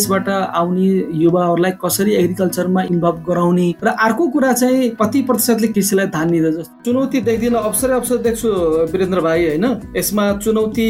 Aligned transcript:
यसबाट 0.00 0.28
आउने 0.28 0.88
युवाहरूलाई 1.22 1.72
कसरी 1.84 2.12
एग्रिकल्चरमा 2.14 2.82
इन्भल्भ 2.90 3.24
गराउने 3.28 3.68
र 3.84 3.88
अर्को 4.00 4.26
कुरा 4.34 4.52
चाहिँ 4.52 4.90
कति 5.00 5.22
प्रतिशतले 5.28 5.68
कृषिलाई 5.76 6.06
ध्यान 6.16 6.30
दिँदा 6.30 6.50
जस्तो 6.50 6.84
चुनौती 6.84 7.20
देख्दिनँ 7.28 7.58
अवसरै 7.60 7.94
अवसर 7.94 8.16
देख्छु 8.26 8.48
वीरेन्द्र 8.92 9.20
भाइ 9.20 9.46
होइन? 9.46 9.64
यसमा 9.96 10.24
चुनौती 10.44 10.86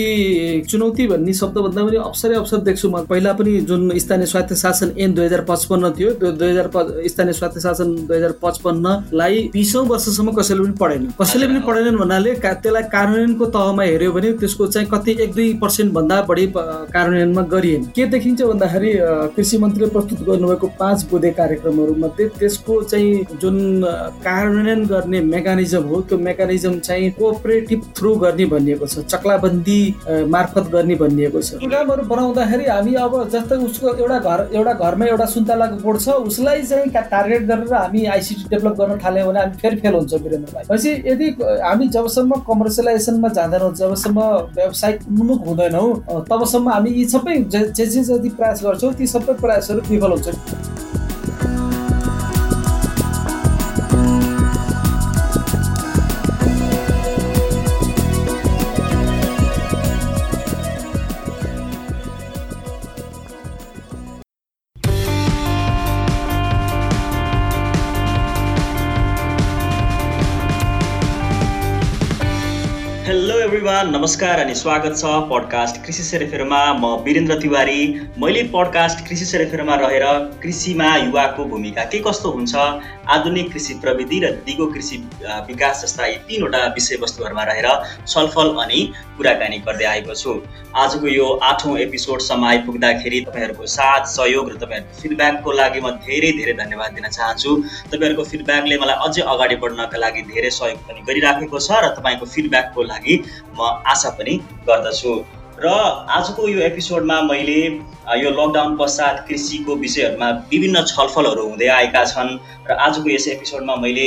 चुनौती 0.70 1.06
भन्ने 1.06 1.32
शब्दभन्दा 1.34 1.82
पनि 1.84 1.96
अवसरै 1.98 2.34
अवसर 2.36 2.58
देख्छु 2.68 2.88
म। 2.90 3.04
पहिला 3.10 3.32
पनि 3.32 3.52
जुन 3.68 3.98
स्थानीय 3.98 4.26
स्वायत्त 4.26 4.54
शासन 4.62 4.92
एन 4.98 5.14
दुई 5.14 5.24
हजार 5.24 5.44
पचपन्न 5.48 5.90
थियो 5.98 6.10
दुई 6.20 6.48
हजार 6.50 6.68
स्थानीय 7.08 7.32
स्वायत्त 7.32 7.58
शासन 7.58 7.94
दुई 8.06 8.16
हजार 8.16 8.34
पचपन्नलाई 8.42 9.36
बिसौँ 9.52 9.84
वर्षसम्म 9.86 10.32
कसैले 10.38 10.62
पनि 10.62 10.76
पढेन। 10.80 11.02
कसैले 11.20 11.46
पनि 11.46 11.60
पढेनन् 11.66 11.98
भन्नाले 11.98 12.34
त्यसलाई 12.44 12.82
कार्यान्वयनको 12.94 13.46
तहमा 13.56 13.82
हेऱ्यो 13.82 14.12
भने 14.12 14.32
त्यसको 14.40 14.66
चाहिँ 14.66 14.88
कति 14.88 15.16
एक 15.22 15.32
दुई 15.34 15.52
पर्सेन्ट 15.62 15.92
भन्दा 15.92 16.20
बढी 16.30 16.46
कार्यान्वयनमा 16.56 17.42
गरिएन। 17.52 17.82
के 17.96 18.06
देखिन्छ 18.14 18.42
भन्दाखेरि 18.42 18.90
कृषि 19.36 19.58
मन्त्रीले 19.58 19.88
प्रस्तुत 19.90 20.20
गर्नुभएको 20.26 20.66
पाँच 20.78 21.04
बुधे 21.10 21.30
कार्यक्रमहरू 21.32 21.94
मध्ये 21.98 22.26
त्यसको 22.38 22.80
चाहिँ 22.84 23.38
जुन 23.40 23.58
कार्यान्वयन 24.20 24.84
गर्ने 24.86 25.20
मेकानिजम 25.26 25.84
हो 25.88 26.00
त्यो 26.02 26.18
मेकानिजम 26.20 26.78
चाहिँ 26.80 27.10
कोअपरेटिभ 27.18 27.82
थ्रु 27.96 28.14
गर्ने 28.16 28.46
भनिएको 28.46 28.86
छ 28.86 29.04
चक्लाबन्दी 29.06 29.80
मार्फत 30.28 30.70
गर्ने 30.72 30.94
भनिएको 30.96 31.42
छ 31.42 31.60
प्रोग्रामहरू 31.60 32.02
बनाउँदाखेरि 32.06 32.64
हामी 32.66 32.94
अब 33.00 33.16
जस्तै 33.32 33.56
उसको 33.64 33.94
एउटा 33.94 34.18
घर 34.20 34.46
एउटा 34.52 34.72
घरमा 34.80 35.06
एउटा 35.06 35.26
सुन्तलाको 35.34 35.82
बोर्ड 35.82 36.00
छ 36.00 36.18
उसलाई 36.26 36.62
चाहिँ 36.64 36.90
टार्गेट 37.10 37.46
गरेर 37.46 37.74
हामी 37.74 38.04
आइसिटी 38.10 38.48
डेभलप 38.50 38.76
गर्न 38.80 38.98
थाल्यौँ 39.04 39.26
भने 39.28 39.40
हामी 39.40 39.62
फेरि 39.62 39.76
फेल 39.80 39.94
हुन्छ 39.94 40.22
वीरेन्द्र 40.22 40.64
भाइ 40.70 40.94
यदि 41.06 41.28
हामी 41.62 41.88
जबसम्म 41.90 42.40
कमर्सियलाइजेसनमा 42.46 43.28
जाँदैनौँ 43.34 43.72
जबसम्म 43.76 44.28
व्यावसायिक 44.54 45.06
उन्मुख 45.10 45.46
हुँदैनौँ 45.46 45.88
तबसम्म 46.30 46.68
हामी 46.70 46.90
यी 46.92 47.04
सबै 47.08 47.36
जे 47.50 47.86
जे 47.86 48.02
जति 48.04 48.28
प्रयास 48.30 48.62
गर्छौँ 48.64 48.89
ती 48.98 49.06
सबै 49.06 49.32
प्रयासहरू 49.40 49.80
विफल 49.88 50.12
हुन्छ 73.10 73.36
एभ्रिवान 73.36 73.88
नमस्कार 73.90 74.40
अनि 74.40 74.54
स्वागत 74.54 74.96
छ 74.98 75.04
पडकास्ट 75.30 75.80
कृषि 75.86 76.02
सेरेफेरमा 76.02 76.58
म 76.74 76.90
वीरेन्द्र 77.04 77.38
तिवारी। 77.40 77.80
मैले 78.18 78.42
पडकास्ट 78.52 79.04
कृषि 79.08 79.24
सेरेफेरमा 79.24 79.74
रहेर 79.82 80.04
कृषिमा 80.42 80.94
युवाको 80.96 81.44
भूमिका 81.44 81.84
के 81.90 81.98
कस्तो 82.06 82.30
हुन्छ 82.30 82.54
आधुनिक 83.10 83.52
कृषि 83.52 83.74
प्रविधि 83.82 84.20
र 84.24 84.30
दिगो 84.46 84.66
कृषि 84.72 84.96
विकास 85.48 85.82
जस्ता 85.84 86.06
यी 86.06 86.14
तिनवटा 86.28 86.66
विषयवस्तुहरूमा 86.74 87.44
रहेर 87.50 87.68
छलफल 88.06 88.54
अनि 88.62 88.80
कुराकानी 89.16 89.58
गर्दै 89.66 89.84
आएको 89.84 90.14
छु। 90.14 90.34
आजको 90.76 91.08
यो 91.08 91.26
आठौँ 91.42 91.76
एपिसोडसम्म 91.78 92.44
आइपुग्दाखेरि 92.46 93.20
तपाईँहरूको 93.26 93.66
साथ 93.66 94.06
सहयोग 94.12 94.50
र 94.50 94.54
तपाईँहरूको 94.62 95.00
फिडब्याकको 95.02 95.52
लागि 95.52 95.80
म 95.80 95.90
धेरै 96.06 96.30
धेरै 96.38 96.54
धन्यवाद 96.62 96.94
दिन 96.94 97.08
चाहन्छु। 97.10 97.56
तपाईँहरूको 97.90 98.24
फिडब्याकले 98.30 98.78
मलाई 98.78 98.96
अझै 99.08 99.22
अगाडि 99.34 99.56
बढ्नका 99.66 99.98
लागि 99.98 100.22
धेरै 100.30 100.50
सहयोग 100.60 100.78
पनि 100.86 101.04
गरिराखेको 101.10 101.58
छ 101.58 101.82
र 101.82 101.92
तपाईँको 101.98 102.32
फिडब्याकको 102.36 102.82
लागि 102.82 102.98
म 103.06 103.82
आशा 103.86 104.10
पनि 104.18 104.34
गर्दछु। 104.68 105.12
र 105.60 105.68
आजको 106.16 106.48
यो 106.48 106.60
एपिसोडमा 106.60 107.20
मैले 107.22 107.60
यो 108.18 108.30
लकडाउन 108.30 108.76
पश्चात 108.76 109.24
कृषिको 109.28 109.74
विषयहरूमा 109.76 110.28
विभिन्न 110.50 110.82
छलफलहरू 110.84 111.42
हुँदै 111.48 111.66
आएका 111.68 112.04
छन्। 112.04 112.30
र 112.70 112.72
आजको 112.86 113.10
यस 113.10 113.28
एपिसोडमा 113.28 113.74
मैले 113.76 114.06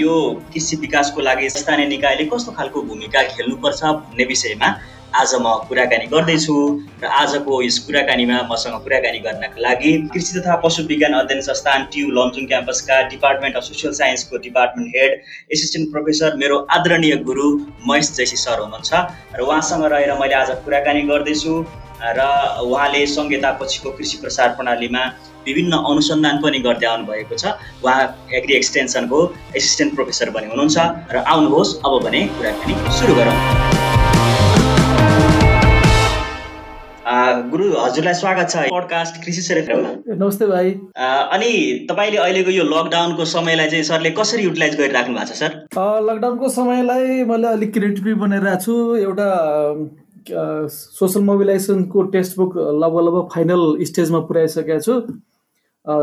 यो 0.00 0.12
कृषि 0.52 0.76
विकासको 0.76 1.20
लागि 1.20 1.50
स्थानीय 1.50 1.86
निकायले 1.86 2.24
कस्तो 2.32 2.52
खालको 2.52 2.82
भूमिका 2.82 3.22
खेल्नुपर्छ 3.22 3.82
भन्ने 3.84 4.24
विषयमा 4.24 4.68
आज 5.16 5.32
म 5.40 5.48
कुराकानी 5.68 6.06
गर्दैछु 6.12 6.54
र 7.02 7.06
आजको 7.18 7.60
यस 7.62 7.78
कुराकानीमा 7.86 8.38
मसँग 8.50 8.74
कुराकानी 8.84 9.18
गर्नका 9.26 9.60
लागि 9.66 9.92
कृषि 10.12 10.32
तथा 10.38 10.56
पशु 10.64 10.82
विज्ञान 10.90 11.12
अध्ययन 11.20 11.40
संस्थान 11.46 11.84
ट्यु 11.92 12.10
लमजुङ 12.18 12.46
क्याम्पसका 12.50 12.96
डिपार्टमेन्ट 13.14 13.56
अफ 13.56 13.62
सोसियल 13.68 13.92
साइन्सको 14.00 14.36
डिपार्टमेन्ट 14.46 14.96
हेड 14.96 15.12
एसिस्टेन्ट 15.56 15.90
प्रोफेसर 15.92 16.36
मेरो 16.42 16.58
आदरणीय 16.76 17.16
गुरु 17.30 17.48
महेश 17.88 18.12
जैसी 18.18 18.36
सर 18.36 18.60
हुनुहुन्छ 18.60 18.92
र 19.38 19.40
उहाँसँग 19.48 19.84
रहेर 19.94 20.12
मैले 20.20 20.34
आज 20.42 20.50
कुराकानी 20.68 21.02
गर्दैछु 21.08 21.54
र 22.18 22.28
उहाँले 22.68 23.06
संहिता 23.16 23.56
पछिको 23.62 23.96
कृषि 23.96 24.20
प्रसार 24.22 24.48
प्रणालीमा 24.60 25.08
विभिन्न 25.48 25.82
अनुसन्धान 25.92 26.42
पनि 26.44 26.58
गर्दै 26.68 26.86
आउनुभएको 26.92 27.36
छ। 27.40 27.56
उहाँ 27.84 28.28
एग्री 28.36 28.54
एक्सटेन्सनको 28.60 29.24
एसिस्टेन्ट 29.56 29.94
प्रोफेसर 29.96 30.36
पनि 30.36 30.46
हुनुहुन्छ 30.52 30.76
र 31.16 31.24
आउनुहोस् 31.34 31.76
अब 31.86 32.02
भने 32.04 32.26
कुराकानी 32.38 32.74
सुरु 32.98 33.14
गरौँ। 33.20 33.95
गुरु 37.44 37.64
हजुरलाई 37.76 38.14
स्वागत 38.14 38.50
छ 38.50 38.56
पडकास्ट 38.72 39.16
कृषि 39.24 39.42
नमस्ते 40.18 40.46
भाइ। 40.46 40.70
अनि 40.96 41.50
तपाईँले 41.90 42.16
अहिलेको 42.16 42.50
यो 42.50 42.64
लकडाउनको 42.64 43.24
समयलाई 43.24 43.68
चाहिँ 43.70 43.84
सरले 43.84 44.10
कसरी 44.18 44.42
युटिलाइज 44.44 44.76
गरिराख्नु 44.78 45.14
भएको 45.14 45.26
छ 45.26 45.36
सर? 45.36 45.52
लकडाउनको 46.08 46.48
समयलाई 46.48 47.24
मैले 47.28 47.48
अलिक 47.48 47.72
क्रिएटिभ 47.74 48.08
बनाइरहेको 48.20 48.60
छु। 48.64 48.74
एउटा 48.96 49.28
सोसल 50.72 51.20
मोबिलाइजेसनको 51.30 52.02
टेक्स्ट 52.16 52.36
बुक 52.36 52.56
लगभग 52.56 53.00
लगभग 53.06 53.28
फाइनल 53.34 53.84
स्टेजमा 53.84 54.20
पुऱ्याइसकेको 54.30 54.80
छु। 54.80 54.94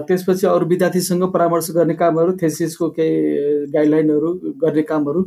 त्यसपछि 0.08 0.48
अरू 0.48 0.66
विद्यार्थीसँग 0.66 1.24
परामर्श 1.34 1.72
गर्ने 1.76 1.94
कामहरू 2.04 2.38
थेसिसको 2.42 2.90
केही 3.00 3.72
गाइडलाइनहरू 3.74 4.30
गर्ने 4.64 4.84
कामहरू। 4.92 5.22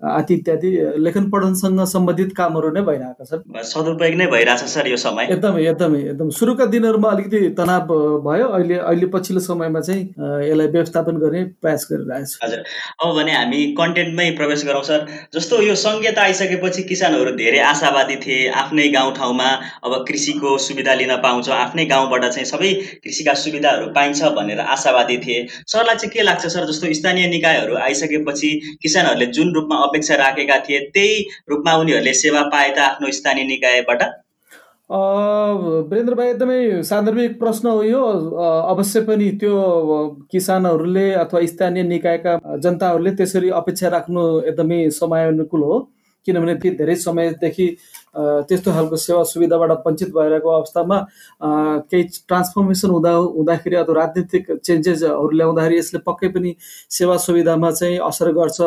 आदि 0.00 0.34
इत्यादि 0.34 0.68
लेखन 1.04 1.28
पठनसँग 1.30 1.80
सम्बन्धित 1.86 2.30
कामहरू 2.36 2.70
नै 2.72 2.82
भइरहेका 2.82 3.24
छन् 3.24 3.62
सदुपयोग 3.70 4.14
नै 4.16 4.26
भइरहेछ 4.26 4.64
सर 4.72 4.86
यो 4.88 4.96
समय। 4.96 5.26
एकदमै 5.30 5.64
एकदमै 5.66 5.98
एकदम। 6.00 6.30
सुरुका 6.32 6.64
दिनहरूमा 6.72 7.08
अलिकति 7.10 7.48
तनाव 7.58 7.92
भयो। 8.24 8.46
अहिले 8.48 8.78
अहिले 8.80 9.06
पछिल्लो 9.12 9.40
समयमा 9.40 9.80
चाहिँ 9.80 10.02
यसलाई 10.48 10.66
व्यवस्थापन 10.66 11.16
गर्ने 11.20 11.42
प्रयास 11.60 11.86
गरिरहेको 11.90 12.26
छु 12.26 12.38
हजुर। 12.44 12.64
अब 13.04 13.14
भने 13.16 13.32
हामी 13.32 13.60
कन्टेन्टमै 13.80 14.30
प्रवेश 14.40 14.64
गरौँ 14.66 14.82
सर। 14.82 15.06
जस्तो 15.34 15.60
यो 15.62 15.74
सङ्घीयता 15.84 16.22
आइसकेपछि 16.22 16.82
किसानहरू 16.88 17.36
धेरै 17.36 17.60
आशावादी 17.68 18.16
थिए 18.24 18.48
आफ्नै 18.62 18.88
गाउँठाउँमा 18.96 19.50
अब 19.84 19.92
कृषिको 20.08 20.56
सुविधा 20.68 20.94
लिन 20.94 21.14
पाउँछ 21.20 21.48
आफ्नै 21.58 21.84
गाउँबाट 21.92 22.24
चाहिँ 22.24 22.46
सबै 22.46 22.72
कृषिका 23.04 23.34
सुविधाहरू 23.44 23.92
पाइन्छ 23.92 24.32
भनेर 24.40 24.60
आशावादी 24.76 25.18
थिए। 25.18 25.46
सरलाई 25.66 25.96
चाहिँ 25.96 26.12
के 26.16 26.22
लाग्छ 26.22 26.46
सर? 26.46 26.66
जस्तो 26.66 26.92
स्थानीय 26.94 27.28
निकायहरू 27.28 27.76
आइसकेपछि 27.84 28.50
किसानहरूले 28.82 29.26
जुन 29.36 29.54
रूपमा 29.54 29.76
अपेक्षा 29.90 30.14
राखेका 30.22 30.58
थिए 30.64 30.80
त्यही 30.94 31.22
रूपमा 31.50 31.76
उनीहरूले 31.76 32.14
सेवा 32.22 32.42
पाए 32.54 32.70
त 32.70 32.78
आफ्नो 32.86 33.10
स्थानीय 33.20 33.44
निकायबाट? 33.52 34.02
वीरेन्द्र 34.90 36.14
भाइ 36.18 36.28
एकदमै 36.30 36.82
सान्दर्भिक 36.84 37.38
प्रश्न 37.38 37.68
हो 37.68 37.82
यो। 37.82 38.02
अवश्य 38.72 39.00
पनि 39.06 39.30
त्यो 39.40 39.54
किसानहरूले 40.32 41.06
अथवा 41.14 41.46
स्थानीय 41.46 41.82
निकायका 41.86 42.32
जनताहरूले 42.58 43.10
त्यसरी 43.14 43.50
अपेक्षा 43.60 43.88
राख्नु 43.94 44.26
एकदमै 44.50 44.80
समय 44.98 45.26
अनुकूल 45.28 45.62
हो। 45.62 45.78
किनभने 46.26 46.54
ती 46.62 46.70
धेरै 46.76 46.94
समयदेखि 46.96 47.66
त्यस्तो 48.48 48.72
खालको 48.72 48.96
सेवा 48.98 49.22
सुविधाबाट 49.30 49.70
वञ्चित 49.86 50.10
भइरहेको 50.14 50.48
अवस्थामा 50.50 50.98
केही 51.90 52.02
ट्रान्सफर्मेसन 52.28 52.90
हुँदा 52.90 53.12
हुँदाखेरि 53.38 53.76
अथवा 53.76 53.94
राजनीतिक 54.00 54.52
चेन्जेसहरू 54.58 55.30
ल्याउँदाखेरि 55.30 55.78
यसले 55.78 56.00
पक्कै 56.06 56.28
पनि 56.34 56.54
सेवा 56.98 57.16
सुविधामा 57.24 57.70
चाहिँ 57.70 57.98
असर 58.10 58.32
गर्छ। 58.36 58.60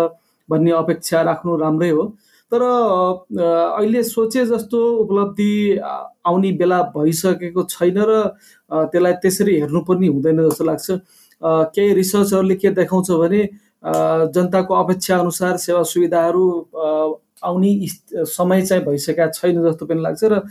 भन्ने 0.50 0.72
अपेक्षा 0.72 1.22
राख्नु 1.22 1.56
राम्रै 1.58 1.90
हो। 1.90 2.04
तर 2.52 2.62
अहिले 2.62 4.04
सोचे 4.04 4.46
जस्तो 4.46 4.80
उपलब्धि 4.98 5.78
आउने 5.80 6.52
बेला 6.58 6.82
भइसकेको 6.96 7.64
छैन 7.70 7.98
र 7.98 8.22
त्यसलाई 8.70 9.14
त्यसरी 9.22 9.60
हेर्नु 9.60 9.82
पनि 9.88 10.08
हुँदैन 10.08 10.50
जस्तो 10.50 10.64
लाग्छ। 10.66 10.88
केही 11.74 11.94
रिसर्चहरूले 11.94 12.56
के 12.56 12.70
देखाउँछ 12.72 13.12
भने 13.12 13.44
जनताको 14.32 14.74
अपेक्षा 14.74 15.18
अनुसार 15.18 15.58
सेवा 15.58 15.84
सुविधाहरू 15.84 16.46
आउने 17.44 17.72
समय 18.32 18.62
चाहिँ 18.66 18.84
भइसकेका 18.86 19.28
छैन 19.36 19.62
जस्तो 19.64 19.86
पनि 19.86 20.02
लाग्छ 20.02 20.24
र 20.24 20.42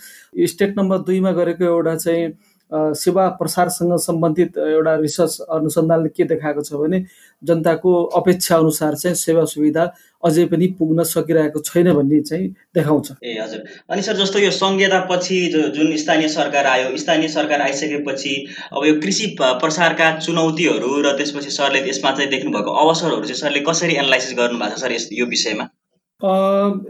स्टेट 0.46 0.78
नम्बर 0.78 0.98
दुईमा 1.08 1.32
गरेको 1.32 1.64
एउटा 1.64 1.94
चाहिँ 1.96 2.26
सेवा 2.72 3.28
प्रसारसँग 3.28 3.96
सम्बन्धित 3.98 4.58
एउटा 4.58 4.94
रिसर्च 4.96 5.40
अनुसन्धानले 5.50 6.08
के 6.08 6.24
देखाएको 6.24 6.62
छ 6.62 6.72
भने 6.74 7.04
जनताको 7.42 7.92
अपेक्षा 8.18 8.56
अनुसार 8.56 8.94
चाहिँ 8.94 9.16
सेवा 9.16 9.44
सुविधा 9.44 9.84
अझै 10.24 10.44
पनि 10.46 10.66
पुग्न 10.78 11.02
सकिरहेको 11.02 11.60
छैन 11.60 11.92
भन्ने 11.92 12.20
चाहिँ 12.20 12.48
देखाउँछ। 12.74 13.10
ए 13.24 13.38
हजुर। 13.40 13.64
अनि 13.90 14.02
सर 14.02 14.16
जस्तो 14.16 14.38
यो 14.38 14.50
सङ्घीयता 14.50 15.00
पछि 15.10 15.40
जुन 15.76 15.96
स्थानीय 15.96 16.28
सरकार 16.28 16.66
आयो 16.66 16.96
स्थानीय 16.96 17.28
सरकार 17.28 17.60
आइसकेपछि 17.60 18.34
अब 18.72 18.86
यो 18.86 18.94
कृषि 19.00 19.26
प्रसारका 19.40 20.10
चुनौतीहरू 20.18 21.00
र 21.02 21.16
त्यसपछि 21.16 21.50
सरले 21.50 21.88
यसमा 21.88 22.10
चाहिँ 22.12 22.30
देख्नुभएको 22.30 22.70
अवसरहरू 22.84 23.24
चाहिँ 23.24 23.40
सरले 23.40 23.60
कसरी 23.68 23.94
एनालाइसिस 23.94 24.38
गर्नुभएको 24.38 24.76
छ 24.76 24.80
सर 24.80 24.92
यस 24.92 25.08
यो 25.12 25.26
विषयमा? 25.26 25.68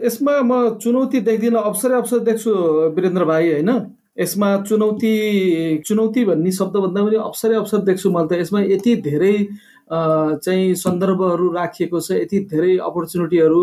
यसमा 0.05 0.41
म 0.43 0.79
चुनौती 0.83 1.21
देख्दिनँ 1.21 1.61
अवसरै 1.63 1.97
अवसर 1.97 2.19
देख्छु 2.29 2.51
वीरेन्द्र 2.97 3.25
भाइ 3.25 3.53
होइन? 3.53 3.71
यसमा 4.19 4.49
चुनौती 4.69 5.13
चुनौती 5.89 6.25
भन्ने 6.25 6.51
शब्दभन्दा 6.53 7.03
पनि 7.05 7.17
अवसरै 7.17 7.55
अवसर 7.57 7.79
देख्छु 7.89 8.11
मैले 8.11 8.29
त। 8.29 8.41
यसमा 8.41 8.61
यति 8.73 8.97
धेरै 9.09 9.37
चाहिँ 9.93 10.75
सन्दर्भहरू 10.75 11.47
राखिएको 11.53 12.01
छ 12.01 12.11
यति 12.13 12.39
धेरै 12.53 12.77
अपर्च्युनिटीहरू 12.89 13.61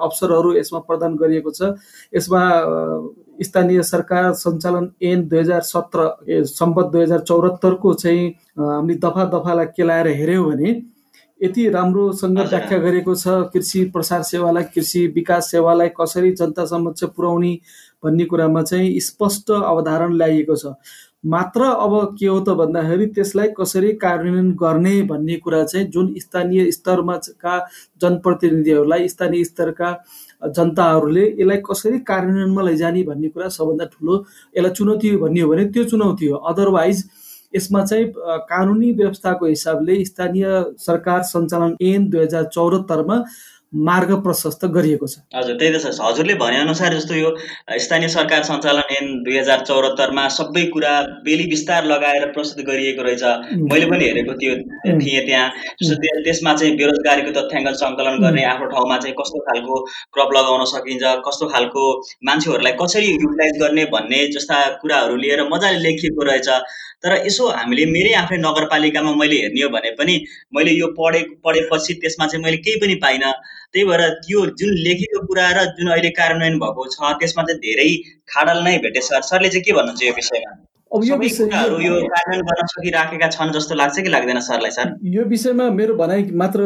अवसरहरू 0.00 0.54
यसमा 0.56 0.78
प्रदान 0.88 1.16
गरिएको 1.16 1.50
छ। 1.50 1.76
यसमा 2.16 2.42
स्थानीय 3.40 3.82
सरकार 3.82 4.32
सञ्चालन 4.36 4.90
एन 5.00 5.28
दुई 5.28 5.38
हजार 5.38 5.60
सत्र 5.64 6.44
सम्पत 6.52 6.86
दुई 6.92 7.02
हजार 7.02 7.20
चौहत्तरको 7.20 7.94
चाहिँ 8.02 8.28
हामीले 8.58 8.98
दफा 9.04 9.24
दफालाई 9.36 9.66
केलाएर 9.76 10.08
हेऱ्यौँ 10.20 10.44
भने 10.50 10.72
यति 11.40 11.68
राम्रोसँग 11.70 12.38
व्याख्या 12.38 12.78
गरेको 12.78 13.14
छ 13.14 13.28
कृषि 13.52 13.84
प्रसार 13.92 14.22
सेवालाई 14.22 14.64
कृषि 14.74 15.06
विकास 15.14 15.50
सेवालाई 15.50 15.88
कसरी 16.00 16.32
जनता 16.32 16.64
समक्ष 16.66 17.04
पुर्याउने 17.16 17.58
भन्ने 18.04 18.24
कुरामा 18.24 18.62
चाहिँ 18.62 18.98
स्पष्ट 19.00 19.50
अवधारण 19.52 20.16
ल्याइएको 20.16 20.56
छ। 20.56 20.74
मात्र 21.26 21.62
अब 21.62 22.16
के 22.18 22.26
हो 22.26 22.38
त 22.40 22.48
भन्दाखेरि 22.58 23.06
त्यसलाई 23.06 23.48
कसरी 23.58 23.92
कार्यान्वयन 24.02 24.50
गर्ने 24.60 25.02
भन्ने 25.02 25.36
कुरा 25.36 25.62
चाहिँ 25.64 25.86
जुन 25.86 26.14
स्थानीय 26.18 26.70
स्तरमा 26.72 27.16
का 27.40 27.58
जनप्रतिनिधिहरूलाई 28.02 29.08
स्थानीय 29.08 29.44
स्तरका 29.44 29.92
जनताहरूले 30.48 31.24
यसलाई 31.30 31.56
कसरी 31.70 31.98
कार्यान्वयनमा 32.08 32.62
लैजाने 32.62 33.02
भन्ने 33.04 33.28
कुरा 33.28 33.48
सबभन्दा 33.48 33.84
ठुलो 33.92 34.16
यसलाई 34.56 34.72
चुनौती 34.72 35.16
भन्ने 35.16 35.40
हो 35.40 35.50
भने 35.50 35.64
त्यो 35.72 35.84
चुनौती 35.92 36.26
हो। 36.26 36.36
अदरवाइज 36.52 37.04
यसमा 37.54 37.84
चाहिँ 37.84 38.06
कानुनी 38.50 38.92
व्यवस्थाको 38.92 39.46
हिसाबले 39.46 40.04
स्थानीय 40.04 40.46
सरकार 40.78 41.22
सञ्चालन 41.24 41.76
ऐन 41.84 42.08
दुई 42.10 42.20
हजार 42.20 42.44
चौहत्तरमा 42.48 43.22
मार्ग 43.72 44.12
प्रशस्त 44.22 44.64
गरिएको 44.74 45.06
छ। 45.06 45.18
हजुर 45.34 45.56
त्यही 45.58 45.72
त 45.74 45.80
छ 45.82 46.00
हजुरले 46.02 46.34
भनेअनुसार 46.34 46.94
जस्तो 46.94 47.14
यो 47.14 47.28
स्थानीय 47.78 48.08
सरकार 48.08 48.42
सञ्चालन 48.44 48.94
ऐन 48.94 49.22
दुई 49.24 49.36
हजार 49.38 49.60
चौहत्तरमा 49.66 50.26
सबै 50.36 50.64
कुरा 50.74 50.94
बेली 51.24 51.44
विस्तार 51.50 51.84
लगाएर 51.86 52.26
प्रस्तुत 52.34 52.64
गरिएको 52.66 53.02
रहेछ। 53.02 53.22
मैले 53.70 53.86
पनि 53.90 54.04
हेरेको 54.04 54.34
थियो 54.40 54.54
थिएँ 54.98 55.22
त्यहाँ। 55.26 55.48
त्यसमा 56.24 56.54
चाहिँ 56.54 56.76
बेरोजगारीको 56.76 57.30
तथ्याङ्क 57.38 57.68
सङ्कलन 57.82 58.18
गर्ने 58.26 58.44
आफ्नो 58.50 58.66
ठाउँमा 58.74 58.96
चाहिँ 58.98 59.14
कस्तो 59.20 59.38
खालको 59.46 59.80
क्रप 60.14 60.30
लगाउन 60.36 60.64
सकिन्छ 60.72 61.14
कस्तो 61.28 61.46
खालको 61.54 61.84
मान्छेहरूलाई 62.26 62.72
कसरी 62.82 63.06
युटिलाइज 63.06 63.62
गर्ने 63.62 63.84
भन्ने 63.94 64.26
जस्ता 64.34 64.58
कुराहरू 64.82 65.16
लिएर 65.22 65.46
मजाले 65.52 65.78
लेखिएको 65.78 66.22
रहेछ। 66.30 66.48
तर 67.02 67.12
यसो 67.26 67.46
हामीले 67.48 67.84
मेरै 67.86 68.12
आफ्नै 68.14 68.38
नगरपालिकामा 68.38 69.14
मैले 69.16 69.36
हेर्ने 69.42 69.62
हो 69.62 69.68
भने 69.70 69.90
पनि 69.96 70.14
मैले 70.56 70.72
यो 70.72 70.86
पढे 70.98 71.22
पढेपछि 71.44 71.94
त्यसमा 72.02 72.26
चाहिँ 72.26 72.44
मैले 72.44 72.56
केही 72.66 72.76
पनि 72.80 72.94
पाइनँ। 73.06 73.32
त्यही 73.74 73.84
भएर 73.88 74.08
त्यो 74.26 74.46
जुन 74.60 74.70
लेखेको 74.86 75.26
कुरा 75.26 75.50
र 75.56 75.64
जुन 75.78 75.90
अहिले 75.90 76.10
कार्यान्वयन 76.18 76.58
भएको 76.58 76.86
छ 76.94 77.12
त्यसमा 77.20 77.42
चाहिँ 77.50 77.60
धेरै 77.60 77.90
खाडल 78.32 78.58
नै 78.64 78.76
भेटे 78.84 79.00
सर 79.08 79.22
सरले 79.30 79.48
चाहिँ 79.48 79.64
के 79.64 79.72
भन्नुहुन्छ 79.78 80.02
यो 80.02 80.12
विषयमा? 80.18 80.52
अब 80.90 81.04
यो 81.06 81.16
विषयहरू 81.16 81.76
यो 81.80 81.94
कार्यान्वयन 82.12 82.46
गर्न 82.46 82.66
सकिराखेका 82.70 83.28
छन् 83.30 83.52
जस्तो 83.54 83.74
लाग्छ 83.80 84.00
कि 84.00 84.10
लाग्दैन 84.10 84.40
सरलाई 84.46 84.70
सर? 84.76 84.94
यो 85.16 85.24
विषयमा 85.32 85.68
मेरो 85.70 85.94
भनाइ 86.02 86.22
मात्र 86.42 86.60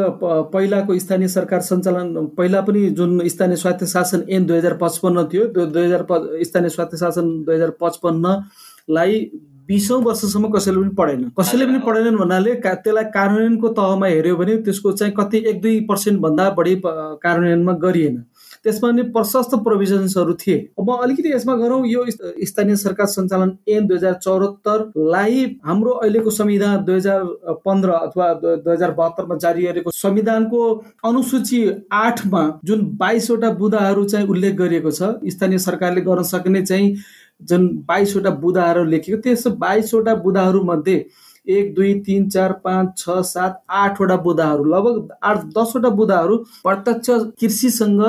पहिलाको 0.55 0.99
स्थानीय 0.99 1.29
सरकार 1.29 1.61
सञ्चालन 1.69 2.27
पहिला 2.39 2.61
पनि 2.69 2.89
जुन 3.01 3.29
स्थानीय 3.29 3.57
स्वायत्त 3.63 3.85
शासन 3.95 4.25
एन 4.29 4.47
दुई 4.47 4.59
हजार 4.59 4.77
पचपन्न 4.81 5.29
थियो 5.33 5.47
दुई 5.57 5.85
हजार 5.85 6.07
स्थानीय 6.51 6.71
स्वायत्त 6.77 6.97
शासन 7.03 7.29
दुई 7.45 7.55
हजार 7.55 7.71
पचपन्नलाई 7.81 9.21
बिसौँ 9.69 10.01
वर्षसम्म 10.03 10.49
कसैले 10.53 10.79
पनि 10.79 10.95
पढेन। 10.99 11.23
कसैले 11.39 11.67
पनि 11.67 11.79
पढेनन् 11.87 12.17
भन्नाले 12.17 12.55
त्यसलाई 12.65 13.05
कार्यान्वयनको 13.17 13.69
तहमा 13.79 14.07
हेऱ्यो 14.07 14.37
भने 14.37 14.57
त्यसको 14.63 14.93
चाहिँ 14.93 15.15
कति 15.19 15.39
एक 15.49 15.61
दुई 15.63 15.81
पर्सेन्टभन्दा 15.89 16.51
बढी 16.59 16.75
कार्यान्वयनमा 16.85 17.73
गरिएन। 17.85 18.17
त्यसमा 18.65 18.91
पनि 18.91 19.03
प्रशस्त 19.13 19.55
प्रोभिजन्सहरू 19.65 20.35
थिए। 20.35 20.59
अब 20.81 20.91
अलिकति 20.93 21.33
यसमा 21.33 21.55
गरौँ 21.57 21.87
यो 21.87 22.05
स्थानीय 22.11 22.77
सरकार 22.77 23.07
सञ्चालन 23.07 23.57
एन 23.69 23.87
दुई 23.87 23.97
हजार 23.97 24.15
चौहत्तरलाई 24.23 25.45
हाम्रो 25.65 25.91
अहिलेको 25.93 26.31
संविधान 26.31 26.85
दुई 26.85 26.95
हजार 26.95 27.25
पन्ध्र 27.65 27.91
अथवा 28.05 28.33
दुई 28.45 28.73
हजार 28.73 28.91
बहत्तरमा 29.01 29.37
जारी 29.39 29.63
गरेको 29.65 29.91
संविधानको 29.95 30.63
अनुसूची 31.05 31.65
आठमा 31.93 32.45
जुन 32.65 32.87
बाइसवटा 33.01 33.51
बुदाहरू 33.61 34.05
चाहिँ 34.05 34.27
उल्लेख 34.29 34.55
गरिएको 34.57 34.91
छ 34.91 35.13
स्थानीय 35.29 35.59
सरकारले 35.67 36.01
गर्न 36.01 36.23
सक्ने 36.33 36.63
चाहिँ 36.63 36.97
जुन 37.45 37.69
बाइसवटा 37.87 38.31
बुदाहरू 38.39 38.85
लेखेको 38.87 39.21
त्यस 39.21 39.47
बाइसवटा 39.59 40.15
बुदाहरूमध्ये 40.23 40.99
एक 41.47 41.75
दुई 41.75 41.93
तिन 42.01 42.29
चार 42.29 42.53
पाँच 42.65 42.99
छ 42.99 43.21
सात 43.25 43.61
आठवटा 43.71 44.17
बुदाहरू 44.19 44.65
लगभग 44.65 45.09
आठ 45.23 45.45
दसवटा 45.59 45.89
बुदाहरू 45.97 46.37
प्रत्यक्ष 46.63 47.11
कृषिसँग 47.41 48.03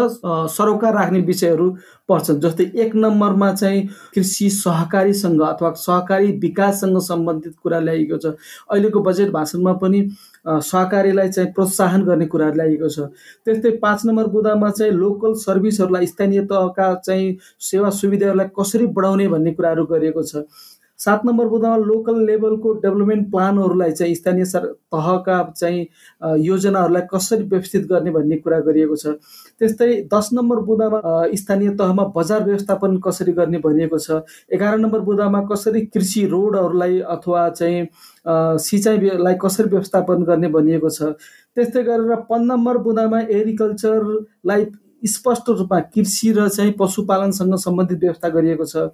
सरोकार 0.51 0.93
राख्ने 0.93 1.19
विषयहरू 1.21 1.69
पर्छन् 2.09 2.39
जस्तै 2.41 2.63
एक 2.81 2.95
नम्बरमा 2.95 3.53
चाहिँ 3.53 3.81
कृषि 4.13 4.49
सहकारीसँग 4.51 5.41
अथवा 5.41 5.71
सहकारी 5.77 6.31
विकाससँग 6.39 6.99
सम्बन्धित 7.01 7.55
कुरा 7.63 7.79
ल्याइएको 7.79 8.17
छ। 8.17 8.25
अहिलेको 8.71 8.99
बजेट 9.01 9.31
भाषणमा 9.31 9.73
पनि 9.81 10.01
सहकारीलाई 10.47 11.29
चाहिँ 11.29 11.51
प्रोत्साहन 11.53 12.03
गर्ने 12.05 12.25
कुराहरू 12.25 12.55
ल्याइएको 12.55 12.89
छ। 12.89 12.99
त्यस्तै 13.45 13.71
पाँच 13.81 14.05
नम्बर 14.05 14.27
बुदामा 14.29 14.69
चाहिँ 14.69 14.93
लोकल 14.93 15.33
सर्भिसहरूलाई 15.41 16.05
स्थानीय 16.07 16.41
तहका 16.45 16.93
चाहिँ 17.05 17.37
सेवा 17.61 17.89
सुविधाहरूलाई 17.99 18.47
कसरी 18.59 18.85
बढाउने 18.95 19.27
भन्ने 19.27 19.53
कुराहरू 19.53 19.85
गरिएको 19.85 20.23
छ। 20.23 20.45
सात 20.99 21.21
नम्बर 21.25 21.47
बुदामा 21.47 21.77
लोकल 21.77 22.19
लेभलको 22.25 22.73
डेभलपमेन्ट 22.73 23.29
प्लानहरूलाई 23.31 23.91
चाहिँ 23.91 24.15
स्थानीय 24.15 24.45
सर 24.45 24.65
तहका 24.93 25.41
चाहिँ 25.51 25.81
योजनाहरूलाई 26.39 27.01
कसरी 27.13 27.43
व्यवस्थित 27.43 27.87
गर्ने 27.87 28.11
भन्ने 28.11 28.37
कुरा 28.37 28.59
गरिएको 28.59 28.95
छ। 28.95 29.07
त्यस्तै 29.59 29.91
दस 30.13 30.29
नम्बर 30.33 30.59
बुदामा 30.65 30.99
स्थानीय 31.35 31.69
तहमा 31.75 32.03
बजार 32.15 32.43
व्यवस्थापन 32.43 32.97
कसरी 33.05 33.31
गर्ने 33.33 33.57
भनिएको 33.59 33.97
छ। 33.99 34.21
एघार 34.51 34.77
नम्बर 34.77 34.99
बुदामा 35.01 35.41
कसरी 35.51 35.81
कृषि 35.87 36.25
रोडहरूलाई 36.27 36.99
अथवा 36.99 37.49
चाहिँ 37.49 37.87
सिँचाइलाई 38.59 39.35
कसरी 39.43 39.69
व्यवस्थापन 39.69 40.23
गर्ने 40.23 40.47
भनिएको 40.49 40.89
छ। 40.89 41.11
त्यस्तै 41.55 41.83
गरेर 41.83 42.15
पन्ध्र 42.29 42.53
नम्बर 42.53 42.77
बुदामा 42.87 43.19
एग्रिकल्चरलाई 43.19 44.65
स्पष्ट 45.03 45.49
रूपमा 45.49 45.79
कृषि 45.93 46.31
र 46.33 46.47
चाहिँ 46.49 46.71
पशुपालनसँग 46.79 47.55
सम्बन्धित 47.59 47.99
व्यवस्था 47.99 48.29
गरिएको 48.29 48.65
छ। 48.65 48.89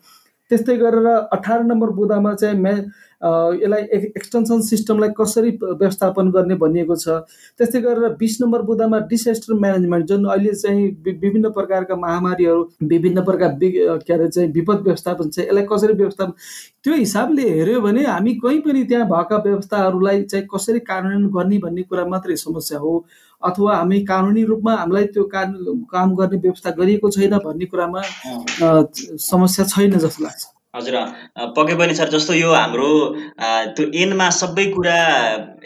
त्यस्तै 0.51 0.75
गरेर 0.77 1.07
अठार 1.07 1.63
नम्बर 1.63 1.89
बुदामा 1.95 2.33
चाहिँ 2.42 2.59
म्या 2.59 2.75
यसलाई 3.21 3.83
एक्सटेन्सन 4.18 4.62
सिस्टमलाई 4.68 5.09
कसरी 5.18 5.50
व्यवस्थापन 5.62 6.30
गर्ने 6.31 6.56
भनिएको 6.63 6.95
छ। 6.95 7.18
त्यस्तै 7.57 7.81
गरेर 7.81 8.15
बिस 8.19 8.38
नम्बर 8.42 8.62
बुदामा 8.69 9.00
डिसेस्टर 9.12 9.53
म्यानेजमेन्ट 9.62 10.06
जुन 10.07 10.25
अहिले 10.25 10.53
चाहिँ 10.63 10.88
विभिन्न 11.06 11.51
प्रकारका 11.57 11.95
महामारीहरू 11.95 12.62
विभिन्न 12.94 13.24
प्रकार 13.24 13.57
के 13.62 14.13
अरे 14.13 14.27
चाहिँ 14.27 14.51
विपद 14.51 14.81
व्यवस्थापन 14.83 15.30
छ 15.30 15.39
यसलाई 15.39 15.65
कसरी 15.71 15.94
व्यवस्थापन 15.94 16.33
त्यो 16.83 16.94
हिसाबले 16.95 17.50
हेऱ्यो 17.50 17.81
भने 17.81 18.06
हामी 18.06 18.33
कहीँ 18.44 18.62
पनि 18.62 18.83
त्यहाँ 18.89 19.07
भएका 19.07 19.38
व्यवस्थाहरूलाई 19.45 20.24
चाहिँ 20.24 20.47
कसरी 20.56 20.80
कार्यान्वयन 20.90 21.28
गर्ने 21.37 21.57
भन्ने 21.66 21.83
कुरा 21.90 22.06
मात्रै 22.16 22.35
समस्या 22.45 22.80
हो। 22.80 22.94
अथवा 23.44 23.76
हामी 23.76 24.00
कानुनी 24.06 24.44
रूपमा 24.45 24.74
हामीलाई 24.76 25.06
त्यो 25.18 25.24
काम 25.33 26.16
गर्ने 26.16 26.38
व्यवस्था 26.38 26.69
गरिएको 26.80 27.10
छैन 27.12 27.38
भन्ने 27.45 27.66
कुरामा 27.66 28.02
समस्या 29.28 29.66
छैन 29.66 30.00
जस्तो 30.00 30.24
लाग्छ। 30.24 30.44
हजुर 30.76 30.95
पक्कै 31.56 31.76
पनि 31.76 31.94
सर 31.95 32.10
जस्तो 32.10 32.33
यो 32.33 32.52
हाम्रो 32.54 32.90
त्यो 33.76 33.86
एनमा 34.02 34.30
सबै 34.36 34.66
कुरा 34.71 35.00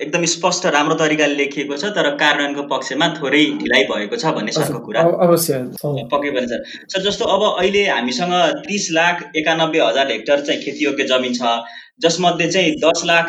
एकदम 0.01 0.25
स्पष्ट 0.31 0.65
राम्रो 0.75 0.95
तरिकाले 1.01 1.35
लेखिएको 1.41 1.77
छ 1.77 1.91
तर 1.97 2.09
कार्यान्वयनको 2.21 2.63
पक्षमा 2.71 3.09
थोरै 3.17 3.43
ढिलाइ 3.59 3.83
भएको 3.91 4.17
छ 4.17 4.33
भन्ने 4.37 4.51
सरको 4.57 4.79
कुरा। 4.87 5.03
अवश्य 5.27 5.59
पक्कै 5.83 6.31
पनि 6.37 6.47
सर। 6.47 6.63
सर 6.89 7.05
जस्तो 7.05 7.25
अब 7.35 7.45
अहिले 7.51 7.85
हामीसँग 7.87 8.33
तिस 8.65 8.89
लाख 8.97 9.23
एकानब्बे 9.43 9.79
हजार 9.81 10.11
हेक्टर 10.11 10.45
चाहिँ 10.49 10.61
खेतीयोग्य 10.63 11.07
जमिन 11.13 11.37
छ 11.39 11.55
जसमध्ये 12.01 12.51
चाहिँ 12.51 12.75
दस 12.81 13.05
लाख 13.05 13.25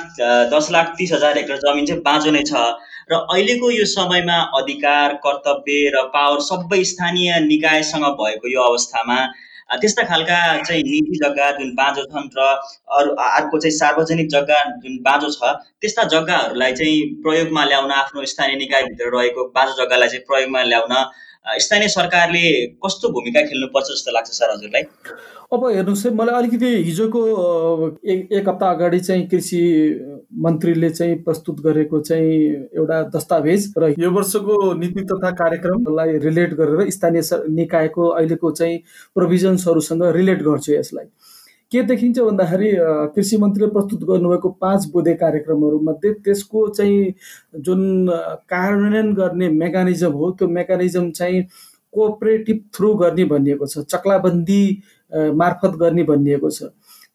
दस 0.57 0.71
लाख 0.73 0.95
तिस 0.99 1.13
हजार 1.13 1.37
हेक्टर 1.39 1.65
जमिन 1.67 1.87
चाहिँ 1.87 2.03
बाँझो 2.09 2.31
नै 2.39 2.45
छ। 2.49 2.67
र 3.11 3.15
अहिलेको 3.31 3.71
यो 3.71 3.85
समयमा 3.87 4.37
अधिकार 4.57 5.13
कर्तव्य 5.25 5.91
र 5.95 6.03
पावर 6.15 6.41
सबै 6.43 6.83
स्थानीय 6.85 7.39
निकायसँग 7.43 8.07
भएको 8.17 8.49
यो 8.49 8.63
अवस्थामा 8.63 9.19
त्यस्ता 9.75 10.03
खालका 10.03 10.39
चाहिँ 10.61 10.83
निजी 10.85 11.19
जग्गा 11.19 11.51
जुन 11.53 11.71
बाँझो 11.75 12.05
छन् 12.07 12.27
र 12.35 12.49
अरू 12.97 13.15
अर्को 13.27 13.59
चाहिँ 13.59 13.77
सार्वजनिक 13.77 14.29
जग्गा 14.29 14.59
जुन 14.83 14.99
बाँझो 15.03 15.31
छ 15.31 15.53
त्यस्ता 15.79 16.05
जग्गाहरूलाई 16.09 16.73
चाहिँ 16.73 16.99
प्रयोगमा 17.23 17.65
ल्याउन 17.65 17.91
आफ्नो 17.93 18.25
स्थानीय 18.27 18.57
निकायभित्र 18.57 19.15
रहेको 19.17 19.47
बाँझो 19.55 19.79
जग्गालाई 19.79 20.09
चाहिँ 20.09 20.25
प्रयोगमा 20.27 20.63
ल्याउन 20.65 20.95
स्थानीय 21.49 21.89
सरकारले 21.89 22.67
कस्तो 22.85 23.09
भूमिका 23.09 23.41
खेल्नुपर्छ 23.41 23.87
जस्तो 23.87 24.13
लाग्छ 24.13 24.29
सर 24.29 24.51
हजुरलाई? 24.51 24.83
अब 25.53 25.67
हेर्नुहोस् 25.67 26.07
है 26.07 26.15
मलाई 26.15 26.35
अलिकति 26.35 26.67
हिजोको 26.85 27.21
एक 28.05 28.33
एक 28.33 28.49
हप्ता 28.49 28.71
अगाडि 28.71 29.01
चाहिँ 29.01 29.27
कृषि 29.29 29.61
मन्त्रीले 30.43 30.91
चाहिँ 30.91 31.23
प्रस्तुत 31.23 31.61
गरेको 31.61 32.01
चाहिँ 32.01 32.35
एउटा 32.77 33.03
दस्तावेज 33.17 33.73
र 33.79 33.95
यो 33.99 34.11
वर्षको 34.11 34.75
नीति 34.75 35.05
तथा 35.13 35.31
कार्यक्रमलाई 35.31 36.19
रिलेट 36.19 36.55
गरेर 36.55 36.91
स्थानीय 36.91 37.23
निकायको 37.49 38.09
अहिलेको 38.09 38.51
चाहिँ 38.51 38.79
प्रोभिजन्सहरूसँग 39.15 40.03
रिलेट 40.03 40.43
गर्छु 40.43 40.73
यसलाई। 40.73 41.05
के 41.73 41.83
देखिन्छ 41.83 42.19
भन्दाखेरि 42.19 42.71
कृषि 43.15 43.37
मन्त्रीले 43.37 43.71
प्रस्तुत 43.73 44.05
गर्नुभएको 44.09 44.49
पाँच 44.61 44.87
बुधे 44.93 45.15
कार्यक्रमहरूमध्ये 45.23 46.13
त्यसको 46.25 46.67
चाहिँ 46.69 47.13
जुन 47.67 47.83
कार्यान्वयन 48.49 49.13
गर्ने 49.15 49.49
मेकानिजम 49.63 50.13
हो 50.13 50.31
त्यो 50.39 50.49
मेकानिजम 50.49 51.11
चाहिँ 51.11 51.43
कोअपरेटिभ 51.93 52.65
थ्रु 52.75 52.95
गर्ने 52.95 53.25
भनिएको 53.25 53.67
छ 53.67 53.79
चक्लाबन्दी 53.91 54.63
मार्फत 55.13 55.77
गर्ने 55.81 56.03
भनिएको 56.05 56.51
छ। 56.51 56.63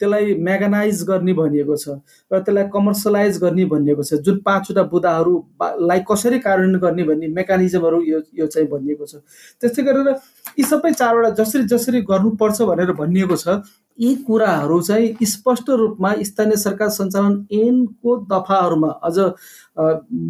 त्यसलाई 0.01 0.33
मेगानाइज 0.41 1.03
गर्ने 1.07 1.33
भनिएको 1.33 1.75
छ 1.77 1.89
र 2.31 2.39
त्यसलाई 2.41 2.67
कमर्सियलाइज 2.73 3.37
गर्ने 3.41 3.65
भनिएको 3.73 4.03
छ। 4.03 4.13
जुन 4.25 4.39
पाँचवटा 4.45 4.83
बुदाहरूलाई 4.89 5.99
कसरी 6.09 6.39
कार्यान्वयन 6.39 6.79
गर्ने 6.81 7.03
भन्ने 7.03 7.27
मेकानिजमहरू 7.37 8.01
यो 8.03 8.21
यो 8.33 8.47
चाहिँ 8.47 8.67
भनिएको 8.67 9.05
छ। 9.05 9.21
त्यस्तै 9.61 9.83
गरेर 9.83 10.09
यी 10.57 10.63
सबै 10.65 10.91
चारवटा 10.93 11.29
जसरी 11.43 11.63
जसरी 11.69 12.01
गर्नुपर्छ 12.09 12.61
भनेर 12.71 12.91
भनिएको 12.97 13.35
छ 13.37 13.61
यी 14.01 14.13
कुराहरू 14.27 14.81
चाहिँ 14.81 15.25
स्पष्ट 15.27 15.69
रूपमा 15.69 16.13
स्थानीय 16.25 16.55
सरकार 16.57 16.89
सञ्चालन 16.89 17.33
ऐनको 17.53 18.15
दफाहरूमा 18.31 18.87
अझ 19.07 19.17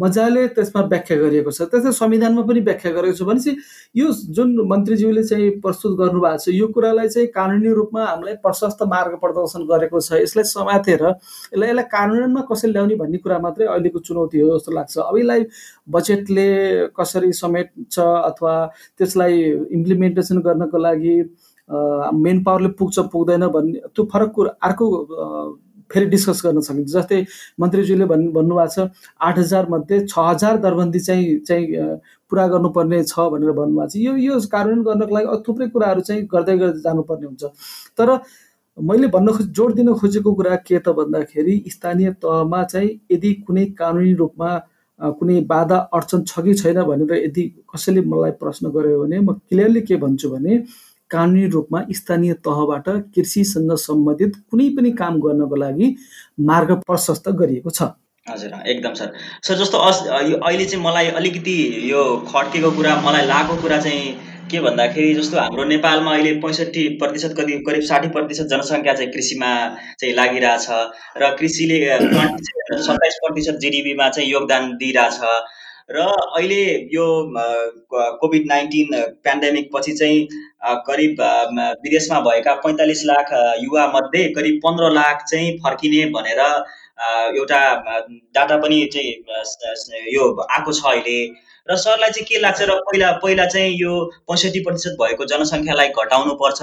मजाले 0.02 0.46
त्यसमा 0.56 0.82
व्याख्या 0.92 1.16
गरिएको 1.18 1.50
छ। 1.50 1.62
त्यस्तै 1.72 1.92
संविधानमा 1.92 2.42
पनि 2.48 2.60
व्याख्या 2.68 2.92
गरेको 2.92 3.16
छ 3.16 3.22
भनेपछि 3.28 3.56
यो 3.96 4.12
जुन 4.36 4.54
मन्त्रीज्यूले 4.70 5.22
चाहिँ 5.24 5.50
प्रस्तुत 5.64 5.96
गर्नुभएको 5.98 6.38
छ 6.44 6.54
यो 6.54 6.66
कुरालाई 6.74 7.08
चाहिँ 7.08 7.28
कानुनी 7.34 7.72
रूपमा 7.78 8.04
हामीलाई 8.04 8.34
प्रशस्त 8.44 8.82
मार्ग 8.92 9.16
प्रदर्शन 9.24 9.64
गरेको 9.72 10.00
छ। 10.00 10.20
यसलाई 10.22 10.44
समातेर 10.52 11.02
यसलाई 11.04 11.68
यसलाई 11.68 11.84
कानुनमा 11.96 12.40
कसरी 12.50 12.72
ल्याउने 12.72 12.94
भन्ने 13.02 13.18
कुरा 13.24 13.38
मात्रै 13.46 13.66
अहिलेको 13.66 13.98
चुनौती 13.98 14.40
हो 14.40 14.58
जस्तो 14.58 14.72
लाग्छ। 14.72 14.98
अब 14.98 15.16
यसलाई 15.18 15.42
बजेटले 15.96 16.48
कसरी 17.00 17.32
समेट्छ 17.42 17.98
अथवा 17.98 18.54
त्यसलाई 18.98 19.34
इम्प्लिमेन्टेसन 19.78 20.38
गर्नको 20.46 20.78
लागि 20.78 21.16
मेन 21.72 22.42
पावरले 22.44 22.68
पुग्छ 22.78 22.98
पुग्दैन 23.12 23.46
भन्ने 23.48 23.78
त्यो 23.94 24.04
फरक 24.12 24.32
कुरा 24.36 24.50
अर्को 24.62 24.86
फेरि 25.90 26.06
डिस्कस 26.06 26.40
गर्न 26.44 26.60
सकिन्छ। 26.66 26.90
जस्तै 26.90 27.24
मन्त्रीज्यूले 27.60 28.04
भन् 28.12 28.28
भन्नुभएको 28.32 28.68
छ 28.72 28.88
आठ 29.20 29.38
हजार 29.38 29.66
मध्ये 29.70 29.98
छ 30.06 30.18
हजार 30.18 30.56
दरबन्दी 30.64 31.00
चाहिँ 31.00 31.38
चाहिँ 31.48 31.98
पुरा 32.30 32.46
गर्नुपर्ने 32.48 33.02
छ 33.04 33.28
भनेर 33.32 33.52
भन्नुभएको 33.52 33.88
छ। 33.88 33.96
यो 33.96 34.16
यो 34.16 34.40
कार्यान्वयन 34.52 34.84
गर्नको 34.88 35.14
लागि 35.14 35.42
थुप्रै 35.48 35.68
कुराहरू 35.74 36.00
चाहिँ 36.00 36.22
गर्दै 36.32 36.56
गर्दै 36.58 36.80
जानुपर्ने 36.80 37.26
हुन्छ। 37.26 37.44
तर 37.98 38.08
मैले 38.78 39.06
भन्न 39.12 39.32
खोज 39.36 39.46
जोड 39.52 39.74
दिन 39.76 39.92
खोजेको 40.00 40.32
कुरा 40.34 40.56
के 40.64 40.78
त 40.78 40.96
भन्दाखेरि 40.96 41.56
स्थानीय 41.68 42.10
तहमा 42.24 42.62
चाहिँ 42.72 42.88
यदि 43.12 43.32
कुनै 43.46 43.64
कानुनी 43.76 44.14
रूपमा 44.16 44.50
कुनै 45.20 45.40
बाधा 45.44 45.76
अडचन 45.92 46.24
छ 46.24 46.40
कि 46.40 46.54
छैन 46.54 46.82
भनेर 46.88 47.12
यदि 47.24 47.44
कसैले 47.68 48.00
मलाई 48.08 48.30
प्रश्न 48.40 48.70
गर्यो 48.72 49.02
भने 49.02 49.20
म 49.20 49.32
क्लियरली 49.44 49.80
के 49.82 49.96
भन्छु 50.00 50.30
भने 50.30 50.56
कानुनी 51.12 51.46
रूपमा 51.54 51.84
स्थानीय 51.98 52.32
तहबाट 52.46 52.88
कृषिसँग 53.14 53.72
सम्बन्धित 53.80 54.36
कुनै 54.50 54.68
पनि 54.76 54.90
काम 55.00 55.20
गर्नको 55.20 55.56
लागि 55.64 55.94
मार्ग 56.50 56.72
प्रशस्त 56.86 57.28
गरिएको 57.40 57.70
छ। 57.70 57.90
हजुर 58.26 58.50
एकदम 58.70 58.92
सर। 58.94 59.12
सर 59.44 59.54
जस्तो 59.58 59.78
अहिले 59.78 60.64
चाहिँ 60.64 60.84
मलाई 60.84 61.08
अलिकति 61.20 61.54
यो 61.90 62.02
खड्केको 62.28 62.70
कुरा 62.76 63.00
मलाई 63.06 63.26
लागेको 63.26 63.56
कुरा 63.62 63.78
चाहिँ 63.80 64.12
के 64.50 64.60
भन्दाखेरि 64.60 65.14
जस्तो 65.14 65.38
हाम्रो 65.38 65.64
नेपालमा 65.64 66.12
अहिले 66.12 66.32
पैँसठी 66.40 66.88
प्रतिशत 67.00 67.34
कति 67.38 67.52
करिब 67.66 67.82
साठी 67.88 68.08
प्रतिशत 68.16 68.46
जनसङ्ख्या 68.50 68.94
चाहिँ 68.94 69.10
कृषिमा 69.12 69.50
चाहिँ 70.00 70.14
लागिरहेछ 70.14 70.66
र 71.22 71.30
कृषिले 71.38 71.78
सत्ताइस 71.98 73.18
प्रतिशत 73.24 73.58
जिडिपीमा 73.62 74.08
चाहिँ 74.08 74.30
योगदान 74.30 74.70
दिइरहेछ। 74.76 75.18
र 75.90 75.98
अहिले 75.98 76.64
यो 76.94 77.06
कोभिड 77.90 78.46
नाइन्टिन 78.46 78.88
पेन्डेमिक 79.24 79.70
पछि 79.74 79.92
चाहिँ 79.92 80.26
करिब 80.88 81.20
विदेशमा 81.84 82.20
भएका 82.20 82.54
पैँतालिस 82.64 83.04
लाख 83.04 83.32
युवामध्ये 83.62 84.28
करिब 84.34 84.60
पन्ध्र 84.64 84.90
लाख 84.92 85.24
चाहिँ 85.30 85.56
फर्किने 85.58 86.04
भनेर 86.10 86.40
एउटा 87.36 87.62
डाटा 88.34 88.56
पनि 88.56 88.84
चाहिँ 88.92 90.04
यो 90.12 90.30
आएको 90.44 90.72
छ 90.72 90.84
अहिले। 90.86 91.18
र 91.68 91.76
सरलाई 91.76 92.10
चाहिँ 92.10 92.24
के 92.26 92.38
लाग्छ 92.40 92.62
र 92.62 92.74
पहिला 92.86 93.10
पहिला 93.22 93.44
चाहिँ 93.46 93.74
यो 93.78 93.90
पैँसठी 94.28 94.60
प्रतिशत 94.60 94.96
भएको 95.00 95.24
जनसङ्ख्यालाई 95.32 95.88
घटाउनु 95.94 96.32
पर्छ 96.34 96.60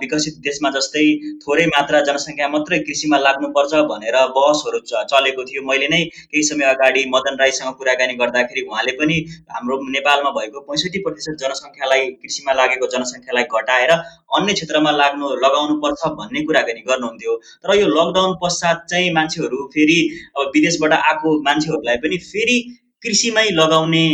विकसित 0.00 0.34
देशमा 0.46 0.70
जस्तै 0.70 1.04
थोरै 1.44 1.64
मात्रा 1.66 2.00
जनसङ्ख्या 2.08 2.48
मात्रै 2.54 2.78
कृषिमा 2.80 3.18
लाग्नुपर्छ 3.18 3.80
भनेर 3.92 4.16
बहसहरू 4.34 4.80
चलेको 5.12 5.44
थियो। 5.44 5.62
मैले 5.68 5.88
नै 5.88 6.00
केही 6.12 6.42
समय 6.48 6.68
अगाडि 6.72 7.04
मदन 7.14 7.40
राईसँग 7.40 7.72
कुराकानी 7.78 8.14
गर्दाखेरि 8.20 8.62
उहाँले 8.68 8.92
पनि 8.98 9.16
हाम्रो 9.54 9.78
नेपालमा 9.96 10.30
भएको 10.38 10.60
पैँसठी 10.68 11.02
प्रतिशत 11.06 11.38
जनसङ्ख्यालाई 11.44 12.04
कृषिमा 12.18 12.52
लागेको 12.60 12.86
जनसङ्ख्यालाई 12.96 13.48
घटाएर 13.52 13.92
अन्य 13.92 14.58
क्षेत्रमा 14.58 14.92
लाग्नु 14.98 15.30
लगाउनु 15.46 15.78
पर्छ 15.86 16.12
भन्ने 16.20 16.44
कुराकानी 16.44 16.84
गर्नुहुन्थ्यो। 16.90 17.38
तर 17.64 17.74
यो 17.78 17.88
लकडाउन 17.94 18.36
पश्चात 18.44 18.84
चाहिँ 18.90 19.08
मान्छेहरू 19.14 19.64
फेरि 19.74 19.98
अब 20.36 20.52
विदेशबाट 20.58 20.92
आएको 21.00 21.34
मान्छेहरूलाई 21.48 22.04
पनि 22.04 22.20
फेरि 22.26 22.58
कृषिमै 23.04 23.46
लगाउने 23.54 24.06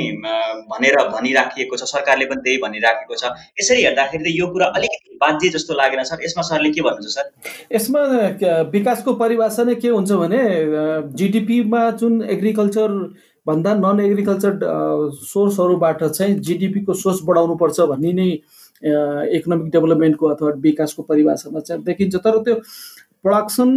भनेर 0.70 0.96
भनिराखिएको 1.10 1.76
छ 1.76 1.84
सरकारले 1.88 2.24
पनि 2.26 2.42
त्यही 2.44 2.58
भनिराखेको 2.62 3.14
छ। 3.14 3.32
यसरी 3.60 3.82
हेर्दाखेरि 3.82 4.24
त 4.24 4.34
यो 4.34 4.46
कुरा 4.52 4.66
अलिकति 4.76 5.18
बाध्य 5.20 5.48
जस्तो 5.50 5.74
लागेन 5.74 6.02
सर। 6.04 6.24
यसमा 6.24 6.42
सरले 6.44 6.70
के 6.70 6.80
भन्नुहुन्छ 6.80 7.14
सर? 7.14 7.30
यसमा 7.72 8.00
विकासको 8.70 9.12
परिभाषा 9.14 9.64
नै 9.64 9.74
के 9.76 9.88
हुन्छ 9.88 10.12
भने 10.12 10.42
जिडिपीमा 11.16 11.90
जुन 12.00 12.22
एग्रिकल्चर 12.28 12.90
भन्दा 13.46 13.74
नन 13.74 14.00
एग्रिकल्चर 14.00 14.52
सोर्सहरूबाट 15.22 16.04
चाहिँ 16.04 16.34
जिडिपीको 16.40 16.94
सोर्स 16.94 17.18
बढाउनुपर्छ 17.24 17.80
भन्ने 17.92 18.12
नै 18.12 18.28
इकोनोमिक 19.36 19.70
डेभलपमेन्टको 19.72 20.26
अथवा 20.28 20.50
विकासको 20.60 21.02
परिभाषामा 21.02 21.60
चाहिँ 21.60 21.82
देखिन्छ। 21.84 22.16
तर 22.16 22.38
त्यो 22.44 22.54
प्रडक्सन 23.25 23.71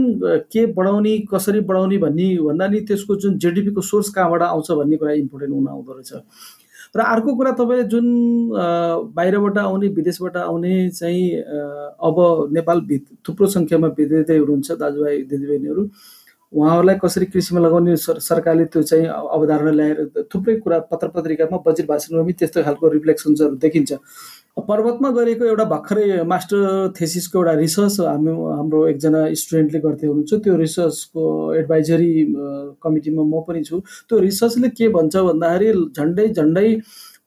के 0.51 0.65
बढाउने 0.75 1.17
कसरी 1.31 1.59
बढाउने 1.63 1.97
भन्ने 1.97 2.27
भन्दा 2.43 2.67
नि 2.67 2.79
त्यसको 2.87 3.15
जुन 3.15 3.37
जिडिपीको 3.39 3.81
सोर्स 3.81 4.09
कहाँबाट 4.15 4.41
आउँछ 4.43 4.71
भन्ने 4.71 4.97
कुरा 4.97 5.11
इम्पोर्टेन्ट 5.23 5.53
हुन 5.55 5.67
आउँदो 5.67 5.93
रहेछ। 5.93 6.13
र 6.95 6.99
अर्को 7.01 7.35
कुरा 7.35 7.51
तपाईँले 7.51 7.83
जुन 7.91 8.05
बाहिरबाट 9.15 9.57
आउने 9.57 9.87
विदेशबाट 9.95 10.37
आउने 10.37 10.89
चाहिँ 10.89 11.23
अब 11.99 12.15
नेपाल 12.53 12.81
भित 12.87 13.05
थुप्रो 13.27 13.47
सङ्ख्यामा 13.47 13.87
विद्यार्थी 13.97 14.37
हुनुहुन्छ 14.37 14.71
दाजुभाइ 14.71 15.21
दिदीबहिनीहरू। 15.31 15.83
उहाँहरूलाई 16.53 16.95
कसरी 17.03 17.25
कृषिमा 17.27 17.59
लगाउने 17.59 17.95
सर 17.99 18.19
सरकारले 18.23 18.65
त्यो 18.71 18.81
चाहिँ 18.83 19.05
अवधारणा 19.07 19.71
ल्याएर 19.71 20.27
थुप्रै 20.33 20.55
कुरा 20.63 20.79
पत्र 20.91 21.07
पत्रिकामा 21.15 21.57
बजेट 21.65 21.87
भाषणमा 21.87 22.23
पनि 22.23 22.33
त्यस्तो 22.39 22.63
खालको 22.63 22.87
रिफ्लेक्सन्सहरू 22.87 23.55
देखिन्छ। 23.55 23.91
पर्वतमा 24.57 25.09
गरेको 25.11 25.45
एउटा 25.45 25.63
भर्खरै 25.71 26.23
मास्टर 26.25 26.93
थेसिसको 26.99 27.39
एउटा 27.39 27.53
रिसर्च 27.59 27.99
हामी 28.01 28.31
हाम्रो 28.57 28.79
एकजना 28.87 29.21
स्टुडेन्टले 29.41 29.79
गर्दै 29.79 30.07
हुनुहुन्छ। 30.07 30.33
त्यो 30.43 30.55
रिसर्चको 30.57 31.23
एडभाइजरी 31.55 32.13
कमिटीमा 32.83 33.23
म 33.23 33.41
पनि 33.47 33.61
छु। 33.63 33.79
त्यो 34.09 34.19
रिसर्चले 34.19 34.69
के 34.73 34.89
भन्छ 34.97 35.15
भन्दाखेरि 35.29 35.83
झन्डै 35.97 36.27
झन्डै 36.33 36.67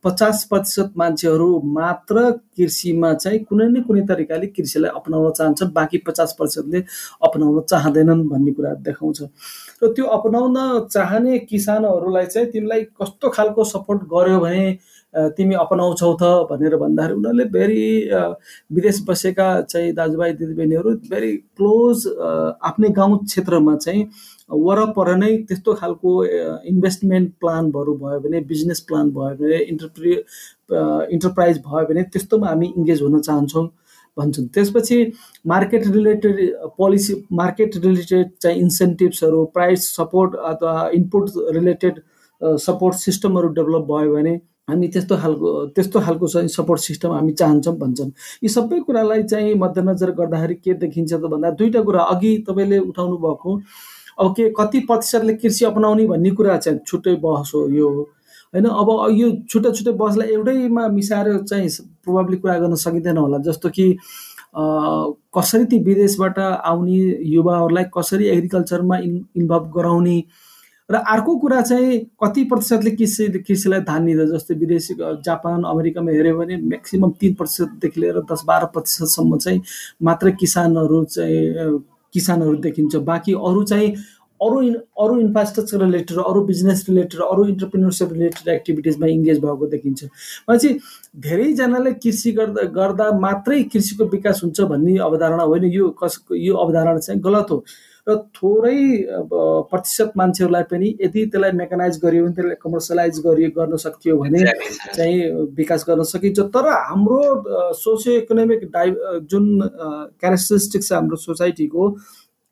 पचास 0.05 0.45
प्रतिशत 0.51 0.93
मान्छेहरू 0.97 1.49
मात्र 1.77 2.31
कृषिमा 2.57 3.13
चाहिँ 3.15 3.39
कुनै 3.45 3.67
न 3.69 3.83
कुनै 3.87 4.03
तरिकाले 4.11 4.47
कृषिलाई 4.57 4.91
अपनाउन 4.97 5.33
चाहन्छन् 5.39 5.73
बाँकी 5.77 5.99
पचास 6.07 6.33
प्रतिशतले 6.39 6.81
अपनाउन 7.29 7.61
चाहँदैनन् 7.71 8.29
भन्ने 8.29 8.53
कुरा 8.59 8.73
देखाउँछ। 8.89 9.21
र 9.83 9.93
त्यो 9.95 10.05
अपनाउन 10.19 10.57
चाहने 10.89 11.39
किसानहरूलाई 11.51 12.27
चाहिँ 12.27 12.49
तिमीलाई 12.53 12.83
कस्तो 12.97 13.29
खालको 13.29 13.65
सपोर्ट 13.65 14.01
गर्यो 14.15 14.41
भने 14.41 14.65
तिमी 15.15 15.55
अपनाउँछौ 15.57 16.13
त 16.15 16.23
भनेर 16.51 16.77
भन्दाखेरि 16.77 17.15
उनीहरूले 17.15 17.45
भेरी 17.51 17.87
विदेश 18.73 19.01
बसेका 19.09 19.49
चाहिँ 19.63 19.93
दाजुभाइ 19.95 20.33
दिदीबहिनीहरू 20.33 20.91
भेरी 21.11 21.33
क्लोज 21.57 22.07
आफ्नै 22.63 22.89
गाउँ 22.99 23.19
क्षेत्रमा 23.25 23.75
चाहिँ 23.77 24.05
वरपर 24.51 25.15
नै 25.17 25.33
त्यस्तो 25.49 25.75
खालको 25.75 26.13
इन्भेस्टमेन्ट 26.67 27.33
प्लानहरू 27.41 27.95
भयो 27.97 28.21
भने 28.21 28.41
बिजनेस 28.47 28.81
प्लान 28.89 29.11
भयो 29.11 29.35
भने 29.41 29.59
इन्टरप्रि 29.65 30.13
इन्टरप्राइज 31.15 31.59
भयो 31.67 31.87
भने 31.87 32.03
त्यस्तोमा 32.15 32.49
हामी 32.49 32.73
इङ्गेज 32.77 33.03
हुन 33.03 33.21
चाहन्छौँ 33.21 33.67
भन्छन्। 34.17 34.47
त्यसपछि 34.55 34.99
market 35.47 35.87
related 35.87 36.39
policy 36.79 37.15
market 37.33 37.77
related 37.85 38.31
चाहिँ 38.43 38.61
इन्सेन्टिभ्सहरू 38.61 39.45
प्राइस 39.55 39.89
सपोर्ट 39.97 40.35
अथवा 40.53 40.89
इनपुट 40.95 41.31
रिलेटेड 41.57 42.01
सपोर्ट 42.41 42.97
सिस्टमहरू 42.97 43.49
डेभलप 43.59 43.87
भयो 43.91 44.15
भने 44.15 44.35
हामी 44.71 44.89
त्यस्तो 44.89 45.17
खालको 45.17 45.49
त्यस्तो 45.75 46.01
खालको 46.01 46.27
चाहिँ 46.29 46.49
सपोर्ट 46.49 46.81
सिस्टम 46.81 47.13
हामी 47.13 47.33
चाहन्छौँ 47.33 47.77
भन्छन्। 47.79 48.11
यी 48.43 48.49
सबै 48.49 48.81
कुरालाई 48.87 49.23
चाहिँ 49.23 49.55
मध्यनजर 49.59 50.11
गर्दाखेरि 50.21 50.55
के 50.55 50.75
देखिन्छ 50.81 51.13
त 51.13 51.21
भन्दा 51.27 51.51
दुईवटा 51.59 51.83
कुरा 51.83 52.03
अघि 52.15 52.37
तपाईँले 52.49 52.79
उठाउनु 52.79 53.17
भएको 53.27 53.61
अब 54.21 54.33
के 54.37 54.49
कति 54.57 54.79
प्रतिशतले 54.89 55.35
कृषि 55.35 55.65
अपनाउने 55.65 56.07
भन्ने 56.07 56.31
कुरा 56.37 56.57
चाहिँ 56.57 56.79
छुट्टै 56.87 57.15
बहस 57.23 57.53
हो 57.55 57.69
यो 57.73 57.91
होइन 58.55 58.65
अब 58.67 58.89
यो 59.13 59.31
छुट्टै 59.49 59.71
छुट्टै 59.71 59.93
बहसलाई 59.97 60.29
एउटैमा 60.35 60.87
मिसाएर 60.89 61.39
चाहिँ 61.45 61.69
प्रोभाब्ली 62.05 62.37
कुरा 62.37 62.59
गर्न 62.59 62.75
सकिँदैन 62.85 63.17
होला। 63.17 63.39
जस्तो 63.47 63.69
कि 63.71 63.87
कसरी 65.37 65.65
ती 65.71 65.79
विदेशबाट 65.85 66.39
आउने 66.39 66.99
युवाहरूलाई 67.33 67.85
कसरी 67.97 68.27
एग्रिकल्चरमा 68.29 68.97
इन 68.99 69.13
इन्भल्भ 69.37 69.71
गराउने 69.77 70.17
र 70.91 71.03
अर्को 71.09 71.37
कुरा 71.39 71.61
चाहिँ 71.63 71.99
कति 72.23 72.45
प्रतिशतले 72.51 72.91
कृषि 72.91 73.29
कृषिलाई 73.47 73.81
धान 73.87 74.07
दिँदा 74.07 74.25
जस्तै 74.35 74.55
विदेशी 74.59 74.95
जापान 75.25 75.65
अमेरिकामा 75.65 76.11
हेऱ्यो 76.13 76.39
भने 76.39 76.57
म्याक्सिमम् 76.63 77.13
तिन 77.21 77.35
प्रतिशतदेखि 77.35 78.01
लिएर 78.01 78.21
दस 78.33 78.43
बाह्र 78.47 78.67
प्रतिशतसम्म 78.75 79.39
चाहिँ 79.39 79.61
मात्र 80.03 80.31
किसानहरू 80.41 81.05
चाहिँ 81.05 81.79
किसानहरू 82.15 82.55
देखिन्छ। 82.67 82.97
बाँकी 82.97 83.33
अरू 83.33 83.63
चाहिँ 83.65 83.95
अरू 84.41 84.59
अरू 85.05 85.19
इन्फ्रास्ट्रक्चर 85.21 85.81
रिलेटेड 85.81 86.19
अरू 86.19 86.41
बिजनेस 86.45 86.85
रिलेटेड 86.89 87.21
अरू 87.21 87.45
इन्टरप्रिनरसिप 87.47 88.13
रिलेटेड 88.13 88.49
एक्टिभिटिजमा 88.55 89.07
इङ्गेज 89.07 89.39
भएको 89.41 89.67
देखिन्छ। 89.67 90.05
भनेपछि 90.05 90.69
धेरैजनाले 91.29 91.93
कृषि 92.03 92.33
गर्दा 92.33 92.63
गर्दा 92.79 93.11
मात्रै 93.21 93.63
कृषिको 93.73 94.05
विकास 94.17 94.41
हुन्छ 94.45 94.61
भन्ने 94.73 94.97
अवधारणा 94.99 95.43
होइन। 95.43 95.65
यो 95.73 95.89
कस 96.03 96.19
यो 96.33 96.55
अवधारणा 96.57 96.99
चाहिँ 96.99 97.21
गलत 97.21 97.51
हो। 97.51 97.65
र 98.11 98.17
थोरै 98.37 98.79
प्रतिशत 99.71 100.13
मान्छेहरूलाई 100.17 100.63
पनि 100.71 100.89
यदि 101.01 101.25
त्यसलाई 101.27 101.53
मेकानाइज 101.63 101.99
गरियो 102.05 102.25
भने 102.25 102.35
त्यसलाई 102.35 102.57
कमर्सियलाइज 102.63 103.21
गरियो 103.27 103.51
गर्न 103.59 103.77
सकियो 103.87 104.17
भने 104.19 104.45
चाहिँ 104.95 105.19
विकास 105.57 105.85
गर्न 105.89 106.03
सकिन्छ। 106.13 106.39
तर 106.57 106.69
हाम्रो 106.91 107.21
सोसियो 107.81 108.17
इकोनोमिक 108.21 108.65
डाइ 108.73 108.95
जुन 109.31 109.47
क्यारेक्टरिस्टिक्स 110.21 110.89
छ 110.89 110.93
हाम्रो 110.93 111.17
सोसाइटीको 111.27 111.83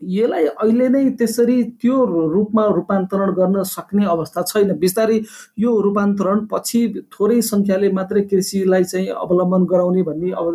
यसलाई 0.03 0.45
अहिले 0.47 0.89
नै 0.89 1.03
त्यसरी 1.19 1.63
त्यो 1.83 1.95
रूपमा 2.33 2.65
रूपान्तरण 2.75 3.31
गर्न 3.35 3.63
सक्ने 3.71 4.05
अवस्था 4.07 4.43
छैन। 4.51 4.73
बिस्तारै 4.79 5.19
यो 5.59 5.71
रूपान्तरण 5.87 6.45
पछि 6.53 6.81
थोरै 7.15 7.41
सङ्ख्याले 7.43 7.91
मात्रै 7.93 8.23
कृषिलाई 8.31 8.85
चाहिँ 8.85 9.09
अवलम्बन 9.25 9.65
गराउने 9.73 10.03
भन्ने 10.03 10.31
अव 10.43 10.47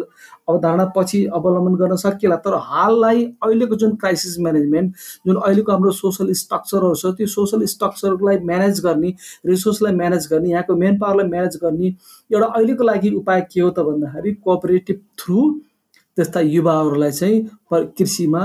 अवधारणा 0.49 0.85
पछि 0.95 1.25
अवलम्बन 1.39 1.75
गर्न 1.83 1.95
सकिएला। 2.05 2.35
तर 2.47 2.55
हाललाई 2.71 3.25
अहिलेको 3.43 3.75
जुन 3.75 3.95
क्राइसिस 4.01 4.39
म्यानेजमेन्ट 4.39 5.05
जुन 5.27 5.35
अहिलेको 5.43 5.71
हाम्रो 5.71 5.91
सोसल 5.99 6.31
स्ट्रक्चरहरू 6.41 6.95
छ 6.95 7.13
त्यो 7.17 7.27
सोसल 7.35 7.65
स्ट्रक्चरलाई 7.75 8.37
म्यानेज 8.51 8.81
गर्ने 8.85 9.13
रिसोर्सलाई 9.45 9.93
म्यानेज 9.95 10.27
गर्ने 10.31 10.49
यहाँको 10.49 10.75
मेन 10.83 10.99
पावरलाई 10.99 11.29
म्यानेज 11.29 11.59
गर्ने 11.63 11.95
एउटा 12.31 12.47
अहिलेको 12.47 12.83
लागि 12.83 13.15
उपाय 13.15 13.47
के 13.53 13.61
हो 13.61 13.69
त 13.69 13.89
भन्दाखेरि 13.91 14.33
कोअपरेटिभ 14.43 15.07
थ्रु 15.19 15.49
त्यस्ता 16.17 16.39
युवाहरूलाई 16.39 17.11
चाहिँ 17.11 17.87
कृषिमा 17.97 18.43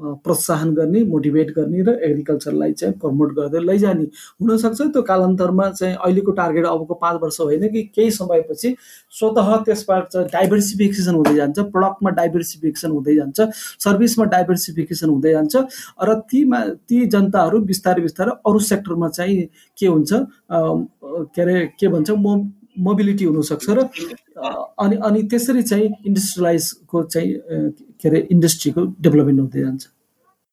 प्रोत्साहन 0.00 0.74
गर्ने 0.74 1.02
मोटिभेट 1.04 1.50
गर्ने 1.56 1.82
र 1.82 1.94
एग्रिकल्चरलाई 2.04 2.72
चाहिँ 2.72 2.94
प्रमोट 3.00 3.32
गर्दै 3.34 3.60
लैजाने 3.60 4.04
हुनसक्छ। 4.40 4.80
त्यो 4.82 5.02
कालान्तरमा 5.02 5.68
चाहिँ 5.70 5.94
अहिलेको 5.96 6.32
टार्गेट 6.32 6.66
अबको 6.66 6.94
पाँच 6.94 7.20
वर्ष 7.22 7.40
होइन 7.40 7.68
कि 7.72 7.82
केही 7.94 8.10
समयपछि 8.10 8.74
स्वत 9.18 9.38
त्यसबाट 9.66 10.08
चाहिँ 10.08 10.26
डाइभर्सिफिकेसन 10.32 11.14
हुँदै 11.14 11.34
जान्छ 11.36 11.58
प्रडक्टमा 11.58 12.10
डाइभर्सिफिकेसन 12.20 12.90
हुँदै 12.90 13.14
जान्छ 13.16 13.48
सर्भिसमा 13.84 14.24
डाइभर्सिफिकेसन 14.36 15.08
हुँदै 15.08 15.32
जान्छ 15.32 15.56
र 16.02 16.14
तीमा 16.30 16.64
ती 16.88 17.04
जनताहरू 17.06 17.60
बिस्तारै 17.66 18.02
बिस्तारै 18.02 18.32
अरू 18.46 18.58
सेक्टरमा 18.70 19.08
चाहिँ 19.08 19.44
के 19.78 19.86
हुन्छ 19.86 20.10
के 21.34 21.42
अरे 21.42 21.66
के 21.78 21.88
भन्छ 21.88 22.10
म 22.10 22.52
मोबिलिटी 22.78 23.24
हुनसक्छ 23.24 23.70
र 23.70 23.88
अनि 24.80 24.96
अनि 25.04 25.22
त्यसरी 25.30 25.62
चाहिँ 25.62 25.88
इन्डस्ट्रियलाइजको 26.06 27.02
चाहिँ 27.02 27.32
के 28.00 28.08
अरे 28.08 28.26
इन्डस्ट्रीको 28.34 28.84
डेभलपमेन्ट 29.00 29.40
हुँदै 29.40 29.60
जान्छ। 29.60 29.82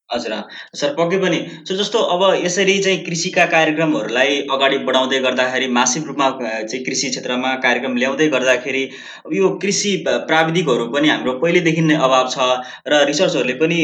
हजुर 0.09 0.33
सर 0.75 0.93
पक्कै 0.97 1.17
पनि। 1.19 1.37
सो 1.67 1.75
जस्तो 1.75 1.99
अब 2.11 2.21
यसरी 2.43 2.77
चाहिँ 2.79 2.99
कृषिका 3.05 3.45
कार्यक्रमहरूलाई 3.45 4.35
अगाडि 4.51 4.77
बढाउँदै 4.87 5.19
गर्दाखेरि 5.19 5.67
मासिक 5.77 6.03
रूपमा 6.07 6.29
चाहिँ 6.39 6.83
कृषि 6.85 7.09
क्षेत्रमा 7.09 7.53
कार्यक्रम 7.65 7.97
ल्याउँदै 7.97 8.27
गर्दाखेरि 8.29 8.83
यो 9.33 9.49
कृषि 9.63 9.91
प्राविधिकहरू 10.07 10.85
पनि 10.93 11.09
हाम्रो 11.09 11.33
पहिलेदेखि 11.41 11.81
नै 11.81 11.95
अभाव 12.07 12.29
छ 12.29 12.47
र 12.87 13.03
रिसर्चहरूले 13.09 13.55
पनि 13.59 13.79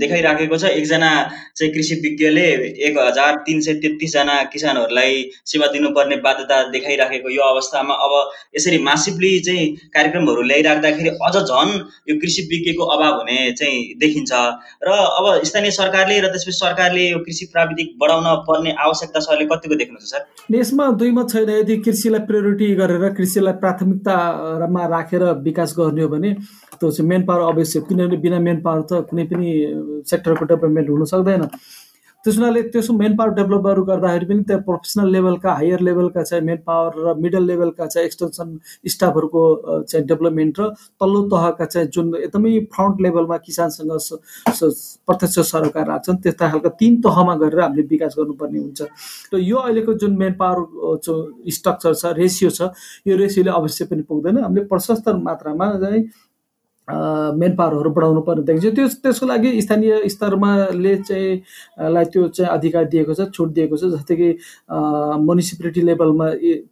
देखाइराखेको 0.00 0.56
छ। 0.56 0.72
एकजना 0.76 1.10
चाहिँ 1.56 1.72
कृषि 1.74 1.94
विज्ञले 2.02 2.46
एक 2.88 2.98
हजार 2.98 3.36
तिन 3.46 3.60
सय 3.60 3.74
तेत्तिसजना 3.84 4.38
किसानहरूलाई 4.54 5.22
सेवा 5.46 5.66
दिनुपर्ने 5.76 6.16
बाध्यता 6.24 6.62
देखाइराखेको 6.70 7.30
यो 7.30 7.42
अवस्थामा 7.44 7.94
अब 8.06 8.16
यसरी 8.56 8.78
मासिभली 8.88 9.32
चाहिँ 9.42 9.68
कार्यक्रमहरू 9.92 10.42
ल्याइराख्दाखेरि 10.48 11.14
अझ 11.20 11.36
झन् 11.36 11.76
यो 12.08 12.18
कृषि 12.20 12.48
विज्ञको 12.50 12.90
अभाव 12.96 13.14
हुने 13.18 13.38
चाहिँ 13.52 13.78
देखिन्छ। 14.00 14.32
र 14.82 14.90
अब 15.12 15.44
स्थानीय 15.44 15.65
सरकारले 15.70 16.20
र 16.20 16.26
त्यसपछि 16.26 16.52
सरकारले 16.52 17.08
यो 17.08 17.18
कृषि 17.18 17.46
प्राविधिक 17.52 17.94
बढाउन 17.98 18.26
पर्ने 18.48 18.74
आवश्यकता 18.84 19.20
छ 19.20 19.28
अहिले 19.28 19.46
कतिको 19.46 19.74
देख्नुहुन्छ 19.74 20.10
सर? 20.10 20.20
देशमा 20.50 20.90
दुईमा 21.00 21.22
छैन। 21.32 21.50
यदि 21.50 21.76
कृषिलाई 21.86 22.20
प्रायोरिटी 22.26 22.74
गरेर 22.74 23.08
कृषिलाई 23.16 23.52
प्राथमिकतामा 23.62 24.86
राखेर 24.86 25.24
विकास 25.42 25.74
गर्ने 25.78 26.02
हो 26.02 26.08
भने 26.08 26.32
त्यो 26.76 26.90
चाहिँ 26.90 27.08
मेन 27.08 27.22
पावर 27.26 27.42
आवश्यक 27.42 27.88
किनभने 27.88 28.16
बिना 28.20 28.38
मेन 28.38 28.60
पावर 28.62 28.82
त 28.82 29.06
कुनै 29.10 29.24
पनि 29.32 29.48
सेक्टरको 30.10 30.44
डेभलपमेन्ट 30.44 30.88
हुन 30.90 31.04
सक्दैन। 31.12 31.42
त्यस 32.26 32.38
हुनाले 32.38 32.62
त्यसो 32.74 32.92
मेन 32.92 33.14
पावर 33.16 33.30
डेभलपहरू 33.34 33.82
गर्दाखेरि 33.86 34.26
पनि 34.26 34.42
त्यहाँ 34.46 34.62
प्रोफेसनल 34.66 35.10
लेभलका 35.14 35.52
हायर 35.54 35.80
लेभलका 35.88 36.22
चाहिँ 36.22 36.44
मेन 36.44 36.56
पावर 36.66 36.92
र 37.06 37.14
मिडल 37.22 37.44
लेभलका 37.46 37.86
चाहिँ 37.86 38.06
एक्सटेन्सन 38.06 38.48
स्टाफहरूको 38.90 39.42
चाहिँ 39.86 40.06
डेभलपमेन्ट 40.06 40.58
र 40.60 40.68
तल्लो 40.98 41.22
तहका 41.30 41.64
चाहिँ 41.64 41.88
जुन 41.94 42.14
एकदमै 42.18 42.58
फ्रन्ट 42.74 43.00
लेभलमा 43.06 43.36
किसानसँग 43.46 43.90
प्रत्यक्ष 45.06 45.38
सरोकार 45.52 45.86
राख्छन् 45.86 46.18
त्यस्ता 46.18 46.50
खालका 46.50 46.70
तिन 46.82 47.00
तहमा 47.06 47.34
गरेर 47.38 47.60
हामीले 47.60 47.86
विकास 47.94 48.14
गर्नुपर्ने 48.18 48.58
हुन्छ। 48.58 48.82
र 49.30 49.38
यो 49.38 49.56
अहिलेको 49.56 49.94
जुन 49.94 50.16
मेन 50.18 50.32
पावर 50.42 50.58
स्ट्रक्चर 51.46 51.94
छ 51.94 52.12
रेसियो 52.18 52.50
छ 52.50 52.74
यो 53.06 53.16
रेसियोले 53.16 53.50
अवश्य 53.54 53.84
पनि 53.86 54.02
पुग्दैन। 54.02 54.42
हामीले 54.42 54.66
प्रशस्त 54.66 55.08
मात्रामा 55.22 55.70
चाहिँ 55.78 56.02
मेन 56.88 57.54
पावरहरू 57.56 57.90
बढाउनु 57.90 58.20
पर्ने 58.22 58.42
देखिन्छ। 58.46 58.74
त्यो 58.76 58.86
त्यसको 59.02 59.26
लागि 59.26 59.60
स्थानीय 59.62 60.08
स्तरमा 60.08 60.50
ले 60.74 60.94
चाहिँ 61.02 61.90
लाई 61.90 62.04
त्यो 62.12 62.28
चाहिँ 62.28 62.50
अधिकार 62.52 62.84
दिएको 62.94 63.14
छ 63.14 63.28
छुट 63.34 63.50
दिएको 63.52 63.76
छ 63.76 63.90
जस्तै 63.94 64.16
कि 64.16 64.28
म्युनिसिपालिटी 64.70 65.82
लेभलमा 65.82 66.26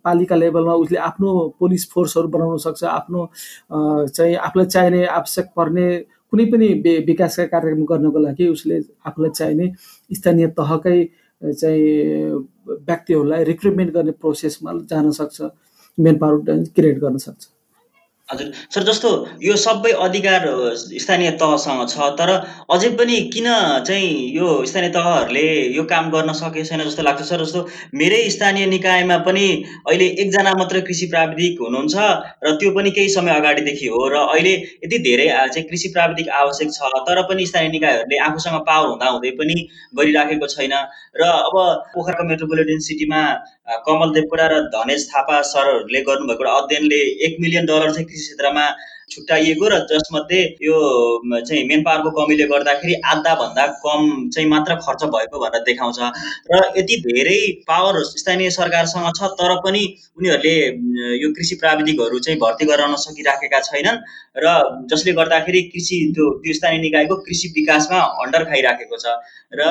पालिका 0.04 0.36
लेभलमा 0.36 0.74
उसले 0.82 0.98
आफ्नो 1.10 1.30
पुलिस 1.58 1.90
फोर्सहरू 1.90 2.28
बनाउन 2.28 2.58
सक्छ 2.66 2.84
आफ्नो 2.84 3.28
चाहिँ 4.08 4.36
आफूलाई 4.36 4.66
चाहिने 4.66 5.04
आवश्यक 5.18 5.46
पर्ने 5.56 5.86
कुनै 6.32 6.44
पनि 6.52 6.68
विकासका 7.06 7.44
कार्यक्रम 7.50 7.84
गर्नको 7.84 8.18
लागि 8.18 8.48
उसले 8.48 8.78
आफूलाई 9.06 9.30
चाहिने 9.30 9.66
स्थानीय 10.10 10.46
तहकै 10.60 10.98
चाहिँ 11.42 11.84
व्यक्तिहरूलाई 12.88 13.44
रिक्रुटमेन्ट 13.44 13.92
गर्ने 13.94 14.12
प्रोसेसमा 14.22 14.72
जान 14.90 15.10
सक्छ 15.18 15.50
मेन 15.98 16.18
पावर 16.18 16.64
क्रिएट 16.74 16.98
गर्न 16.98 17.16
सक्छ। 17.18 17.53
हजुर। 18.28 18.52
सर 18.74 18.82
जस्तो 18.82 19.08
यो 19.42 19.54
सबै 19.62 19.90
अधिकार 20.02 20.44
स्थानीय 20.98 21.30
तहसँग 21.40 21.80
छ 21.88 22.06
तर 22.18 22.30
अझै 22.72 22.88
पनि 23.00 23.16
किन 23.32 23.48
चाहिँ 23.86 24.12
यो 24.36 24.46
स्थानीय 24.66 24.90
तहहरूले 24.90 25.42
यो 25.76 25.84
काम 25.90 26.08
गर्न 26.10 26.32
सकेको 26.32 26.64
छैन 26.64 26.82
जस्तो 26.84 27.02
लाग्छ? 27.02 27.22
सर 27.22 27.44
जस्तो 27.44 27.60
मेरै 27.94 28.20
स्थानीय 28.30 28.66
निकायमा 28.66 29.18
पनि 29.26 29.44
अहिले 29.82 30.06
एकजना 30.16 30.54
मात्र 30.54 30.80
कृषि 30.88 31.06
प्राविधिक 31.06 31.60
हुनुहुन्छ 31.60 31.94
र 32.44 32.54
त्यो 32.56 32.70
पनि 32.78 32.90
केही 32.90 33.08
समय 33.16 33.34
अगाडिदेखि 33.34 33.86
हो 33.88 34.08
र 34.08 34.24
अहिले 34.24 34.54
यति 34.54 34.98
धेरै 35.08 35.28
चाहिँ 35.28 35.68
कृषि 35.68 35.88
प्राविधिक 35.92 36.28
आवश्यक 36.40 36.72
छ 36.72 37.04
तर 37.04 37.22
पनि 37.28 37.46
स्थानीय 37.46 37.70
निकायहरूले 37.76 38.22
आफूसँग 38.28 38.56
पावर 38.70 38.88
हुँदा 38.88 39.10
हुँदै 39.10 39.34
पनि 39.42 39.58
गरिराखेको 40.00 40.46
छैन। 40.54 40.74
र 41.20 41.28
अब 41.44 41.60
पोखराको 41.92 42.24
मेट्रोपोलिटन 42.24 42.78
सिटीमा 42.88 43.20
कमल 43.84 44.10
देवकोटा 44.12 44.46
र 44.46 44.56
धनेश 44.72 45.04
थापा 45.08 45.36
सरहरूले 45.48 46.00
गर्नुभएको 46.02 46.44
एउटा 46.44 46.56
अध्ययनले 46.56 46.98
एक 47.26 47.36
मिलियन 47.40 47.66
डलर 47.66 47.92
चाहिँ 47.92 48.06
कृषि 48.06 48.20
क्षेत्रमा 48.20 48.64
छुट्याइएको 49.10 49.68
र 49.68 49.78
जसमध्ये 49.90 50.40
यो 50.62 50.76
चाहिँ 51.40 51.64
मेन 51.68 51.82
पावरको 51.84 52.10
कमीले 52.10 52.46
गर्दाखेरि 52.46 52.94
आधा 53.04 53.34
भन्दा 53.34 53.66
कम 53.84 54.28
चाहिँ 54.34 54.48
मात्र 54.48 54.74
खर्च 54.80 55.04
भएको 55.14 55.38
भनेर 55.40 55.62
देखाउँछ। 55.62 55.98
र 56.50 56.62
यति 56.78 56.96
धेरै 57.06 57.38
पावर 57.68 58.02
स्थानीय 58.14 58.50
सरकारसँग 58.50 59.10
छ 59.18 59.30
तर 59.40 59.54
पनि 59.64 59.84
उनीहरूले 60.18 60.56
यो 61.22 61.32
कृषि 61.36 61.54
प्राविधिकहरू 61.60 62.18
चाहिँ 62.18 62.38
भर्ती 62.40 62.64
गराउन 62.66 62.96
सकिराखेका 63.04 63.60
छैनन् 63.60 64.02
र 64.36 64.46
जसले 64.90 65.12
गर्दाखेरि 65.12 65.62
कृषि 65.70 65.96
त्यो 66.14 66.30
त्यो 66.42 66.54
स्थानीय 66.54 66.80
निकायको 66.80 67.16
कृषि 67.22 67.48
विकासमा 67.56 68.00
अन्डर 68.24 68.44
खाइराखेको 68.44 68.96
छ। 68.96 69.06
र 69.54 69.62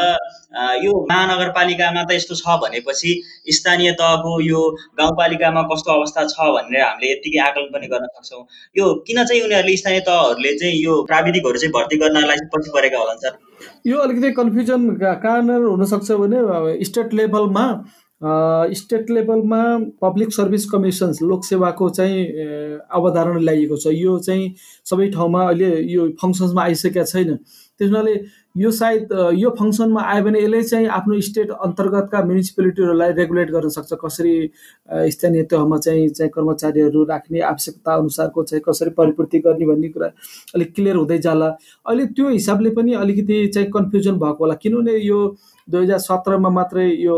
यो 0.84 0.92
महानगरपालिकामा 1.10 2.04
त 2.04 2.12
यस्तो 2.14 2.36
छ 2.36 2.56
भनेपछि 2.64 3.12
स्थानीय 3.52 3.92
तहको 4.00 4.40
यो 4.42 4.62
गाउँपालिकामा 5.00 5.62
कस्तो 5.72 5.92
अवस्था 5.92 6.26
छ 6.28 6.48
भनेर 6.56 6.82
हामीले 6.82 7.12
यत्तिकै 7.12 7.40
आकलन 7.48 7.68
पनि 7.74 7.88
गर्न 7.88 8.08
सक्छौँ। 8.08 8.46
यो 8.78 8.94
किन 9.08 9.23
चाहिँ 9.24 9.42
उनीहरूले 9.44 9.76
स्थानीय 9.78 10.00
तहहरूले 10.08 10.54
चाहिँ 10.60 10.84
यो 10.84 11.02
प्राविधिकहरू 11.10 11.60
चाहिँ 11.60 11.72
भर्ती 11.74 11.98
गर्नलाई 12.04 12.46
पछि 12.54 12.72
परेका 12.76 12.98
होला 13.00 13.16
सर? 13.24 13.34
यो 13.88 13.98
अलिकति 13.98 14.32
कन्फ्युजन 14.40 14.90
कहाँनिर 15.02 15.66
हुनसक्छ 15.66 16.12
भने 16.12 16.84
स्टेट 16.86 17.14
लेभलमा 17.14 17.66
स्टेट 18.80 19.10
लेभलमा 19.12 19.62
पब्लिक 20.02 20.34
सर्भिस 20.34 20.66
कमिसन्स 20.72 21.22
लोकसेवाको 21.22 21.90
चाहिँ 21.90 22.20
अवधारणा 23.00 23.40
ल्याइएको 23.40 23.78
छ। 23.78 23.88
यो 23.94 24.18
चाहिँ 24.20 24.54
सबै 24.90 25.08
ठाउँमा 25.12 25.42
अहिले 25.48 25.72
यो 25.94 26.08
फङ्सन्समा 26.22 26.64
आइसकेका 26.64 27.04
छैन। 27.04 27.36
त्यस 27.80 27.90
हुनाले 27.90 28.16
यो 28.56 28.72
सायद 28.72 29.12
यो 29.34 29.50
फङ्सनमा 29.60 30.02
आयो 30.14 30.24
भने 30.24 30.40
यसले 30.42 30.62
चाहिँ 30.64 30.88
आफ्नो 30.98 31.20
स्टेट 31.28 31.52
अन्तर्गतका 31.68 32.22
म्युनिसिपालिटीहरूलाई 32.26 33.12
रेगुलेट 33.18 33.52
गर्न 33.52 33.70
सक्छ। 33.76 33.94
कसरी 34.04 34.34
स्थानीय 35.12 35.44
तहमा 35.52 35.78
चाहिँ 35.78 36.10
चाहिँ 36.10 36.30
कर्मचारीहरू 36.36 37.04
राख्ने 37.10 37.40
आवश्यकता 37.50 37.96
अनुसारको 37.96 38.44
चाहिँ 38.44 38.62
कसरी 38.68 38.90
परिपूर्ति 38.94 39.40
गर्ने 39.46 39.66
भन्ने 39.66 39.90
कुरा 39.90 40.08
अलिक 40.56 40.74
क्लियर 40.76 40.96
हुँदै 40.96 41.18
जाला। 41.26 41.48
अहिले 41.86 42.06
त्यो 42.14 42.30
हिसाबले 42.30 42.70
पनि 42.78 42.94
अलिकति 42.94 43.48
चाहिँ 43.48 43.70
कन्फ्युजन 43.74 44.16
भएको 44.22 44.44
होला। 44.44 44.56
किनभने 44.62 44.98
यो 45.02 45.20
दुई 45.68 45.84
हजार 45.84 46.00
सत्रमा 46.00 46.50
मात्रै 46.50 46.88
यो 47.00 47.18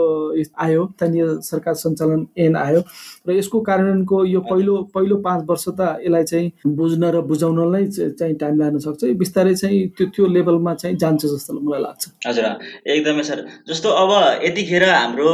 आयो 0.61 0.85
स्थानीय 0.85 1.25
सरकार 1.41 1.73
सञ्चालन 1.75 2.25
ऐन 2.37 2.55
आयो। 2.55 2.81
र 3.27 3.31
यसको 3.33 3.59
कार्यान्वयनको 3.61 4.17
यो 4.25 4.39
पहिलो 4.49 4.75
पहिलो 4.95 5.15
पाँच 5.25 5.43
वर्ष 5.49 5.65
त 5.79 5.81
यसलाई 6.05 6.23
चाहिँ 6.23 6.51
बुझ्न 6.77 7.03
र 7.09 7.21
बुझाउनलाई 7.25 7.85
चाहिँ 7.89 8.35
टाइम 8.35 8.59
लाग्न 8.59 8.79
सक्छ। 8.85 9.03
बिस्तारै 9.17 9.53
चाहिँ 9.55 9.87
त्यो 9.97 10.07
त्यो 10.15 10.25
लेभलमा 10.27 10.73
चाहिँ 10.73 10.97
जान्छ 10.97 11.25
जस्तो 11.25 11.59
मलाई 11.59 11.81
लाग्छ। 11.81 12.03
हजुर 12.27 12.45
एकदमै 12.85 13.23
सर। 13.23 13.39
जस्तो 13.69 13.89
अब 13.89 14.11
यतिखेर 14.45 14.83
हाम्रो 14.89 15.31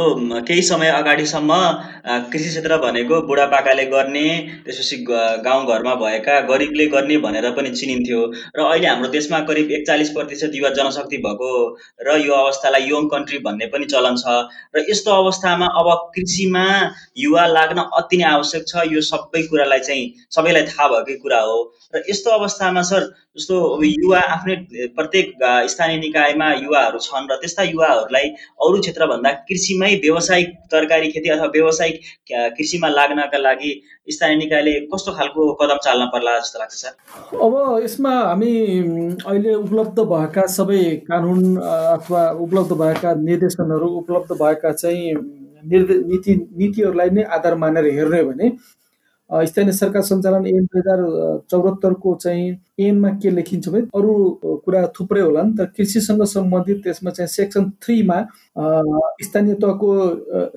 केही 0.48 0.62
समय 0.62 0.88
अगाडिसम्म 0.90 1.52
कृषि 2.32 2.48
क्षेत्र 2.48 2.76
भनेको 2.84 3.20
बुढापाकाले 3.28 3.84
गर्ने 3.92 4.26
त्यसपछि 4.64 4.96
गाउँघरमा 5.44 5.94
भएका 6.00 6.40
गरिबले 6.48 6.86
गर्ने 6.94 7.16
भनेर 7.26 7.50
पनि 7.56 7.70
चिनिन्थ्यो। 7.70 8.20
र 8.56 8.60
अहिले 8.62 8.88
हाम्रो 8.88 9.08
देशमा 9.12 9.40
करिब 9.48 9.70
एकचालिस 9.70 10.10
प्रतिशत 10.16 10.52
युवा 10.54 10.70
जनशक्ति 10.80 11.16
भएको 11.26 11.52
र 12.08 12.16
यो 12.24 12.32
अवस्थालाई 12.34 12.88
कन्ट्री 13.08 13.38
भन्ने 13.46 13.66
पनि 13.72 13.84
चलन 13.92 14.16
छ। 14.16 14.26
र 14.76 14.84
यस्तो 14.90 15.10
अवस्थामा 15.12 15.66
अब 15.80 15.88
कृषिमा 16.14 16.64
युवा 17.18 17.46
लाग्न 17.46 17.78
अति 17.98 18.16
नै 18.16 18.24
आवश्यक 18.30 18.62
छ। 18.68 18.86
यो 18.92 19.00
सबै 19.02 19.42
कुरालाई 19.46 19.80
चाहिँ 19.80 20.06
सबैलाई 20.30 20.62
थाहा 20.70 20.88
भएकै 20.88 21.16
कुरा 21.22 21.40
हो। 21.40 21.58
र 21.94 22.02
यस्तो 22.10 22.30
अवस्थामा 22.30 22.82
सर 22.82 23.02
जस्तो 23.36 23.56
अब 23.74 23.82
युवा 23.84 24.20
आफ्नै 24.32 24.56
प्रत्येक 24.96 25.32
स्थानीय 25.72 25.98
निकायमा 25.98 26.48
युवाहरू 26.54 26.98
छन् 27.00 27.28
र 27.30 27.36
त्यस्ता 27.40 27.62
युवाहरूलाई 27.62 28.28
अरू 28.60 28.80
क्षेत्रभन्दा 28.80 29.30
कृषिमै 29.48 29.94
व्यावसायिक 30.04 30.48
तरकारी 30.72 31.08
खेती 31.12 31.28
अथवा 31.28 31.46
व्यावसायिक 31.54 32.00
कृषिमा 32.56 32.88
लाग्नका 32.88 33.38
लागि 33.38 33.72
स्थानीय 34.08 34.36
निकायले 34.36 34.72
कस्तो 34.92 35.12
खालको 35.14 35.52
कदम 35.60 35.78
चाल्न 35.84 36.06
पर्ला 36.12 36.38
जस्तो 36.38 36.58
लाग्छ 36.58 36.74
सर? 36.74 36.92
अब 37.42 37.54
यसमा 37.84 38.12
हामी 38.20 38.52
अहिले 39.26 39.54
उपलब्ध 39.54 40.00
भएका 40.12 40.46
सबै 40.56 40.82
कानुन 41.08 41.56
अथवा 41.56 42.22
उपलब्ध 42.46 42.72
भएका 42.82 43.14
निर्देशनहरू 43.22 43.88
उपलब्ध 44.02 44.32
भएका 44.42 44.72
चाहिँ 44.72 45.14
निर्दे 45.72 45.94
नीति 46.10 46.34
नीतिहरूलाई 46.58 47.10
नै 47.10 47.22
आधार 47.36 47.54
मानेर 47.64 47.86
हेर्ने 47.94 48.22
भने 48.24 48.48
स्थानीय 49.32 49.72
सरकार 49.72 50.02
सञ्चालन 50.02 50.46
ऐन 50.46 50.64
दुई 50.64 50.80
हजार 50.80 51.00
चौहत्तरको 51.50 52.14
चाहिँ 52.22 52.50
ऐनमा 52.80 53.10
के 53.22 53.30
लेखिन्छ 53.30 53.68
भने 53.68 53.82
अरू 53.96 54.12
कुरा 54.64 54.86
थुप्रै 54.98 55.20
होला 55.20 55.42
नि 55.42 55.54
त 55.58 55.68
कृषिसँग 55.76 56.22
सम्बन्धित 56.28 56.82
त्यसमा 56.84 57.10
चाहिँ 57.10 57.28
सेक्सन 57.28 57.70
थ्रीमा 57.82 58.18
स्थानीय 59.24 59.54
तहको 59.54 59.88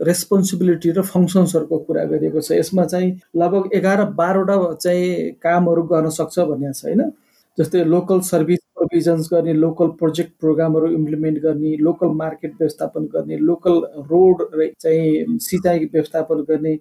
रेस्पोन्सिबिलिटी 0.05 0.91
र 0.91 1.01
फङ्सन्सहरूको 1.13 1.77
कुरा 1.87 2.03
गरिएको 2.11 2.41
छ। 2.41 2.51
यसमा 2.51 2.85
चाहिँ 2.85 3.11
लगभग 3.35 3.69
एघार 3.73 4.03
बाह्रवटा 4.19 4.73
चाहिँ 4.73 5.31
कामहरू 5.43 5.83
गर्न 5.93 6.09
सक्छ 6.19 6.39
भन्ने 6.39 6.73
छ 6.73 6.85
होइन? 6.85 7.11
जस्तै 7.57 7.83
लोकल 7.85 8.19
सर्भिस 8.27 8.59
प्रोभिजन्स 8.75 9.29
गर्ने 9.33 9.53
लोकल 9.53 9.87
प्रोजेक्ट 9.99 10.31
प्रोग्रामहरू 10.39 10.87
इम्प्लिमेन्ट 10.91 11.37
गर्ने 11.39 11.75
लोकल 11.79 12.07
मार्केट 12.21 12.53
व्यवस्थापन 12.59 13.03
गर्ने 13.13 13.37
लोकल 13.39 13.81
रोड 14.11 14.43
चाहिँ 14.81 15.37
सिँचाइ 15.39 15.85
व्यवस्थापन 15.93 16.41
गर्ने 16.49 16.75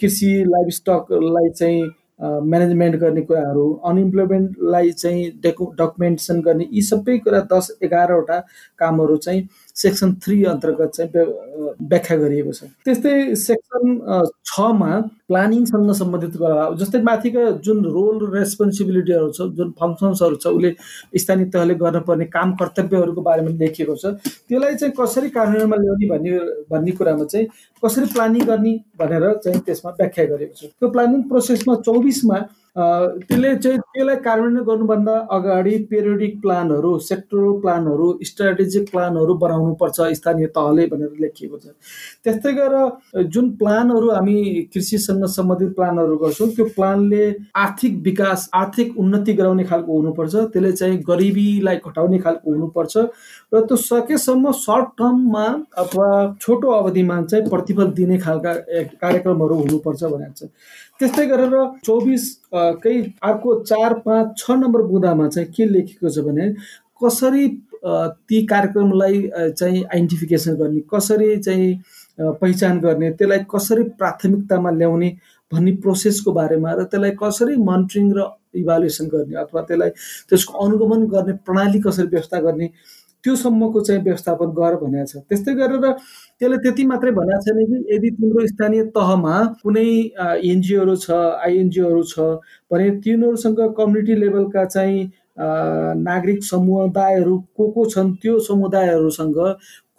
कृषि 0.00 0.32
लाइफ 0.48 0.74
स्टकलाई 0.74 1.50
चाहिँ 1.50 1.82
म्यानेजमेन्ट 2.20 2.96
गर्ने 2.96 3.22
कुराहरू 3.22 3.72
अनइम्प्लोइमेन्टलाई 3.86 4.90
चाहिँ 4.92 5.30
डेको 5.42 5.66
डकुमेन्टेसन 5.80 6.40
गर्ने 6.42 6.66
यी 6.72 6.82
सबै 6.82 7.16
कुरा 7.18 7.40
दस 7.52 7.70
एघारवटा 7.82 8.38
कामहरू 8.78 9.16
चाहिँ 9.16 9.42
सेक्सन 9.78 10.12
थ्री 10.24 10.36
अन्तर्गत 10.52 10.90
चाहिँ 10.94 11.24
व्याख्या 11.90 12.16
गरिएको 12.18 12.52
छ। 12.52 12.64
त्यस्तै 12.84 13.14
सेक्सन 13.38 13.84
छमा 14.50 14.90
प्लानिङसँग 15.28 15.90
सम्बन्धित 16.00 16.36
कुरा 16.40 16.58
जस्तै 16.80 17.00
माथिका 17.08 17.42
जुन 17.66 17.84
रोल 17.96 18.16
रेस्पोन्सिबिलिटीहरू 18.34 19.30
छ 19.38 19.48
जुन 19.58 19.70
फङ्सन्सहरू 19.80 20.36
छ 20.42 20.46
उसले 20.58 20.70
स्थानीय 21.22 21.46
तहले 21.54 21.74
गर्नुपर्ने 21.84 22.26
काम 22.36 22.52
कर्तव्यहरूको 22.60 23.22
बारेमा 23.28 23.50
लेखिएको 23.62 23.94
छ। 24.02 24.04
त्यसलाई 24.48 24.74
चाहिँ 24.82 24.94
कसरी 24.98 25.28
कार्यान्वयनमा 25.36 25.76
ल्याउने 25.82 26.06
भन्ने 26.12 26.32
भन्ने 26.70 26.92
कुरामा 26.98 27.24
चाहिँ 27.32 27.46
कसरी 27.82 28.06
प्लानिङ 28.14 28.42
गर्ने 28.50 28.72
भनेर 29.00 29.24
चाहिँ 29.44 29.60
त्यसमा 29.66 29.90
व्याख्या 30.00 30.24
गरेको 30.32 30.54
छ। 30.58 30.72
त्यो 30.74 30.88
प्लानिङ 30.96 31.22
प्रोसेसमा 31.30 31.74
चौबिसमा 31.86 32.38
त्यसले 32.78 33.54
चाहिँ 33.56 33.78
त्यसलाई 33.78 34.16
कार्यान्वयन 34.24 34.64
गर्नुभन्दा 34.64 35.14
अगाडि 35.36 35.76
पेरियोडिक 35.90 36.40
प्लानहरू 36.42 36.90
सेक्टरल 37.02 37.52
प्लानहरू 37.60 38.06
स्ट्राटेजिक 38.24 38.90
प्लानहरू 38.90 39.34
बनाउनु 39.44 39.74
पर्छ 39.80 40.00
स्थानीय 40.18 40.46
तहले 40.56 40.86
भनेर 40.86 41.16
लेखिएको 41.20 41.58
छ। 41.58 41.74
त्यस्तै 42.24 42.52
गरेर 42.58 43.24
जुन 43.34 43.50
प्लानहरू 43.58 44.10
हामी 44.10 44.38
कृषिसँग 44.74 45.24
सम्बन्धित 45.36 45.74
प्लानहरू 45.76 46.16
गर्छौँ 46.22 46.48
त्यो 46.54 46.64
प्लानले 46.76 47.24
आर्थिक 47.56 47.98
विकास 48.04 48.48
आर्थिक 48.54 48.98
उन्नति 48.98 49.32
गराउने 49.40 49.64
खालको 49.64 49.98
हुनुपर्छ। 49.98 50.34
त्यसले 50.54 50.72
चाहिँ 50.72 50.98
गरिबीलाई 51.10 51.76
घटाउने 51.82 52.18
खालको 52.18 52.52
हुनुपर्छ। 52.52 52.96
र 53.54 53.60
त्यो 53.66 53.76
सकेसम्म 53.76 54.52
सर्ट 54.62 54.88
टर्ममा 54.98 55.46
अथवा 55.82 56.08
छोटो 56.40 56.68
अवधिमा 56.78 57.20
चाहिँ 57.22 57.48
प्रतिफल 57.50 57.90
दिने 57.98 58.18
खालका 58.18 58.54
कार्यक्रमहरू 59.02 59.54
हुनुपर्छ 59.54 60.04
भनेर 60.04 60.32
छ। 60.36 60.50
त्यस्तै 61.00 61.26
गरेर 61.26 61.54
चौबिस 61.84 62.22
केही 62.82 63.00
अर्को 63.22 63.54
चार 63.62 63.94
पाँच 64.06 64.38
छ 64.38 64.58
नम्बर 64.58 64.82
बुँदामा 64.90 65.28
चाहिँ 65.28 65.48
के 65.56 65.64
लेखेको 65.72 66.10
छ 66.10 66.24
भने 66.26 66.46
कसरी 67.02 67.46
ती 68.28 68.44
कार्यक्रमलाई 68.46 69.22
चाहिँ 69.32 69.84
आइडेन्टिफिकेसन 69.84 70.54
गर्ने 70.60 70.80
कसरी 70.94 71.36
चाहिँ 71.38 71.70
पहिचान 72.42 72.80
गर्ने 72.80 73.10
त्यसलाई 73.14 73.44
कसरी 73.54 73.82
प्राथमिकतामा 74.00 74.70
ल्याउने 74.78 75.10
भन्ने 75.52 75.72
प्रोसेसको 75.84 76.32
बारेमा 76.34 76.72
र 76.78 76.84
त्यसलाई 76.90 77.10
कसरी 77.22 77.56
मोनिटरिङ 77.70 78.12
र 78.18 78.26
इभालुएसन 78.58 79.06
गर्ने 79.14 79.40
अथवा 79.42 79.60
त्यसलाई 79.68 79.90
त्यसको 80.30 80.66
अनुगमन 80.66 81.06
गर्ने 81.14 81.32
प्रणाली 81.46 81.80
कसरी 81.86 82.06
व्यवस्था 82.06 82.40
गर्ने 82.46 82.68
त्योसम्मको 83.24 83.80
चाहिँ 83.80 84.02
व्यवस्थापन 84.02 84.50
गर 84.58 84.74
भनेको 84.82 85.06
छ। 85.06 85.22
त्यस्तै 85.28 85.54
गरेर 85.54 85.86
त्यसले 86.40 86.56
त्यति 86.58 86.84
मात्रै 86.86 87.10
भनेको 87.12 87.40
छैन 87.42 87.64
कि 87.64 87.94
यदि 87.94 88.10
तिम्रो 88.12 88.46
स्थानीय 88.46 88.82
तहमा 88.94 89.34
कुनै 89.62 89.88
एनजिओहरू 90.46 90.94
छ 90.96 91.16
आइएनजिओहरू 91.40 92.02
छ 92.04 92.26
भने 92.70 92.90
तिनीहरूसँग 93.00 93.60
कम्युनिटी 93.78 94.14
लेभलका 94.16 94.64
चाहिँ 94.66 95.00
नागरिक 96.02 96.44
समुदायहरू 96.44 97.38
को 97.56 97.70
को 97.70 97.84
छन् 97.90 98.14
त्यो 98.16 98.38
समुदायहरूसँग 98.44 99.42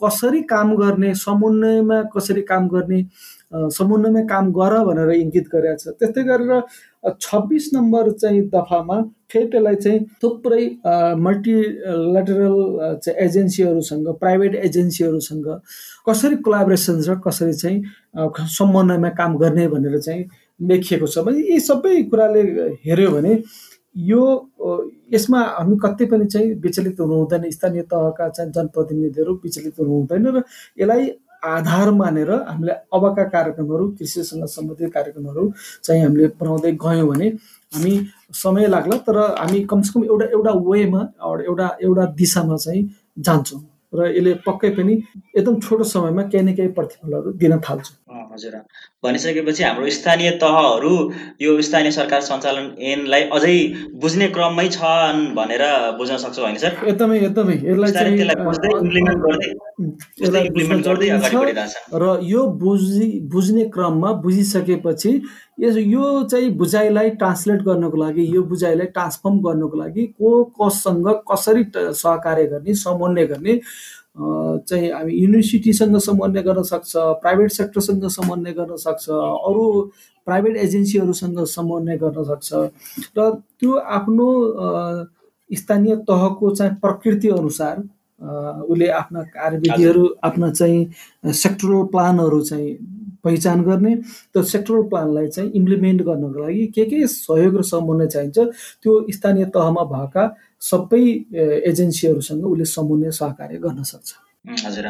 कसरी 0.01 0.41
काम 0.45 0.75
गर्ने 0.75 1.13
समन्वयमा 1.17 2.01
कसरी 2.15 2.41
काम 2.43 2.67
गर्ने 2.69 3.01
समन्वयमा 3.51 4.21
काम 4.25 4.51
गर 4.53 4.73
भनेर 4.85 5.11
इङ्गित 5.11 5.47
गरेका 5.53 5.75
छ 5.75 5.93
त्यस्तै 5.99 6.23
गरेर 6.23 7.13
छब्बिस 7.19 7.69
नम्बर 7.73 8.11
चाहिँ 8.13 8.41
दफामा 8.49 8.97
फेरि 9.31 9.47
त्यसलाई 9.47 9.75
चाहिँ 9.75 9.99
थुप्रै 10.23 10.63
मल्टिलेटरल 11.19 12.57
चाहिँ 12.97 13.17
एजेन्सीहरूसँग 13.25 14.07
प्राइभेट 14.19 14.55
एजेन्सीहरूसँग 14.63 15.47
कसरी 16.09 16.35
कोलाबोरेसन 16.45 17.01
छ 17.01 17.17
कसरी 17.25 17.53
चाहिँ 17.55 18.47
समन्वयमा 18.57 19.09
काम 19.17 19.37
गर्ने 19.37 19.67
भनेर 19.67 19.99
चाहिँ 19.99 20.23
लेखिएको 20.59 21.07
छ। 21.07 21.25
भने 21.25 21.39
यी 21.49 21.59
सबै 21.61 22.01
कुराले 22.03 22.41
हेऱ्यो 22.85 23.11
भने 23.11 23.33
यो 23.95 24.21
यसमा 25.13 25.39
हामी 25.57 25.77
कतै 25.83 26.05
पनि 26.05 26.25
चाहिँ 26.25 26.53
विचलित 26.61 26.99
हुनु 26.99 27.15
हुँदैन 27.15 27.49
स्थानीय 27.51 27.81
तहका 27.89 28.29
चाहिँ 28.29 28.51
जनप्रतिनिधिहरू 28.51 29.33
विचलित 29.43 29.79
हुनु 29.79 29.91
हुँदैन 29.91 30.27
र 30.27 30.43
यसलाई 30.77 31.09
आधार 31.43 31.91
मानेर 31.91 32.31
हामीले 32.31 32.71
अबका 32.93 33.23
कार्यक्रमहरू 33.29 33.87
कृषिसँग 33.89 34.45
सम्बन्धित 34.45 34.93
कार्यक्रमहरू 34.93 35.51
चाहिँ 35.83 36.03
हामीले 36.03 36.27
बनाउँदै 36.39 36.71
गयौँ 36.83 37.07
भने 37.09 37.27
हामी 37.71 37.93
समय 38.33 38.67
लाग्ला 38.67 38.97
तर 39.07 39.17
हामी 39.39 39.63
कमसेकम 39.63 40.03
एउटा 40.03 40.25
एउटा 40.25 40.51
वेमा 40.69 41.01
एउटा 41.41 41.67
एउटा 41.81 42.05
दिशामा 42.15 42.57
चाहिँ 42.57 42.87
जान्छौँ। 43.19 43.61
र 43.93 44.07
यसले 44.07 44.33
पक्कै 44.45 44.69
पनि 44.77 44.93
एकदम 45.37 45.59
छोटो 45.59 45.83
समयमा 45.83 46.23
केही 46.29 46.43
न 46.43 46.53
केही 46.53 46.69
प्रतिफलहरू 46.77 47.31
दिन 47.41 47.57
थाल्छ। 47.59 47.87
हजुर। 48.33 48.55
भनिसकेपछि 49.03 49.63
हाम्रो 49.63 49.89
स्थानीय 49.89 50.29
तहहरू 50.41 50.93
यो 51.41 51.61
स्थानीय 51.61 51.91
सरकार 51.91 52.21
सञ्चालन 52.21 52.65
ऐनलाई 52.81 53.23
अझै 53.33 53.57
बुझ्ने 54.01 54.27
क्रममै 54.27 54.67
छन् 54.69 55.19
भनेर 55.35 55.63
बुझ्न 55.97 56.17
सक्छौँ 56.17 56.45
होइन 56.45 56.57
सर? 56.57 56.73
एकदमै 56.85 57.17
एकदमै। 57.19 57.55
यसलाई 57.65 58.01
र 61.93 62.03
यो 62.23 62.41
बुझि 62.61 63.07
बुझ्ने 63.33 63.63
क्रममा 63.73 64.09
बुझिसकेपछि 64.23 65.11
यो 65.59 66.23
चाहिँ 66.23 66.49
बुझाइलाई 66.55 67.09
ट्रान्सलेट 67.09 67.61
गर्नको 67.61 67.97
लागि 67.97 68.25
यो 68.35 68.43
बुझाइलाई 68.43 68.87
ट्रान्सफर्म 68.87 69.39
गर्नको 69.39 69.77
लागि 69.77 70.05
को 70.19 70.43
कससँग 70.61 71.07
कसरी 71.31 71.63
सहकार्य 71.77 72.45
गर्ने 72.47 72.73
समन्वय 72.73 73.25
गर्ने 73.27 73.59
चाहिँ 74.19 74.91
हामी 74.91 75.13
युनिभर्सिटीसँग 75.13 75.97
समन्वय 75.97 76.41
गर्न 76.43 76.63
सक्छ 76.63 76.91
प्राइभेट 76.95 77.51
सेक्टरसँग 77.51 78.07
समन्वय 78.07 78.53
गर्न 78.53 78.75
सक्छ 78.75 79.09
अरू 79.09 79.65
प्राइभेट 80.25 80.57
एजेन्सीहरूसँग 80.57 81.43
समन्वय 81.45 81.97
गर्न 81.97 82.23
सक्छ। 82.23 82.53
र 83.17 83.29
त्यो 83.59 83.77
आफ्नो 83.77 84.27
स्थानीय 85.49 85.95
तहको 85.95 86.55
चाहिँ 86.55 86.75
प्रकृति 86.75 87.29
अनुसार 87.29 87.77
उसले 88.63 88.87
आफ्ना 88.87 89.21
कार्यविधिहरू 89.35 90.07
आफ्ना 90.23 90.51
चाहिँ 90.51 91.31
सेक्टरल 91.33 91.83
प्लानहरू 91.83 92.41
चाहिँ 92.41 92.98
पहिचान 93.23 93.63
गर्ने 93.63 93.95
त्यो 94.33 94.43
सेक्टरल 94.43 94.81
प्लानलाई 94.89 95.27
चाहिँ 95.27 95.51
इम्प्लिमेन्ट 95.51 96.01
गर्नको 96.01 96.39
लागि 96.43 96.65
के 96.75 96.85
के 96.85 97.07
सहयोग 97.07 97.57
र 97.57 97.63
समन्वय 97.63 98.07
चाहिन्छ 98.07 98.37
त्यो 98.83 98.93
स्थानीय 99.11 99.45
तहमा 99.55 99.83
भएका 99.93 100.23
सबै 100.61 101.03
एजेन्सीहरूसँग 101.71 102.45
उसले 102.45 102.65
समन्वय 102.65 103.11
सहकार्य 103.11 103.57
गर्न 103.57 103.83
सक्छ। 103.83 104.09
हजुर। 104.65 104.87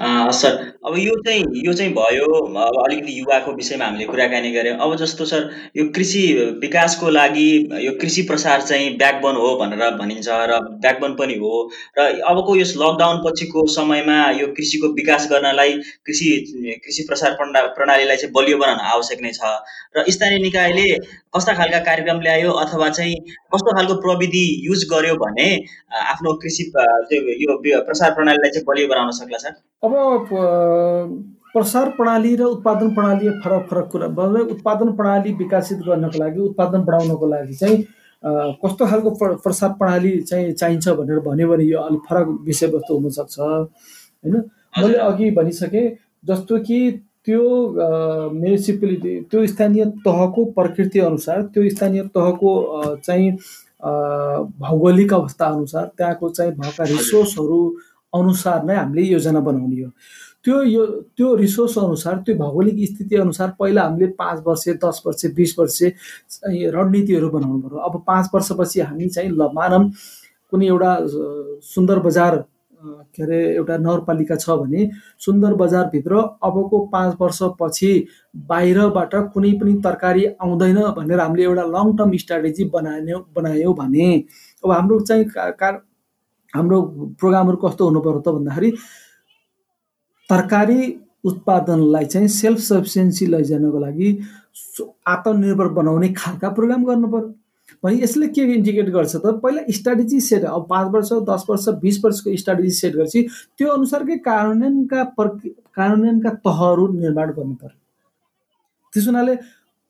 सर 0.00 0.52
अब 0.86 0.94
यो 0.98 1.14
चाहिँ 1.24 1.42
यो 1.64 1.72
चाहिँ 1.72 1.92
भयो 1.92 2.26
अब 2.58 2.76
अलिकति 2.82 3.18
युवाको 3.18 3.52
विषयमा 3.54 3.84
हामीले 3.84 4.04
कुराकानी 4.06 4.50
गऱ्यौँ। 4.52 4.76
अब 4.80 4.94
जस्तो 4.96 5.24
सर 5.24 5.50
यो 5.76 5.84
कृषि 5.94 6.22
विकासको 6.60 7.10
लागि 7.10 7.48
यो 7.86 7.92
कृषि 8.00 8.22
प्रसार 8.28 8.62
चाहिँ 8.62 8.96
ब्याकबोन 8.98 9.36
हो 9.36 9.54
भनेर 9.60 9.90
भनिन्छ 9.96 10.28
र 10.28 10.58
ब्याकबोन 10.80 11.14
पनि 11.16 11.34
हो। 11.42 11.52
र 11.98 12.06
अबको 12.30 12.56
यस 12.56 12.72
लकडाउन 12.76 13.20
पछिको 13.26 13.66
समयमा 13.74 14.18
यो 14.40 14.46
कृषिको 14.56 14.88
विकास 14.94 15.28
गर्नलाई 15.30 15.72
कृषि 16.06 16.30
कृषि 16.84 17.04
प्रसार 17.08 17.34
प्रणा 17.36 17.62
प्रणालीलाई 17.76 18.16
चाहिँ 18.16 18.32
बलियो 18.36 18.58
बनाउन 18.58 18.80
आवश्यक 18.92 19.20
नै 19.22 19.32
छ। 19.32 19.52
र 19.96 20.04
स्थानीय 20.08 20.38
निकायले 20.42 20.86
कस्ता 21.36 21.54
खालका 21.54 21.78
कार्यक्रम 21.90 22.20
ल्यायो 22.20 22.52
अथवा 22.64 22.88
चाहिँ 22.90 23.16
कस्तो 23.52 23.76
खालको 23.76 24.00
प्रविधि 24.00 24.46
युज 24.64 24.88
गर्यो 24.92 25.14
भने 25.24 25.50
आफ्नो 26.08 26.32
कृषि 26.40 26.70
यो 27.44 27.82
प्रसार 27.84 28.14
प्रणालीलाई 28.14 28.50
चाहिँ 28.50 28.64
बलियो 28.68 28.88
बनाउन 28.88 29.10
सक्ला 29.20 29.38
सर? 29.38 29.60
अब 29.82 30.28
प्रसार 31.52 31.88
प्रणाली 31.90 32.34
र 32.36 32.42
उत्पादन 32.44 32.94
प्रणाली 32.94 33.28
फरक 33.44 33.66
फरक 33.70 33.88
कुरा 33.92 34.06
उत्पादन 34.52 34.92
प्रणाली 34.92 35.32
विकसित 35.32 35.78
गर्नको 35.86 36.18
लागि 36.18 36.40
उत्पादन 36.40 36.80
बढाउनको 36.84 37.26
लागि 37.26 37.54
चाहिँ 37.54 37.82
कस्तो 38.62 38.86
खालको 38.86 39.10
प्रसार 39.40 39.70
प्रणाली 39.72 40.20
चाहिँ 40.20 40.52
चाहिन्छ 40.52 40.88
भनेर 40.88 41.18
भन्यो 41.24 41.48
भने 41.48 41.64
यो 41.64 41.78
अलिक 41.80 42.00
फरक 42.10 42.26
विषयवस्तु 42.46 42.94
हुनसक्छ 42.94 43.38
होइन? 43.40 44.36
मैले 44.78 44.98
अघि 44.98 45.30
भनिसकेँ 45.30 45.88
जस्तो 46.24 46.58
कि 46.58 46.78
त्यो 47.24 47.42
म्युनिसिपालिटी 48.36 49.20
त्यो 49.30 49.46
स्थानीय 49.46 49.84
तहको 50.06 50.44
प्रकृति 50.56 50.98
अनुसार 51.00 51.42
त्यो 51.54 51.68
स्थानीय 51.70 52.02
तहको 52.14 52.52
चाहिँ 52.96 53.30
भौगोलिक 54.60 55.14
अवस्था 55.14 55.46
अनुसार 55.46 55.84
त्यहाँको 55.98 56.28
चाहिँ 56.28 56.52
भएका 56.52 56.84
रिसोर्सहरू 56.84 57.60
अनुसार 58.12 58.64
नै 58.64 58.76
हामीले 58.76 59.02
योजना 59.02 59.40
बनाउने 59.40 59.82
हो। 59.82 59.90
त्यो 60.44 60.62
यो 60.62 60.86
त्यो 61.16 61.34
रिसोर्स 61.36 61.76
अनुसार 61.78 62.16
त्यो 62.26 62.34
भौगोलिक 62.36 62.76
स्थिति 62.88 63.16
अनुसार 63.16 63.48
पहिला 63.58 63.82
हामीले 63.82 64.06
पाँच 64.18 64.42
वर्ष 64.46 64.68
दस 64.84 65.02
वर्ष 65.06 65.26
बिस 65.36 65.58
वर्ष 65.58 65.82
रणनीतिहरू 66.76 67.28
बनाउनु 67.30 67.60
पर्यो 67.60 67.78
अब 67.88 68.02
पाँच 68.06 68.30
वर्षपछि 68.34 68.80
हामी 68.80 69.08
चाहिँ 69.08 69.30
ल 69.30 69.48
मानव 69.54 69.90
कुनै 70.52 70.66
एउटा 70.66 70.96
सुन्दर 71.74 71.98
बजार 72.06 72.36
के 73.14 73.22
अरे 73.22 73.38
एउटा 73.56 73.76
नगरपालिका 73.76 74.36
छ 74.36 74.56
भने 74.60 74.88
सुन्दर 75.20 75.54
बजारभित्र 75.54 76.16
अबको 76.48 76.78
पाँच 76.92 77.16
वर्षपछि 77.20 77.92
बाहिरबाट 78.48 79.14
कुनै 79.34 79.52
पनि 79.60 79.74
तरकारी 79.84 80.24
आउँदैन 80.40 80.80
भनेर 80.96 81.20
हामीले 81.20 81.44
एउटा 81.44 81.64
लङ 81.76 81.96
टर्म 81.96 82.16
स्ट्राटेजी 82.16 82.64
बनायौँ 82.74 83.20
बनायौँ 83.36 83.74
भने 83.76 84.08
अब 84.64 84.72
हाम्रो 84.72 85.00
चाहिँ 85.00 85.24
कार 85.60 85.80
हाम्रो 86.54 86.80
प्रोग्रामहरू 87.20 87.56
कस्तो 87.64 87.88
हुनु 87.88 88.00
पर्यो 88.00 88.20
त 88.20 88.28
भन्दाखेरि 88.36 88.70
तरकारी 90.30 90.80
उत्पादनलाई 91.24 92.04
चाहिँ 92.12 92.28
सेल्फ 92.28 92.58
सफिसियन्सी 92.60 93.26
लैजानको 93.26 93.78
लागि 93.78 94.08
आत्मनिर्भर 95.14 95.68
बनाउने 95.78 96.08
खालका 96.16 96.48
प्रोग्राम 96.56 96.84
गर्नु 96.84 97.08
पर्यो। 97.08 97.34
भने 97.84 98.02
यसले 98.02 98.26
के 98.28 98.42
इन्डिकेट 98.54 98.88
गर्छ 98.90 99.16
त 99.16 99.38
पहिला 99.42 99.62
स्ट्राटेजी 99.72 100.20
सेट 100.20 100.44
अब 100.44 100.66
पाँच 100.70 100.86
वर्ष 100.92 101.12
दस 101.28 101.44
वर्ष 101.50 101.68
बिस 101.82 102.04
वर्षको 102.04 102.36
स्ट्राटेजी 102.36 102.70
सेट 102.78 102.94
गरेपछि 102.96 103.22
त्यो 103.58 103.68
अनुसारकै 103.72 104.16
कार्यान्वयनका 104.26 105.04
प्रक 105.16 105.38
कार्यान्वयनका 105.76 106.30
तहहरू 106.46 106.86
निर्माण 106.98 107.30
गर्नु 107.38 107.54
पर्यो। 107.54 107.78
त्यस 108.92 109.06
हुनाले 109.06 109.34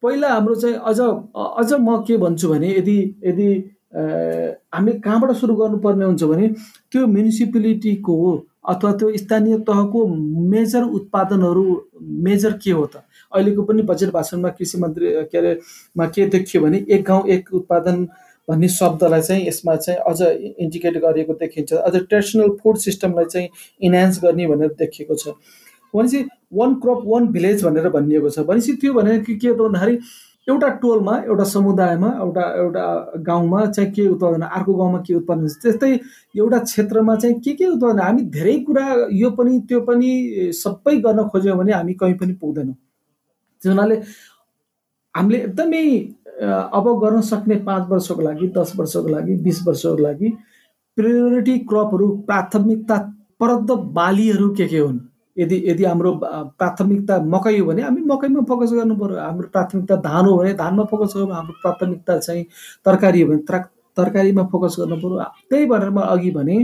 पहिला 0.03 0.29
हाम्रो 0.35 0.55
चाहिँ 0.55 0.77
अझ 0.77 1.01
अझ 1.01 1.73
म 1.81 1.97
के 2.07 2.17
भन्छु 2.17 2.49
भने 2.49 2.69
यदि 2.77 2.99
यदि 3.25 3.49
हामी 3.93 4.93
कहाँबाट 5.05 5.31
सुरु 5.37 5.55
गर्नुपर्ने 5.57 6.05
हुन्छ 6.05 6.23
भने 6.25 6.49
त्यो 6.93 7.07
म्युनिसिपालिटीको 7.07 8.17
अथवा 8.71 8.93
त्यो 8.93 9.17
स्थानीय 9.17 9.59
तहको 9.67 10.07
मेजर 10.51 10.83
उत्पादनहरू 10.99 11.65
मेजर 12.27 12.53
के 12.63 12.71
हो 12.71 12.85
त? 12.87 13.03
अहिलेको 13.33 13.63
पनि 13.63 13.83
बजेट 13.83 14.11
भाषणमा 14.13 14.49
कृषि 14.59 14.79
मन्त्री 14.79 15.13
के 15.33 15.39
अरे 15.39 15.59
मा 15.97 16.07
के 16.07 16.27
देखियो 16.27 16.63
भने 16.63 16.85
एक 16.89 17.05
गाउँ 17.07 17.29
एक 17.29 17.53
उत्पादन 17.55 18.07
भन्ने 18.49 18.69
शब्दलाई 18.69 19.23
चाहिँ 19.23 19.47
यसमा 19.47 19.77
चाहिँ 19.77 19.99
अझ 20.01 20.21
इन्डिकेट 20.61 20.97
गरिएको 21.03 21.35
देखिन्छ। 21.41 21.73
अझ 21.73 21.95
ट्रेडिसनल 21.97 22.57
फुड 22.63 22.77
सिस्टमलाई 22.79 23.25
चाहिँ 23.25 23.49
इन्हान्स 23.81 24.23
गर्ने 24.25 24.47
भनेर 24.47 24.75
देखिएको 24.79 25.15
छ। 25.15 25.35
भनेपछि 25.95 26.25
वान 26.55 26.75
क्रप 26.83 27.03
वान 27.07 27.27
भिलेज 27.33 27.65
भनेर 27.65 27.89
भनिएको 27.91 28.31
छ। 28.31 28.39
भनेपछि 28.47 28.73
त्यो 28.81 28.93
भनेर 28.95 29.25
के 29.25 29.49
हो 29.49 29.55
त 29.55 29.59
भन्दाखेरि 29.59 29.99
एउटा 30.51 30.69
टोलमा 30.83 31.15
एउटा 31.27 31.45
समुदायमा 31.55 32.09
एउटा 32.21 32.45
एउटा 32.63 32.85
गाउँमा 33.29 33.65
चाहिँ 33.67 33.91
के 33.93 34.07
उत्पादन 34.09 34.43
अर्को 34.43 34.75
गाउँमा 34.75 34.99
के 35.07 35.15
उत्पादन 35.15 35.47
त्यस्तै 35.63 35.93
एउटा 36.39 36.59
क्षेत्रमा 36.69 37.17
चाहिँ 37.17 37.41
के 37.41 37.53
के 37.55 37.67
उत्पादन 37.67 38.01
हामी 38.01 38.23
धेरै 38.37 38.57
कुरा 38.69 38.85
यो 39.23 39.31
पनि 39.39 39.59
त्यो 39.69 39.81
पनि 39.89 40.11
सबै 40.63 40.97
गर्न 41.07 41.29
खोज्यौँ 41.33 41.59
भने 41.59 41.73
हामी 41.73 41.95
कहीँ 42.01 42.15
पनि 42.21 42.33
पुग्दैनौँ। 42.41 42.75
त्यस 43.63 43.73
हुनाले 43.73 43.97
हामीले 45.15 45.39
एकदमै 45.45 45.85
अब 46.41 46.87
गर्न 47.03 47.21
सक्ने 47.31 47.57
पाँच 47.69 47.89
वर्षको 47.91 48.23
लागि 48.23 48.47
दस 48.57 48.73
वर्षको 48.79 49.09
लागि 49.09 49.35
बिस 49.45 49.59
वर्षको 49.67 49.97
लागि 50.03 50.29
प्रियोरिटी 50.97 51.59
क्रपहरू 51.69 52.09
प्राथमिकता 52.27 52.97
प्रद 53.41 53.71
बालीहरू 53.99 54.49
के 54.55 54.67
के 54.69 54.79
हुन्? 54.79 54.99
यदि 55.39 55.63
यदि 55.67 55.85
हाम्रो 55.85 56.13
प्राथमिकता 56.59 57.19
मकै 57.25 57.59
हो 57.59 57.67
भने 57.67 57.83
हामी 57.83 58.01
मकैमा 58.03 58.41
फोकस 58.49 58.73
गर्नु 58.73 58.95
पऱ्यो 58.97 59.19
हाम्रो 59.19 59.49
प्राथमिकता 59.49 59.97
धान 59.97 60.25
हो 60.27 60.37
भने 60.37 60.55
धानमा 60.55 60.85
फोकस 60.85 61.13
गर्नु 61.17 61.33
हाम्रो 61.33 61.55
प्राथमिकता 61.63 62.19
चाहिँ 62.19 62.45
तरकारी 62.85 63.21
हो 63.23 63.29
भने 63.29 63.43
तरकारीमा 63.97 64.43
फोकस 64.53 64.77
गर्नु 64.79 64.97
पऱ्यो 64.97 65.25
त्यही 65.51 65.67
भनेर 65.67 65.91
म 65.91 66.01
अघि 66.01 66.31
भने 66.31 66.57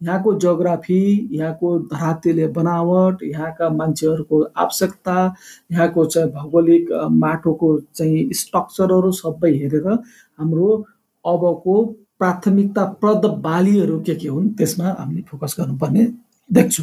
यहाँको 0.00 0.34
जोग्राफी 0.34 1.28
यहाँको 1.32 1.78
धरातेले 1.88 2.46
बनावट 2.56 3.22
यहाँका 3.22 3.68
मान्छेहरूको 3.70 4.42
आवश्यकता 4.56 5.16
यहाँको 5.72 6.04
चाहिँ 6.04 6.30
भौगोलिक 6.30 6.92
माटोको 7.22 7.68
चाहिँ 7.94 8.32
स्ट्रक्चरहरू 8.32 9.12
सबै 9.12 9.50
हेरेर 9.50 9.88
हाम्रो 9.88 10.68
अबको 11.24 11.76
प्राथमिकता 12.18 12.84
प्रद 13.00 13.24
बालीहरू 13.40 14.00
के 14.00 14.14
के 14.14 14.28
हुन् 14.28 14.48
त्यसमा 14.58 14.96
हामीले 14.98 15.22
फोकस 15.30 15.56
गर्नुपर्ने 15.60 16.04
देख्छु। 16.50 16.82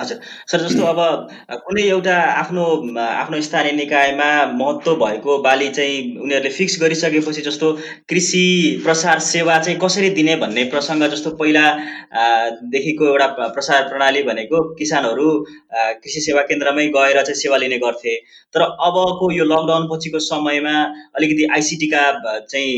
हजुर। 0.00 0.18
सर 0.50 0.60
जस्तो 0.60 0.84
अब 0.86 1.00
कुनै 1.64 1.82
एउटा 1.88 2.14
आफ्नो 2.42 2.64
आफ्नो 2.98 3.40
स्थानीय 3.42 3.72
निकायमा 3.72 4.28
महत्त्व 4.52 4.94
भएको 4.96 5.36
बाली 5.42 5.68
चाहिँ 5.70 5.96
उनीहरूले 6.18 6.50
फिक्स 6.50 6.80
गरिसकेपछि 6.82 7.42
जस्तो 7.48 7.72
कृषि 8.08 8.44
प्रसार 8.84 9.18
सेवा 9.26 9.58
चाहिँ 9.58 9.78
कसरी 9.78 10.10
दिने 10.18 10.36
भन्ने 10.36 10.64
प्रसङ्ग 10.72 11.06
जस्तो 11.14 11.30
पहिला 11.42 11.64
देखिको 12.72 13.06
एउटा 13.06 13.26
प्रसार 13.48 13.88
प्रणाली 13.88 14.22
भनेको 14.22 14.62
किसानहरू 14.74 15.28
कृषि 15.74 16.20
सेवा 16.20 16.42
केन्द्रमै 16.48 16.86
गएर 16.96 17.22
चाहिँ 17.22 17.40
सेवा 17.42 17.56
लिने 17.56 17.78
गर्थे। 17.84 18.16
तर 18.54 18.62
अबको 18.62 19.30
यो 19.32 19.44
लकडाउन 19.44 19.86
पछिको 19.92 20.18
समयमा 20.22 20.74
अलिकति 21.16 21.44
आइसिटीका 21.54 22.02
चाहिँ 22.40 22.72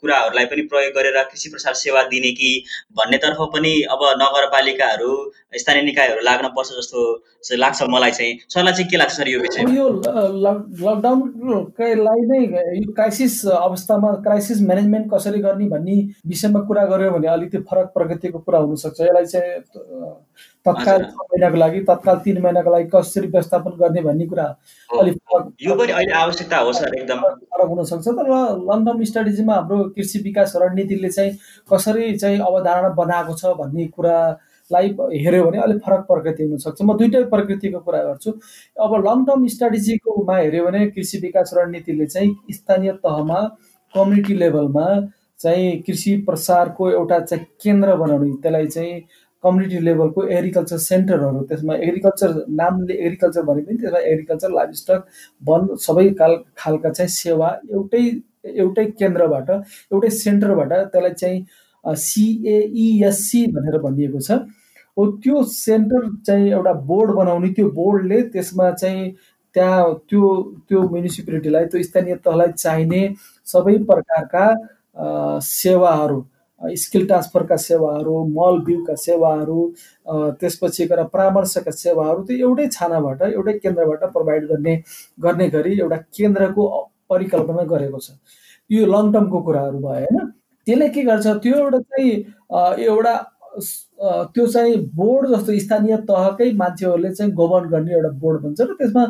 कुराहरूलाई 0.00 0.44
पनि 0.52 0.62
प्रयोग 0.68 0.94
गरेर 0.94 1.22
कृषि 1.24 1.50
प्रसार 1.50 1.74
सेवा 1.82 2.02
दिने 2.12 2.30
कि 2.38 2.52
भन्नेतर्फ 3.00 3.40
पनि 3.56 3.74
अब 3.90 4.06
नगरपालिकाहरू 4.22 5.12
स्थानीय 5.58 5.82
निकायहरू 5.82 6.24
लाग्न 6.24 6.48
पर्छ 6.58 6.70
जस्तो 6.78 7.00
लाग्छ 7.56 7.78
मलाई 7.94 8.10
चाहिँ। 8.18 8.32
सरलाई 8.48 8.72
चाहिँ 8.72 8.88
के 8.90 8.96
लाग्छ 8.96 9.12
सर 9.14 9.28
यो 9.28 9.40
विषय 9.40 9.62
यो 9.76 9.88
लकडाउनलाई 10.44 12.20
नै 12.28 12.40
यो 12.76 12.92
क्राइसिस 12.92 13.34
अवस्थामा 13.56 14.12
क्राइसिस 14.26 14.62
म्यानेजमेन्ट 14.62 15.06
कसरी 15.14 15.40
गर्ने 15.40 15.66
भन्ने 15.68 15.96
विषयमा 16.28 16.60
कुरा 16.68 16.84
गऱ्यो 16.92 17.10
भने 17.10 17.28
अलिकति 17.28 17.58
फरक 17.70 17.86
प्रगतिको 17.94 18.38
कुरा 18.38 18.58
हुनसक्छ। 18.58 19.00
यसलाई 19.00 19.26
चाहिँ 19.26 19.50
तत्काल 20.66 21.02
छ 21.02 21.14
महिनाको 21.18 21.56
लागि 21.56 21.80
तत्काल 21.88 22.16
तिन 22.24 22.40
महिनाको 22.42 22.70
लागि 22.70 22.88
कसरी 22.94 23.26
व्यवस्थापन 23.26 23.70
गर्ने 23.80 24.00
भन्ने 24.02 24.26
कुरा 24.26 24.44
अलिक 24.90 25.16
यो 25.62 25.74
पनि 25.74 25.92
अहिले 25.92 26.12
आवश्यकता 26.14 26.56
हो 26.58 26.72
सर 26.72 26.94
एकदम। 26.98 27.20
फरक 27.54 27.68
हुनसक्छ। 27.68 28.06
तर 28.08 28.28
लङ 28.68 28.84
टर्म 28.86 29.04
स्ट्राटेजीमा 29.04 29.54
हाम्रो 29.54 29.78
कृषि 29.96 30.18
विकास 30.24 30.52
रणनीतिले 30.56 31.08
चाहिँ 31.08 31.32
कसरी 31.72 32.16
चाहिँ 32.18 32.38
अवधारणा 32.40 32.88
बनाएको 33.00 33.32
छ 33.38 33.56
भन्ने 33.58 33.86
कुरा 33.96 34.18
लाई 34.70 34.88
हेऱ्यो 35.24 35.44
भने 35.44 35.58
अलिक 35.58 35.78
फरक 35.84 36.00
प्रकृति 36.08 36.42
हुनसक्छ। 36.44 36.82
म 36.82 36.96
दुइटै 36.98 37.22
प्रकृतिको 37.34 37.78
कुरा 37.86 38.02
गर्छु। 38.04 38.30
अब 38.84 38.94
लङ 39.06 39.24
टर्म 39.26 39.46
स्ट्राटेजीकोमा 39.54 40.36
हेऱ्यो 40.38 40.64
भने 40.66 40.86
कृषि 40.90 41.18
विकास 41.18 41.54
रणनीतिले 41.56 42.06
चाहिँ 42.06 42.34
स्थानीय 42.52 42.92
तहमा 43.04 43.40
कम्युनिटी 43.94 44.34
लेभलमा 44.34 44.88
चाहिँ 45.40 45.80
कृषि 45.86 46.16
प्रसारको 46.26 46.90
एउटा 46.90 47.18
चाहिँ 47.20 47.44
केन्द्र 47.62 47.96
बनाउने 47.96 48.30
त्यसलाई 48.42 48.66
चाहिँ 48.66 49.00
कम्युनिटी 49.44 49.78
लेभलको 49.84 50.22
एग्रिकल्चर 50.26 50.78
सेन्टरहरू 50.82 51.42
त्यसमा 51.48 51.74
एग्रिकल्चर 51.74 52.30
नामले 52.60 52.94
एग्रिकल्चर 52.94 53.42
भने 53.48 53.62
पनि 53.62 53.76
त्यसमा 53.78 54.00
एग्रिकल्चर 54.12 54.50
लाइफ 54.50 54.70
स्टक 54.80 55.04
वन 55.48 55.66
सबै 55.86 56.08
काल 56.20 56.34
खालका 56.58 56.90
चाहिँ 56.90 57.10
सेवा 57.16 57.48
एउटै 57.70 58.02
एउटै 58.44 58.84
केन्द्रबाट 58.98 59.50
एउटै 59.50 60.10
सेन्टरबाट 60.18 60.72
त्यसलाई 60.72 61.14
चाहिँ 61.22 61.44
सिएइएससी 61.84 63.46
भनेर 63.54 63.78
भनिएको 63.82 64.20
छ। 64.20 64.40
हो 64.98 65.06
त्यो 65.24 65.42
सेन्टर 65.48 66.08
चाहिँ 66.26 66.50
एउटा 66.52 66.72
बोर्ड 66.86 67.10
बनाउने 67.16 67.48
त्यो 67.56 67.68
बोर्डले 67.72 68.22
त्यसमा 68.34 68.70
चाहिँ 68.70 69.10
त्यहाँ 69.54 69.92
त्यो 70.10 70.30
त्यो 70.68 70.80
म्युनिसिपालिटीलाई 70.88 71.64
त्यो 71.72 71.82
स्थानीय 71.82 72.14
तहलाई 72.24 72.52
चाहिने 72.56 73.02
सबै 73.52 73.76
प्रकारका 73.90 74.44
सेवाहरू 75.42 76.20
स्किल 76.82 77.06
ट्रान्सफरका 77.06 77.56
सेवाहरू 77.64 78.14
मल 78.36 78.58
बिउका 78.66 78.94
सेवाहरू 79.02 79.60
त्यसपछि 80.40 80.86
गएर 80.90 81.02
परामर्शका 81.14 81.70
सेवाहरू 81.70 82.22
त्यो 82.28 82.36
एउटै 82.48 82.66
छानाबाट 82.72 83.22
एउटै 83.22 83.52
केन्द्रबाट 83.64 84.04
प्रोभाइड 84.12 84.46
गर्ने 84.48 84.74
गर्ने 85.22 85.48
गरी 85.54 85.78
एउटा 85.80 85.96
केन्द्रको 86.18 86.66
परिकल्पना 87.10 87.62
गरेको 87.72 87.98
छ। 87.98 88.10
यो 88.70 88.86
लङ 88.86 89.12
टर्मको 89.12 89.42
कुराहरू 89.42 89.78
भयो 89.78 89.92
होइन? 89.94 90.30
त्यसले 90.66 90.88
के 90.94 91.02
गर्छ 91.02 91.26
त्यो 91.42 91.56
एउटा 91.56 91.78
चाहिँ 91.78 92.10
एउटा 92.86 93.14
त्यो 93.56 94.46
चाहिँ 94.46 94.76
बोर्ड 94.94 95.28
जस्तो 95.28 95.58
स्थानीय 95.58 95.96
तहकै 96.08 96.50
मान्छेहरूले 96.52 97.12
चाहिँ 97.14 97.32
गभर्न 97.32 97.68
गर्ने 97.68 97.92
एउटा 97.92 98.10
बोर्ड 98.18 98.42
भन्छ 98.42 98.60
र 98.60 98.74
त्यसमा 98.74 99.04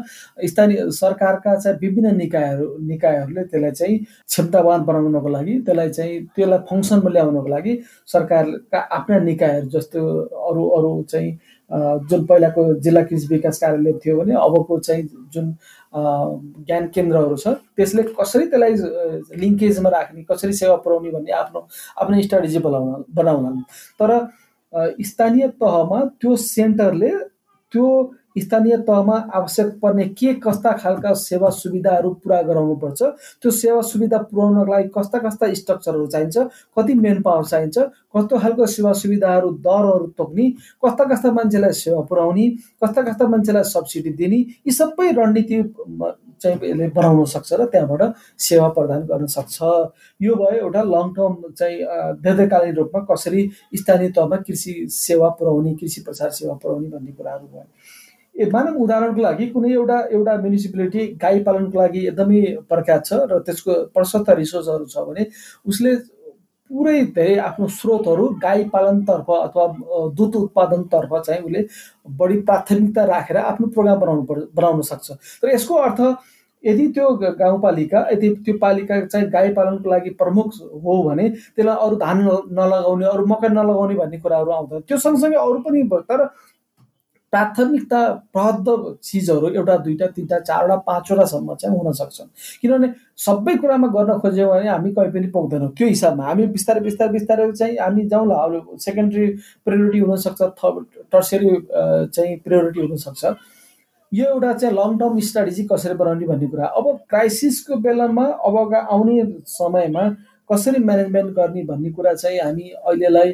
स्थानीय 0.47 0.91
सरकारका 0.91 1.55
चाहिँ 1.57 1.79
विभिन्न 1.79 2.15
निकायहरू 2.17 2.67
निकायहरूले 2.87 3.45
त्यसलाई 3.45 3.71
चाहिँ 3.73 3.99
क्षमतावान 3.99 4.85
बनाउनको 4.85 5.29
लागि 5.29 5.59
त्यसलाई 5.61 5.91
चाहिँ 5.91 6.25
त्यसलाई 6.37 6.59
फङ्सनमा 6.71 7.11
ल्याउनको 7.11 7.49
लागि 7.49 7.79
सरकारका 8.07 8.79
आफ्ना 8.93 9.19
निकायहरू 9.21 9.69
जस्तो 9.69 10.07
अरू 10.49 10.69
अरू 10.71 10.93
चाहिँ 11.11 11.33
जुन 11.71 12.25
पहिलाको 12.27 12.63
जिल्ला 12.81 13.03
कृषि 13.03 13.27
विकास 13.31 13.59
कार्यालय 13.59 13.93
थियो 14.05 14.17
भने 14.19 14.35
अबको 14.37 14.79
चाहिँ 14.81 15.03
जुन 15.33 15.55
ज्ञान 15.95 16.87
केन्द्रहरू 16.95 17.37
छ 17.37 17.49
त्यसले 17.77 18.03
कसरी 18.13 18.47
त्यसलाई 18.47 19.41
लिङ्केजमा 19.41 19.91
राख्ने 19.91 20.23
कसरी 20.25 20.53
सेवा 20.55 20.77
पुऱ्याउने 20.85 21.11
भन्ने 21.11 21.33
आफ्नो 21.35 21.67
आफ्नो 21.97 22.23
स्ट्राटेजी 22.23 22.59
बनाउन 22.59 23.05
बनाउन 23.15 23.61
तर 24.01 24.15
स्थानीय 25.03 25.49
तहमा 25.61 26.05
त्यो 26.21 26.37
सेन्टरले 26.39 27.11
त्यो 27.73 27.87
स्थानीय 28.41 28.77
तहमा 28.89 29.17
आवश्यक 29.35 29.79
पर्ने 29.83 30.05
के 30.19 30.33
कस्ता 30.45 30.73
खालका 30.77 31.13
सेवा 31.15 31.51
सुविधाहरू 31.51 32.11
पुरा 32.23 32.41
गराउनुपर्छ? 32.43 33.03
त्यो 33.43 33.51
सेवा 33.51 33.81
सुविधा 33.83 34.19
पुर्याउनको 34.19 34.65
लागि 34.73 34.89
कस्ता 34.97 35.19
कस्ता 35.19 35.53
स्ट्रक्चरहरू 35.55 36.07
चाहिन्छ? 36.07 36.37
कति 36.79 36.95
मेन 36.95 37.23
पावर 37.23 37.45
चाहिन्छ? 37.45 37.79
कस्तो 38.17 38.39
खालको 38.39 38.67
सेवा 38.67 38.93
सुविधाहरू 38.93 39.51
दरहरू 39.67 40.07
तोक्ने? 40.19 40.51
कस्ता 40.85 41.05
कस्ता 41.05 41.33
मान्छेलाई 41.33 41.73
सेवा 41.73 42.01
पुऱ्याउने? 42.09 42.49
कस्ता 42.83 43.03
कस्ता 43.03 43.29
मान्छेलाई 43.29 43.63
सब्सिडी 43.65 44.11
दिने? 44.21 44.39
यी 44.67 44.73
सबै 44.73 45.11
रणनीति 45.13 45.63
चाहिँ 46.39 46.57
यसले 46.63 46.87
बनाउन 46.95 47.25
सक्छ 47.25 47.53
र 47.53 47.65
त्यहाँबाट 47.67 48.15
सेवा 48.39 48.69
प्रदान 48.71 49.01
गर्न 49.11 49.27
सक्छ। 49.27 49.59
यो 50.23 50.35
भयो 50.39 50.71
एउटा 50.71 50.83
लङ 50.87 51.07
टर्म 51.15 51.35
चाहिँ 51.51 51.79
दीर्घकालीन 52.23 52.75
रूपमा 52.77 53.01
कसरी 53.11 53.43
स्थानीय 53.75 54.11
तहमा 54.15 54.37
कृषि 54.47 54.87
सेवा 54.87 55.29
पुऱ्याउने 55.35 55.75
कृषि 55.75 56.01
प्रसार 56.07 56.31
सेवा 56.31 56.55
पुऱ्याउने 56.63 56.89
भन्ने 56.89 57.13
कुराहरू 57.13 57.47
भयो। 57.47 57.67
मानव 58.47 58.75
उदाहरणको 58.83 59.21
लागि 59.23 59.47
कुनै 59.55 59.73
एउटा 59.73 59.99
एउटा 60.11 60.37
म्युनिसिपालिटी 60.43 61.07
गाई 61.23 61.43
पालनको 61.47 61.79
लागि 61.79 62.07
एकदमै 62.07 62.41
प्रख्यात 62.71 63.03
छ 63.07 63.13
र 63.31 63.39
त्यसको 63.47 63.73
प्रशस्त 63.95 64.31
रिसोर्सहरू 64.41 64.87
छ 64.93 65.05
भने 65.09 65.27
उसले 65.67 65.95
पुरै 66.71 66.97
धेरै 67.17 67.37
आफ्नो 67.49 67.67
स्रोतहरू 67.75 68.25
गाई 68.41 68.65
पालनतर्फ 68.73 69.29
अथवा 69.37 69.65
दुध 70.19 70.35
उत्पादनतर्फ 70.37 71.13
चाहिँ 71.27 71.43
उसले 71.43 71.61
बढी 72.19 72.41
प्राथमिकता 72.49 73.05
राखेर 73.13 73.37
आफ्नो 73.43 73.67
प्रोग्राम 73.77 74.01
बनाउनु 74.01 74.25
पर्छ 74.31 74.43
बनाउन 74.57 74.83
सक्छ। 74.91 75.07
तर 75.43 75.55
यसको 75.55 75.75
अर्थ 75.87 76.01
यदि 76.65 76.87
त्यो 76.95 77.09
गाउँपालिका 77.41 77.99
यदि 78.13 78.29
त्यो 78.45 78.55
पालिका 78.59 79.01
चाहिँ 79.07 79.29
गाई 79.31 79.53
पालनको 79.55 79.91
लागि 79.91 80.11
प्रमुख 80.21 80.53
हो 80.85 81.03
भने 81.03 81.29
त्यसलाई 81.57 81.77
अरू 81.87 81.97
धान 81.97 82.23
नलगाउने 82.61 83.07
अरू 83.07 83.27
मकै 83.33 83.49
नलगाउने 83.49 83.95
भन्ने 83.95 84.19
कुराहरू 84.21 84.51
आउँदैन 84.51 84.81
त्यो 84.89 84.99
सँगसँगै 84.99 85.39
अरू 85.39 85.59
पनि 85.67 85.83
तर 86.11 86.27
प्राथमिकता 87.33 88.01
प्रहद्ध 88.33 88.67
चिजहरू 89.05 89.49
एउटा 89.55 89.77
दुईवटा 89.77 90.07
तिनवटा 90.17 90.39
चारवटा 90.41 90.77
पाँचवटासम्म 90.87 91.55
चाहिँ 91.55 91.77
हुन 91.79 91.93
सक्छन्। 91.93 92.29
किनभने 92.63 92.89
सबै 93.25 93.55
कुरामा 93.57 93.89
गर्न 93.97 94.19
खोज्यौँ 94.19 94.49
भने 94.51 94.69
हामी 94.69 94.91
कहीँ 94.97 95.13
पनि 95.13 95.27
पुग्दैनौँ। 95.37 95.71
त्यो 95.77 95.89
हिसाबमा 95.89 96.25
हामी 96.25 96.47
बिस्तारै 96.57 96.81
बिस्तारै 96.81 97.13
बिस्तारै 97.13 97.51
चाहिँ 97.53 97.77
हामी 97.77 98.07
जाउँला 98.09 98.37
अब 98.45 98.77
सेकेन्ड्री 98.81 99.27
प्रियोरिटी 99.65 99.99
हुनसक्छ 99.99 100.41
थर्ड 100.57 100.85
टर्सरी 101.13 101.51
चाहिँ 102.17 102.37
प्रियोरिटी 102.45 102.81
हुनसक्छ। 102.81 103.25
यो 104.13 104.25
एउटा 104.25 104.53
चाहिँ 104.53 104.75
लङ 104.75 104.99
टर्म 104.99 105.19
स्ट्राटेजी 105.21 105.63
कसरी 105.73 105.95
बनाउने 105.95 106.27
भन्ने 106.27 106.47
कुरा। 106.49 106.67
अब 106.81 106.85
क्राइसिसको 107.09 107.77
बेलामा 107.85 108.25
अब 108.25 108.75
आउने 108.75 109.17
समयमा 109.47 110.09
कसरी 110.51 110.79
म्यानेजमेन्ट 110.85 111.31
गर्ने 111.37 111.63
भन्ने 111.69 111.91
कुरा 111.93 112.13
चाहिँ 112.15 112.39
हामी 112.41 112.71
अहिलेलाई 112.73 113.33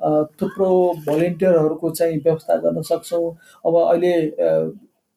थुप्रो 0.00 0.70
भलिन्टियरहरूको 1.06 1.90
चाहिँ 1.90 2.18
व्यवस्था 2.24 2.56
गर्न 2.56 2.82
सक्छौँ। 2.82 3.30
अब 3.66 3.74
अहिले 3.76 4.14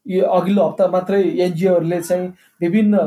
यो 0.05 0.25
अघिल्लो 0.25 0.63
हप्ता 0.67 0.87
मात्रै 0.87 1.21
एनजिओहरूले 1.45 2.01
चाहिँ 2.01 2.27
विभिन्न 2.61 2.97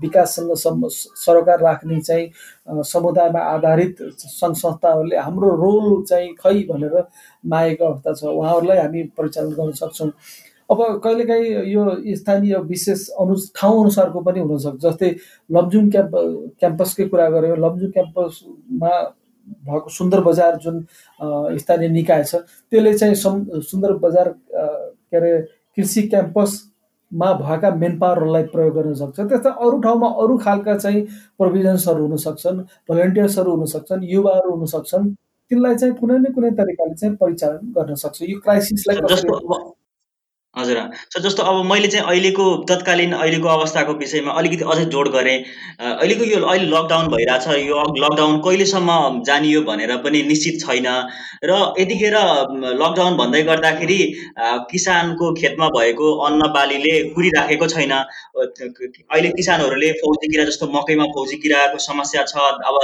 विकाससँग 0.00 0.52
सम 0.54 0.86
सरोकार 1.24 1.60
राख्ने 1.60 2.00
चाहिँ 2.00 2.82
समुदायमा 2.84 3.40
आधारित 3.54 4.02
सङ्घ 4.12 4.54
संस्थाहरूले 4.54 5.16
हाम्रो 5.16 5.50
रोल 5.56 6.02
चाहिँ 6.04 6.34
खै 6.36 6.54
भनेर 6.68 7.02
मागेको 7.44 7.84
अवस्था 7.84 8.12
छ 8.14 8.24
उहाँहरूलाई 8.24 8.78
हामी 8.78 9.02
परिचालन 9.16 9.50
गर्न 9.52 9.72
सक्छौँ। 9.80 10.10
अब 10.70 11.00
कहिलेकाहीँ 11.04 11.50
यो 11.72 11.82
स्थानीय 12.16 12.56
विशेष 12.68 13.08
अनु 13.20 13.34
ठाउँ 13.56 13.80
अनुसारको 13.80 14.20
पनि 14.20 14.40
हुनसक्छ 14.40 14.80
जस्तै 14.84 15.10
लमजुङ 15.50 15.90
क्याम्प 15.90 16.14
क्याम्पसकै 16.60 17.04
कुरा 17.08 17.28
गऱ्यो 17.30 17.56
लमजुङ 17.56 17.90
क्याम्पसमा 17.90 18.92
भएको 19.64 19.90
सुन्दर 19.90 20.20
बजार 20.20 20.56
जुन 20.64 20.80
स्थानीय 21.58 21.88
निकाय 21.88 22.24
छ 22.24 22.34
त्यसले 22.36 22.94
चाहिँ 22.98 23.14
सुन्दर 23.14 23.92
बजार 24.04 24.28
के 24.50 25.16
अरे 25.16 25.32
कृषि 25.76 26.02
क्याम्पसमा 26.08 27.32
भएका 27.34 27.70
मेन 27.76 27.98
पावरहरूलाई 27.98 28.42
प्रयोग 28.54 28.74
गर्न 28.74 28.94
सक्छ। 28.94 29.20
त्यस्तै 29.20 29.50
अरू 29.50 29.80
ठाउँमा 29.80 30.08
अरू 30.22 30.38
खालका 30.38 30.76
चाहिँ 30.78 31.02
प्रोभिजन्सहरू 31.38 32.06
हुनसक्छन् 32.06 32.58
भलिन्टियर्सहरू 32.90 33.56
हुनसक्छन् 33.56 34.04
युवाहरू 34.12 34.50
हुनसक्छन् 34.56 35.14
तिनलाई 35.50 35.74
चाहिँ 35.76 35.94
कुनै 35.94 36.18
न 36.18 36.32
कुनै 36.34 36.50
तरिकाले 36.58 36.94
चाहिँ 36.94 37.16
परिचालन 37.16 37.72
गर्न 37.76 37.94
सक्छ। 38.02 38.22
यो 38.22 38.38
क्राइसिसलाई 38.40 38.96
हजुर। 40.56 40.78
सो 41.10 41.20
जस्तो 41.20 41.42
अब 41.42 41.64
मैले 41.66 41.88
चाहिँ 41.88 42.06
अहिलेको 42.06 42.44
तत्कालीन 42.70 43.12
अहिलेको 43.12 43.48
अवस्थाको 43.48 43.92
विषयमा 44.00 44.32
अलिकति 44.32 44.64
अझै 44.72 44.84
जोड 44.94 45.08
गरेँ। 45.12 45.38
अहिलेको 45.80 46.24
यो 46.24 46.38
अहिले 46.42 46.66
लकडाउन 46.66 47.08
भइरहेछ 47.14 47.46
यो 47.60 47.82
लकडाउन 47.98 48.38
कहिलेसम्म 48.44 49.22
जानियो 49.26 49.62
भनेर 49.62 49.96
पनि 50.04 50.22
निश्चित 50.24 50.60
छैन। 50.60 50.86
र 51.44 51.52
यतिखेर 51.78 52.16
लकडाउन 52.82 53.16
भन्दै 53.16 53.42
गर्दाखेरि 53.50 53.98
किसानको 54.70 55.32
खेतमा 55.40 55.68
भएको 55.76 56.12
अन्न 56.26 56.48
बालीले 56.54 56.94
कुरिराखेको 57.14 57.66
छैन। 57.74 57.92
अहिले 57.92 59.30
किसानहरूले 59.32 59.90
फौजी 60.00 60.32
किरा 60.32 60.44
जस्तो 60.44 60.66
मकैमा 60.76 61.04
फौजी 61.14 61.36
किराको 61.42 61.78
समस्या 61.80 62.22
छ। 62.24 62.34
अब 62.36 62.78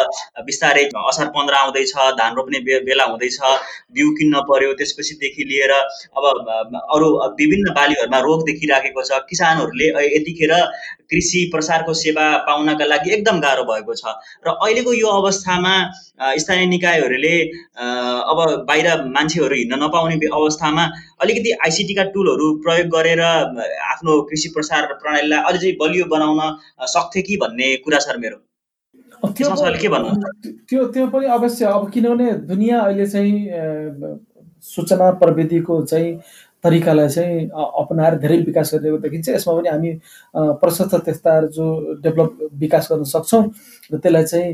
बिस्तारै 0.47 0.85
असार 1.07 1.27
पन्ध्र 1.39 1.55
आउँदैछ 1.55 1.95
धान 2.19 2.35
रोप्ने 2.37 2.59
बेला 2.91 3.05
हुँदैछ 3.05 3.39
बिउ 3.95 4.11
किन्न 4.19 4.41
पर्यो 4.51 4.73
त्यसपछिदेखि 4.75 5.45
लिएर 5.51 5.73
अब 5.73 6.25
अरू 6.91 7.09
विभिन्न 7.41 7.59
विभिन्न 7.61 7.75
बालीहरूमा 7.77 8.19
रोग 8.19 8.45
देखिराखेको 8.47 9.03
छ। 9.03 9.21
किसानहरूले 9.29 9.87
यतिखेर 10.17 10.53
कृषि 11.11 11.41
प्रसारको 11.53 11.93
सेवा 11.95 12.27
पाउनका 12.49 12.85
लागि 12.85 13.11
एकदम 13.11 13.41
गाह्रो 13.41 13.65
भएको 13.65 13.95
छ। 13.95 14.05
र 14.47 14.49
अहिलेको 14.57 14.93
यो 14.95 15.09
अवस्थामा 15.21 15.75
स्थानीय 16.41 16.67
निकायहरूले 16.67 17.37
अब 17.77 18.39
बाहिर 18.69 18.87
मान्छेहरू 19.13 19.55
हिँड्न 19.55 19.83
नपाउने 19.83 20.17
अवस्थामा 20.33 20.85
अलिकति 21.21 21.51
आइसिटीका 21.65 22.05
टुलहरू 22.15 22.47
प्रयोग 22.65 22.87
गरेर 22.89 23.21
आफ्नो 23.21 24.21
कृषि 24.31 24.49
प्रसार 24.55 24.87
प्रणालीलाई 25.03 25.41
अझै 25.43 25.59
चाहिँ 25.59 25.77
बलियो 25.81 26.05
बनाउन 26.09 26.41
सक्थे 26.89 27.23
कि 27.23 27.37
भन्ने 27.37 27.77
कुरा 27.85 27.99
छ 27.99 28.17
मेरो? 28.17 28.39
त्यो 29.21 30.85
त्यो 30.93 31.07
पनि 31.13 31.27
अवश्य 31.29 31.65
अब 31.67 31.91
किनभने 31.93 32.33
दुनियाँ 32.49 32.85
अहिले 32.85 33.07
चाहिँ 33.07 33.37
सूचना 34.65 35.11
प्रविधिको 35.21 35.75
चाहिँ 35.85 36.11
तरिकालाई 36.65 37.09
चाहिँ 37.09 37.49
अपनाएर 37.83 38.15
धेरै 38.23 38.37
विकास 38.49 38.75
गरिरहेको 38.75 38.99
देखिन्छ 39.05 39.29
यसमा 39.29 39.55
पनि 39.55 39.69
हामी 39.69 39.91
प्रशस्त 40.63 40.95
त्यस्ताहरू 41.05 41.49
जो 41.57 41.67
डेभलप 42.05 42.31
विकास 42.61 42.89
गर्न 42.93 43.05
सक्छौँ 43.15 43.43
र 43.93 43.99
त्यसलाई 43.99 44.25
चाहिँ 44.25 44.51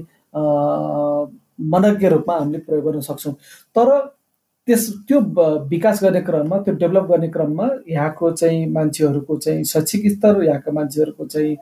मनज्ञ 1.73 2.09
रूपमा 2.09 2.35
हामीले 2.38 2.59
प्रयोग 2.69 2.85
गर्न 2.85 3.01
सक्छौँ। 3.01 3.35
तर 3.77 3.88
त्यस 4.68 4.88
त्यो 5.09 5.18
विकास 5.70 6.02
गर्ने 6.02 6.20
क्रममा 6.20 6.57
त्यो 6.59 6.74
डेभलप 6.74 7.05
गर्ने 7.11 7.29
क्रममा 7.29 7.68
यहाँको 7.88 8.31
चाहिँ 8.33 8.66
मान्छेहरूको 8.68 9.37
चाहिँ 9.37 9.64
शैक्षिक 9.64 10.11
स्तर 10.12 10.42
यहाँका 10.44 10.72
मान्छेहरूको 10.72 11.26
चाहिँ 11.26 11.55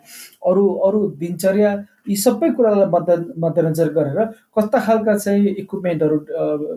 अरू 0.42 0.68
अरू 0.86 1.06
दिनचर्या 1.18 1.72
यी 2.08 2.16
सबै 2.16 2.50
कुरालाई 2.52 2.86
मध्य 2.88 3.16
मध्यनजर 3.38 3.88
गरेर 3.90 4.24
कस्ता 4.56 4.80
खालका 4.80 5.16
चाहिँ 5.16 5.54
इक्विपमेन्टहरू 5.54 6.16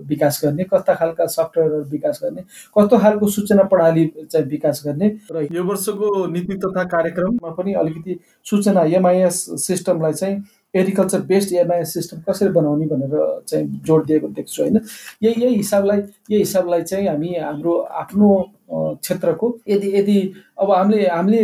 विकास 0.07 0.39
गर्ने 0.43 0.63
कस्ता 0.65 0.93
खालका 0.95 1.25
सफ्टवेयरहरू 1.29 1.83
विकास 1.89 2.19
गर्ने 2.23 2.41
कस्तो 2.75 2.97
खालको 2.97 3.27
सूचना 3.29 3.63
प्रणाली 3.65 4.05
चाहिँ 4.21 4.47
विकास 4.47 4.81
गर्ने 4.85 5.09
र 5.31 5.47
यो 5.51 5.63
वर्षको 5.63 6.25
नीति 6.27 6.57
तथा 6.57 6.83
कार्यक्रममा 6.89 7.51
पनि 7.53 7.73
अलिकति 7.77 8.19
सूचना 8.45 8.83
एमआइएस 8.93 9.45
सिस्टमलाई 9.61 10.13
चाहिँ 10.13 10.41
एग्रिकल्चर 10.77 11.21
बेस्ड 11.31 11.53
एमआइएस 11.55 11.93
सिस्टम 11.93 12.21
कसरी 12.29 12.49
बनाउने 12.49 12.85
भनेर 12.87 13.41
चाहिँ 13.47 13.67
जोड 13.85 14.05
दिएको 14.05 14.27
देख्छु 14.27 14.61
होइन। 14.63 14.79
यही 15.23 15.43
यही 15.43 15.55
हिसाबलाई 15.55 15.97
यही 15.97 16.37
हिसाबलाई 16.37 16.81
चाहिँ 16.83 17.07
हामी 17.07 17.35
हाम्रो 17.35 17.77
आफ्नो 18.03 18.29
क्षेत्रको 18.71 19.57
यदि 19.67 19.91
यदि 19.97 20.19
अब 20.59 20.71
हामीले 20.71 21.05
हामीले 21.07 21.43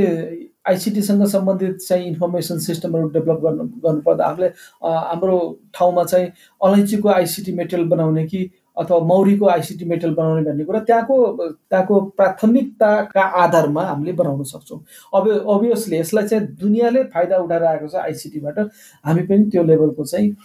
आइसिटीसँग 0.68 1.26
सम्बन्धित 1.28 1.78
चाहिँ 1.78 2.08
इन्फर्मेसन 2.08 2.60
सिस्टमहरू 2.60 3.08
डेभलप 3.10 3.40
गर्नु 3.44 3.64
गर्नुपर्दा 3.86 4.26
आफूले 4.26 4.48
हाम्रो 4.84 5.38
ठाउँमा 5.74 6.04
चाहिँ 6.04 6.28
अलैँचीको 6.64 7.10
आइसिटी 7.10 7.52
मेटेरियल 7.52 7.88
बनाउने 7.90 8.26
कि 8.28 8.50
अथवा 8.78 9.00
मौरीको 9.08 9.46
आइसिटी 9.50 9.86
मेटेरियल 9.86 10.16
बनाउने 10.16 10.44
भन्ने 10.44 10.64
कुरा 10.66 10.80
त्यहाँको 10.90 11.18
त्यहाँको 11.48 12.00
प्राथमिकताका 12.18 13.22
आधारमा 13.44 13.84
हामीले 13.84 14.14
बनाउन 14.14 14.44
सक्छौँ। 14.44 14.80
अब 15.16 15.30
अभियसली 15.30 15.98
यसलाई 15.98 16.28
चाहिँ 16.28 16.48
दुनियाँले 16.62 17.04
फाइदा 17.14 17.38
उठाएर 17.38 17.64
आएको 17.64 17.88
छ 17.88 17.96
आइसिटीबाट 18.04 18.60
हामी 19.06 19.22
पनि 19.30 19.50
त्यो 19.52 19.64
लेभलको 19.64 20.06
चाहिँ 20.06 20.36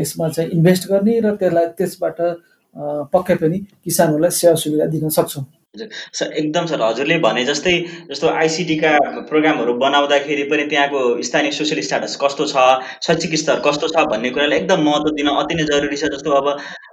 यसमा 0.00 0.28
चाहिँ 0.28 0.50
इन्भेस्ट 0.50 0.88
गर्ने 0.90 1.20
र 1.20 1.34
त्यसलाई 1.36 1.66
त्यसबाट 1.78 2.18
पक्कै 3.12 3.34
पनि 3.42 3.58
किसानहरूलाई 3.84 4.30
सेवा 4.40 4.54
सुविधा 4.64 4.86
दिन 4.96 5.08
सक्छौँ। 5.08 5.44
सर 5.76 6.32
एकदम 6.32 6.66
सर 6.66 6.82
हजुरले 6.82 7.18
भने 7.20 7.44
जस्तै 7.44 7.72
जस्तो 8.10 8.28
आइसिटीका 8.28 8.90
प्रोग्रामहरू 9.28 9.72
बनाउँदाखेरि 9.78 10.42
पनि 10.50 10.64
त्यहाँको 10.66 11.00
स्थानीय 11.22 11.50
सोसियल 11.52 11.80
स्टाटस 11.84 12.16
कस्तो 12.22 12.46
छ 12.48 12.64
शैक्षिक 13.06 13.34
स्तर 13.36 13.60
कस्तो 13.66 13.88
छ 13.88 14.04
भन्ने 14.10 14.30
कुरालाई 14.32 14.58
एकदम 14.58 14.82
महत्त्व 14.88 15.10
दिन 15.16 15.28
अति 15.36 15.54
नै 15.54 15.64
जरुरी 15.70 15.96
छ 15.96 16.08
जस्तो 16.14 16.30
अब 16.32 16.46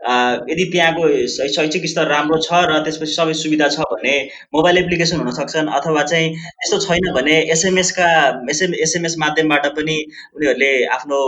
यदि 0.04 0.64
त्यहाँको 0.72 1.04
शैक्षिक 1.50 1.86
स्तर 1.88 2.08
राम्रो 2.08 2.38
छ 2.40 2.64
र 2.70 2.80
त्यसपछि 2.84 3.14
सबै 3.14 3.34
सुविधा 3.42 3.68
छ 3.70 3.86
भने 3.92 4.16
मोबाइल 4.56 4.78
एप्लिकेसन 4.78 5.20
हुन 5.20 5.32
सक्छन् 5.32 5.70
अथवा 5.78 6.04
चाहिँ 6.04 6.32
यस्तो 6.32 6.80
छैन 6.86 7.12
भने 7.16 7.36
एसएमएसका 7.56 8.10
एसएम 8.52 8.74
एसएमएस 8.84 9.16
माध्यमबाट 9.20 9.68
पनि 9.78 9.96
उनीहरूले 10.36 10.72
आफ्नो 10.96 11.22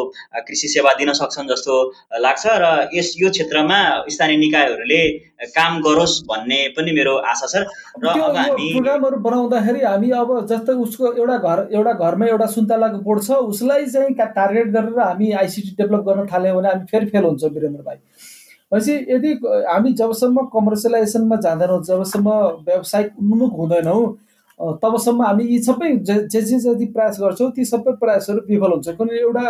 कृषि 0.50 0.68
सेवा 0.68 0.94
दिन 1.00 1.14
सक्छन् 1.22 1.48
जस्तो 1.50 1.78
लाग्छ 2.22 2.44
र 2.64 2.74
यस 2.96 3.14
यो 3.18 3.30
क्षेत्रमा 3.32 3.80
स्थानीय 4.10 4.38
निकायहरूले 4.38 5.02
काम 5.56 5.82
गरोस् 5.82 6.20
भन्ने 6.28 6.60
पनि 6.76 6.92
मेरो 7.00 7.16
आशा 7.32 7.48
छ 7.48 7.64
र 8.04 8.08
अब 8.10 8.38
हामी 8.38 8.70
प्रोग्रामहरू 8.74 9.18
बनाउँदाखेरि 9.24 9.82
हामी 9.86 10.12
अब 10.20 10.38
जस्तै 10.52 10.80
उसको 10.84 11.14
एउटा 11.16 11.38
घर 11.40 11.68
एउटा 11.72 11.94
घरमा 12.06 12.26
एउटा 12.28 12.48
सुन्तलाको 12.54 13.04
बोर्ड 13.08 13.24
छ 13.24 13.44
उसलाई 13.50 13.86
चाहिँ 13.98 14.16
टार्गेट 14.40 14.72
गरेर 14.78 15.00
हामी 15.02 15.32
आइसिटी 15.44 15.76
डेभलप 15.82 16.08
गर्न 16.08 16.32
थाल्यौँ 16.34 16.56
भने 16.58 16.70
हामी 16.70 16.86
फेरि 16.92 17.06
फेल 17.12 17.24
हुन्छौँ 17.24 17.50
वीरेन्द्र 17.50 17.84
भाइ। 17.90 17.98
भनेपछि 18.72 18.94
यदि 19.14 19.32
हामी 19.70 19.94
जबसम्म 19.94 20.46
कमर्सियलाइजेसनमा 20.54 21.36
जाँदैनौँ 21.46 21.82
जबसम्म 21.84 22.30
व्यावसायिक 22.68 23.12
उन्मुख 23.20 23.52
हुँदैनौँ 23.58 24.04
तबसम्म 24.82 25.22
हामी 25.22 25.44
यी 25.44 25.58
सबै 25.64 25.92
जे 26.08 26.16
जे 26.32 26.60
जति 26.60 26.86
प्रयास 26.96 27.20
गर्छौँ 27.22 27.52
ती 27.52 27.66
सबै 27.66 27.92
प्रयासहरू 28.02 28.40
विफल 28.50 28.72
हुन्छ। 28.72 28.88
किनभने 28.88 29.20
एउटा 29.20 29.46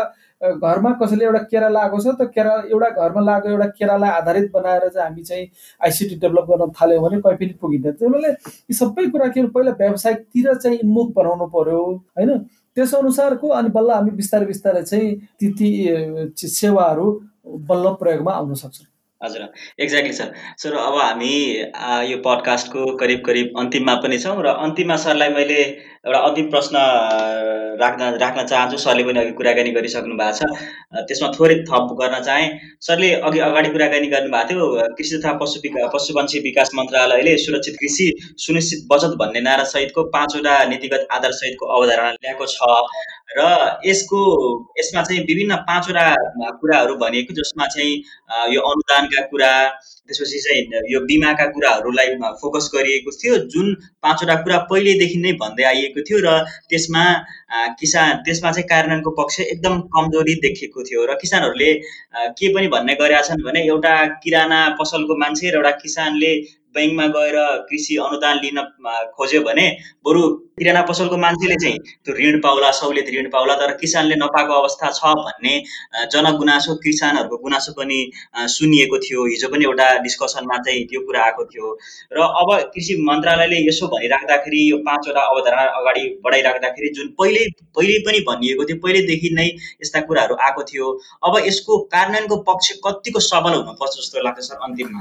घरमा 0.65 0.91
कसैले 1.01 1.25
एउटा 1.25 1.39
केरा 1.51 1.67
लगाएको 1.69 1.99
छ 2.01 2.15
त 2.21 2.25
केरा 2.35 2.53
एउटा 2.73 2.89
घरमा 2.89 3.21
लागेको 3.21 3.49
एउटा 3.49 3.67
केरालाई 3.77 4.09
आधारित 4.09 4.49
बनाएर 4.53 4.87
चाहिँ 4.87 5.05
हामी 5.05 5.23
चाहिँ 5.23 5.45
आइसिटी 5.85 6.15
डेभलप 6.23 6.49
गर्न 6.49 6.71
थाल्यौँ 6.79 7.03
भने 7.03 7.21
कहीँ 7.21 7.37
पनि 7.37 7.53
पुगिँदैन। 7.61 7.93
त्यही 8.01 8.31
यी 8.31 8.73
सबै 8.73 9.05
कुरा 9.13 9.27
के 9.29 9.45
पहिला 9.55 9.71
व्यावसायिकतिर 9.77 10.53
चाहिँ 10.55 10.77
इन्मुख 10.79 11.13
बनाउनु 11.15 11.47
पर्यो 11.53 11.83
होइन? 12.17 12.37
त्यस 12.75 12.93
अनुसारको 12.95 13.47
अनि 13.61 13.69
बल्ल 13.77 13.91
हामी 13.91 14.11
बिस्तारै 14.19 14.45
बिस्तारै 14.45 14.83
चाहिँ 14.83 15.15
ती 15.39 15.53
ती 15.53 16.47
सेवाहरू 16.57 17.07
बल्ल 17.69 17.93
प्रयोगमा 18.01 18.31
आउन 18.41 18.53
सक्छौँ। 18.65 18.89
हजुर 19.21 19.41
एक्ज्याक्टली 19.83 20.13
सर 20.13 20.31
सर 20.61 20.73
अब 20.77 20.95
हामी 20.99 21.33
यो 22.11 22.17
पडकास्टको 22.25 22.85
करिब 22.97 23.21
करिब 23.25 23.59
अन्तिममा 23.59 23.95
पनि 24.03 24.17
छौँ 24.19 24.41
र 24.43 24.55
अन्तिममा 24.65 24.95
सरलाई 25.03 25.29
मैले 25.35 25.59
एउटा 26.05 26.19
अन्तिम 26.19 26.49
प्रश्न 26.49 26.81
राख्न 27.81 28.09
राख्न 28.21 28.45
चाहन्छु। 28.47 28.77
सरले 28.77 29.03
पनि 29.03 29.19
अघि 29.19 29.31
कुराकानी 29.39 29.71
गरिसक्नु 29.77 30.15
भएको 30.19 30.35
छ। 30.37 31.05
त्यसमा 31.07 31.29
थोरै 31.37 31.55
थप 31.69 31.95
गर्न 32.01 32.21
चाहेँ। 32.27 32.49
सरले 32.87 33.09
अघि 33.29 33.39
अगाडि 33.47 33.69
कुराकानी 33.69 34.07
गर्नुभएको 34.07 34.49
थियो 34.49 34.93
कृषि 34.97 35.17
तथा 35.17 35.33
पशु 35.41 35.59
विकास 35.63 35.89
पशुपन्छी 35.95 36.39
विकास 36.45 36.71
मन्त्रालयले 36.75 37.37
सुरक्षित 37.45 37.75
कृषि 37.81 38.07
सुनिश्चित 38.45 38.85
बचत 38.91 39.17
भन्ने 39.19 39.41
नारासहितको 39.47 40.03
पाँचवटा 40.15 40.53
नीतिगत 40.69 41.07
आधारसहितको 41.17 41.65
अवधारणा 41.77 42.11
ल्याएको 42.11 42.45
छ। 42.45 42.59
र 43.29 43.41
यसको 43.85 44.19
यसमा 44.79 45.01
चाहिँ 45.03 45.21
विभिन्न 45.25 45.55
पाँचवटा 45.67 46.49
कुराहरू 46.61 46.95
भनिएको 46.95 47.33
जसमा 47.33 47.65
चाहिँ 47.67 47.93
यो 48.53 48.61
अनुदानका 48.61 49.21
कुरा 49.27 49.51
त्यसपछि 50.07 50.39
चाहिँ 50.39 50.81
यो 50.93 50.99
बिमाका 51.05 51.45
कुराहरूलाई 51.51 52.15
फोकस 52.41 52.69
गरिएको 52.75 53.11
थियो। 53.11 53.37
जुन 53.49 53.73
पाँचवटा 54.03 54.35
कुरा 54.43 54.57
पहिलेदेखि 54.69 55.17
नै 55.17 55.31
भन्दै 55.41 55.63
आइएको 55.63 56.01
थियो 56.09 56.19
र 56.25 56.37
त्यसमा 56.69 57.03
किसान 57.79 58.21
त्यसमा 58.25 58.51
चाहिँ 58.51 58.67
कार्यान्वयनको 58.69 59.11
पक्ष 59.21 59.39
एकदम 59.41 59.79
कमजोरी 59.95 60.35
देखिएको 60.45 60.83
थियो 60.83 61.05
र 61.05 61.15
किसानहरूले 61.21 61.73
के 62.37 62.53
पनि 62.53 62.67
भन्ने 62.67 62.95
गरेका 63.01 63.21
छन् 63.21 63.43
भने 63.43 63.65
एउटा 63.65 63.95
किराना 64.23 64.61
पसलको 64.79 65.17
मान्छे 65.17 65.49
र 65.49 65.55
एउटा 65.55 65.71
किसानले 65.81 66.31
ब्याङ्कमा 66.75 67.05
गएर 67.15 67.37
कृषि 67.69 67.95
अनुदान 68.05 68.35
लिन 68.43 68.59
खोज्यो 69.17 69.41
भने 69.47 69.67
बरु 70.05 70.21
किराना 70.59 70.81
पसलको 70.89 71.17
मान्छेले 71.17 71.55
चाहिँ 71.61 71.77
त्यो 72.05 72.13
ऋण 72.17 72.39
पाउला 72.41 72.71
सहुलियत 72.71 73.07
ऋण 73.15 73.29
पाउला 73.29 73.55
तर 73.61 73.71
किसानले 73.77 74.15
नपाएको 74.15 74.53
अवस्था 74.53 74.91
छ 74.97 75.13
भन्ने 75.19 75.53
जनगुनासो 76.13 76.75
किसानहरूको 76.83 77.37
गुनासो 77.37 77.71
पनि 77.79 77.99
सुनिएको 78.55 78.97
थियो। 79.05 79.25
हिजो 79.25 79.47
पनि 79.51 79.63
एउटा 79.65 79.87
डिस्कसनमा 80.05 80.57
चाहिँ 80.65 80.83
त्यो 80.91 81.01
कुरा 81.07 81.21
आएको 81.23 81.43
थियो। 81.45 81.71
र 82.13 82.19
अब 82.41 82.49
कृषि 82.73 82.95
मन्त्रालयले 83.09 83.59
यसो 83.67 83.87
भनिराख्दाखेरि 83.87 84.61
यो 84.71 84.77
पाँचवटा 84.87 85.21
अवधारणा 85.31 85.63
अगाडि 85.79 86.03
बढाइराख्दाखेरि 86.23 86.89
जुन 86.95 87.07
पहिले 87.19 87.43
पहिले 87.75 87.99
पनि 88.07 88.19
भनिएको 88.29 88.63
थियो 88.65 88.77
पहिलेदेखि 88.83 89.29
नै 89.35 89.47
यस्ता 89.47 89.99
कुराहरू 90.07 90.35
आएको 90.47 90.63
थियो। 90.71 90.87
अब 91.25 91.37
यसको 91.47 91.77
कार्यान्वयनको 91.93 92.35
पक्ष 92.49 92.71
कतिको 92.85 93.19
सबल 93.27 93.53
हुनुपर्छ 93.59 93.93
जस्तो 93.97 94.23
लाग्छ 94.23 94.39
सर 94.47 94.63
अन्तिममा? 94.69 94.99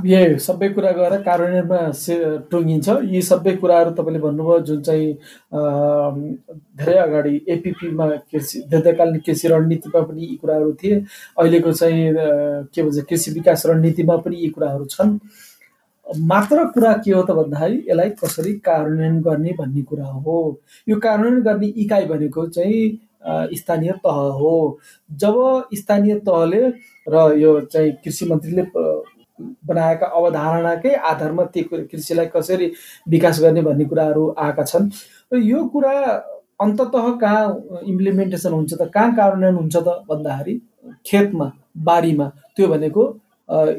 सबै 0.49 0.68
कुरा 0.75 0.93
गरेर 0.99 1.63
कार्यान्वयनमा 1.64 2.48
टुङ्गिन्छ। 2.50 2.88
यी 3.12 3.20
सबै 3.22 3.52
कुराहरू 3.56 3.90
तपाईँले 3.96 4.20
भन्नुभयो 4.20 4.58
जुन 4.60 4.82
चाहिँ 4.82 5.12
धेरै 6.76 6.96
अगाडि 6.98 7.34
एपिपीमा 7.48 8.06
कृषि 8.30 8.60
दीर्घकालीन 8.70 9.18
कृषि 9.26 9.48
रणनीतिमा 9.48 10.00
पनि 10.02 10.22
यी 10.22 10.36
कुराहरू 10.36 10.72
थिए। 10.82 10.96
अहिलेको 11.38 11.72
चाहिँ 11.72 12.12
के 12.74 12.82
भन्छ 12.82 13.04
कृषि 13.08 13.30
विकास 13.30 13.66
रणनीतिमा 13.66 14.16
पनि 14.24 14.36
यी 14.36 14.48
कुराहरू 14.50 14.84
छन्। 14.84 15.18
मात्र 16.06 16.64
कुरा 16.74 16.92
के 17.04 17.10
हो 17.10 17.22
त 17.22 17.30
भन्दाखेरि 17.32 17.76
यसलाई 17.88 18.10
कसरी 18.20 18.52
कार्यान्वयन 18.60 19.20
गर्ने 19.22 19.52
भन्ने 19.58 19.82
कुरा 19.88 20.06
हो। 20.06 20.36
यो 20.88 20.96
कार्यान्वयन 21.00 21.42
गर्ने 21.42 21.66
इकाइ 21.66 22.04
भनेको 22.06 22.46
चाहिँ 22.46 22.98
स्थानीय 23.56 23.92
तह 24.04 24.18
हो। 24.38 24.78
जब 25.10 25.36
स्थानीय 25.74 26.14
तहले 26.28 26.60
र 27.08 27.32
यो 27.40 27.60
चाहिँ 27.72 27.92
कृषि 28.04 28.26
मन्त्रीले 28.30 28.62
बनाएका 29.41 30.07
अवधारणाकै 30.07 30.95
आधारमा 31.11 31.45
ती 31.55 31.62
कृषिलाई 31.72 32.26
कसरी 32.35 32.70
विकास 33.09 33.41
गर्ने 33.43 33.62
भन्ने 33.62 33.85
कुराहरू 33.85 34.35
आएका 34.39 34.64
छन्। 34.64 34.89
र 35.32 35.39
यो 35.43 35.64
कुरा 35.68 35.93
अन्तत 36.61 36.93
कहाँ 37.20 37.45
इम्प्लिमेन्टेसन 37.82 38.53
हुन्छ 38.53 38.72
त 38.74 38.91
कहाँ 38.95 39.14
कार्यान्वयन 39.16 39.55
हुन्छ 39.55 39.76
त 39.76 39.89
भन्दाखेरि 40.09 40.61
खेतमा 41.07 41.51
बारीमा 41.87 42.26
त्यो 42.57 42.68
भनेको 42.68 43.05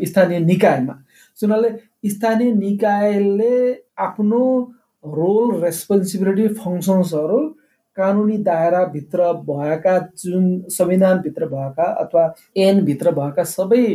स्थानीय 0.06 0.39
निकायमा। 0.39 0.93
सुनाले 1.39 1.70
स्थानीय 2.10 2.51
निकायले 2.53 3.56
आफ्नो 3.99 4.41
रोल 5.03 5.62
रेस्पोन्सिबिलिटी 5.64 6.47
फङ्सन्सहरू 6.60 7.39
कानुनी 7.97 8.38
दायराभित्र 8.43 9.32
भएका 9.47 9.97
जुन 10.20 10.45
संविधानभित्र 10.70 11.45
भएका 11.47 11.84
अथवा 12.03 12.24
एनभित्र 12.58 13.12
भएका 13.20 13.43
सबै 13.43 13.86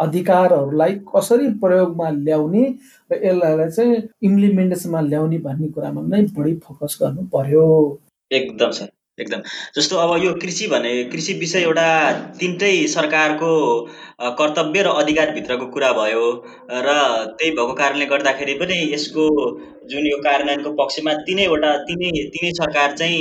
अधिकारहरूलाई 0.00 0.94
कसरी 1.16 1.48
प्रयोगमा 1.60 2.08
ल्याउने 2.10 2.64
र 3.12 3.20
यसलाई 3.24 3.70
चाहिँ 3.70 4.02
इम्प्लिमेन्टेसनमा 4.22 5.00
ल्याउने 5.00 5.38
भन्ने 5.38 5.68
कुरामा 5.68 6.02
नै 6.02 6.22
बढी 6.38 6.54
फोकस 6.56 6.98
गर्नु 7.02 7.22
पर्यो। 7.22 7.66
एकदम 8.32 8.70
सर। 8.70 8.88
एकदम। 9.18 9.40
जस्तो 9.76 9.96
अब 9.96 10.22
यो 10.24 10.32
कृषि 10.34 10.66
भने 10.66 10.92
कृषि 11.04 11.32
विषय 11.32 11.62
एउटा 11.62 11.86
तिनटै 12.40 12.70
सरकारको 12.88 13.50
कर्तव्य 14.38 14.82
र 14.82 14.88
अधिकारभित्रको 15.02 15.66
कुरा 15.66 15.92
भयो 15.92 16.22
र 16.70 16.94
त्यही 17.38 17.50
भएको 17.50 17.74
कारणले 17.74 18.06
गर्दाखेरि 18.06 18.54
पनि 18.54 18.78
यसको 18.94 19.26
जुन 19.90 20.06
यो 20.06 20.16
कार्यान्वयनको 20.18 20.72
पक्षमा 20.74 21.12
तिनैवटा 21.26 21.72
तिनै 21.82 22.12
तिनै 22.28 22.52
सरकार 22.52 22.96
चाहिँ 22.96 23.20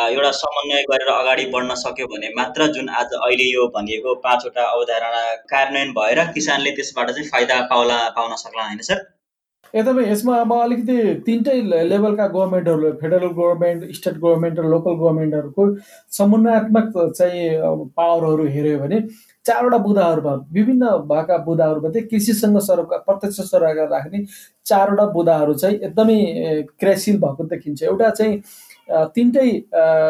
एउटा 0.00 0.30
समन्वय 0.40 0.82
गरेर 0.90 1.12
अगाडि 1.14 1.46
बढ्न 1.46 1.74
सक्यो 1.84 2.06
भने 2.06 2.32
मात्र 2.36 2.66
जुन 2.72 2.88
आज 3.00 3.16
अहिले 3.20 3.48
यो 3.52 3.66
भनिएको 3.78 4.14
पाँचवटा 4.26 4.66
अवधारणा 4.72 5.22
कार्यान्वयन 5.54 5.92
भएर 5.92 6.24
किसानले 6.32 6.70
त्यसबाट 6.72 7.10
चाहिँ 7.10 7.28
फाइदा 7.28 7.60
पाउला 7.70 7.98
पाउन 8.16 8.36
सक्ला 8.36 8.62
होइन 8.62 8.82
सर? 8.82 9.02
एकदमै 9.74 10.04
यसमा 10.04 10.36
अब 10.42 10.52
अलिकति 10.52 10.94
तिनटै 11.26 11.52
लेभलका 11.90 12.26
गभर्मेन्टहरू 12.28 12.88
फेडरल 13.00 13.34
गभर्मेन्ट 13.34 13.96
स्टेट 13.98 14.16
गभर्मेन्ट 14.22 14.58
र 14.58 14.70
लोकल 14.70 14.94
गभर्मेन्टहरूको 15.02 15.66
समन्वयात्मक 16.16 16.96
चाहिँ 17.18 17.44
पावरहरू 18.00 18.46
हेऱ्यो 18.56 18.78
भने 18.80 19.00
चारवटा 19.46 19.78
बुदाहरू 19.84 20.22
भयो 20.22 20.40
विभिन्न 20.56 20.90
भएका 21.12 21.36
बुदाहरूमध्ये 21.44 22.02
कृषिसँग 22.10 22.58
सरोकार 22.70 23.04
प्रत्यक्ष 23.06 23.40
सरोकार 23.52 23.88
राख्ने 23.92 24.24
चारवटा 24.72 25.06
बुदाहरू 25.14 25.54
चाहिँ 25.62 25.78
एकदमै 25.78 26.18
क्रियाशील 26.80 27.20
भएको 27.20 27.44
देखिन्छ। 27.54 27.82
एउटा 27.82 28.10
चाहिँ 28.10 28.42
तिनटै 28.90 29.48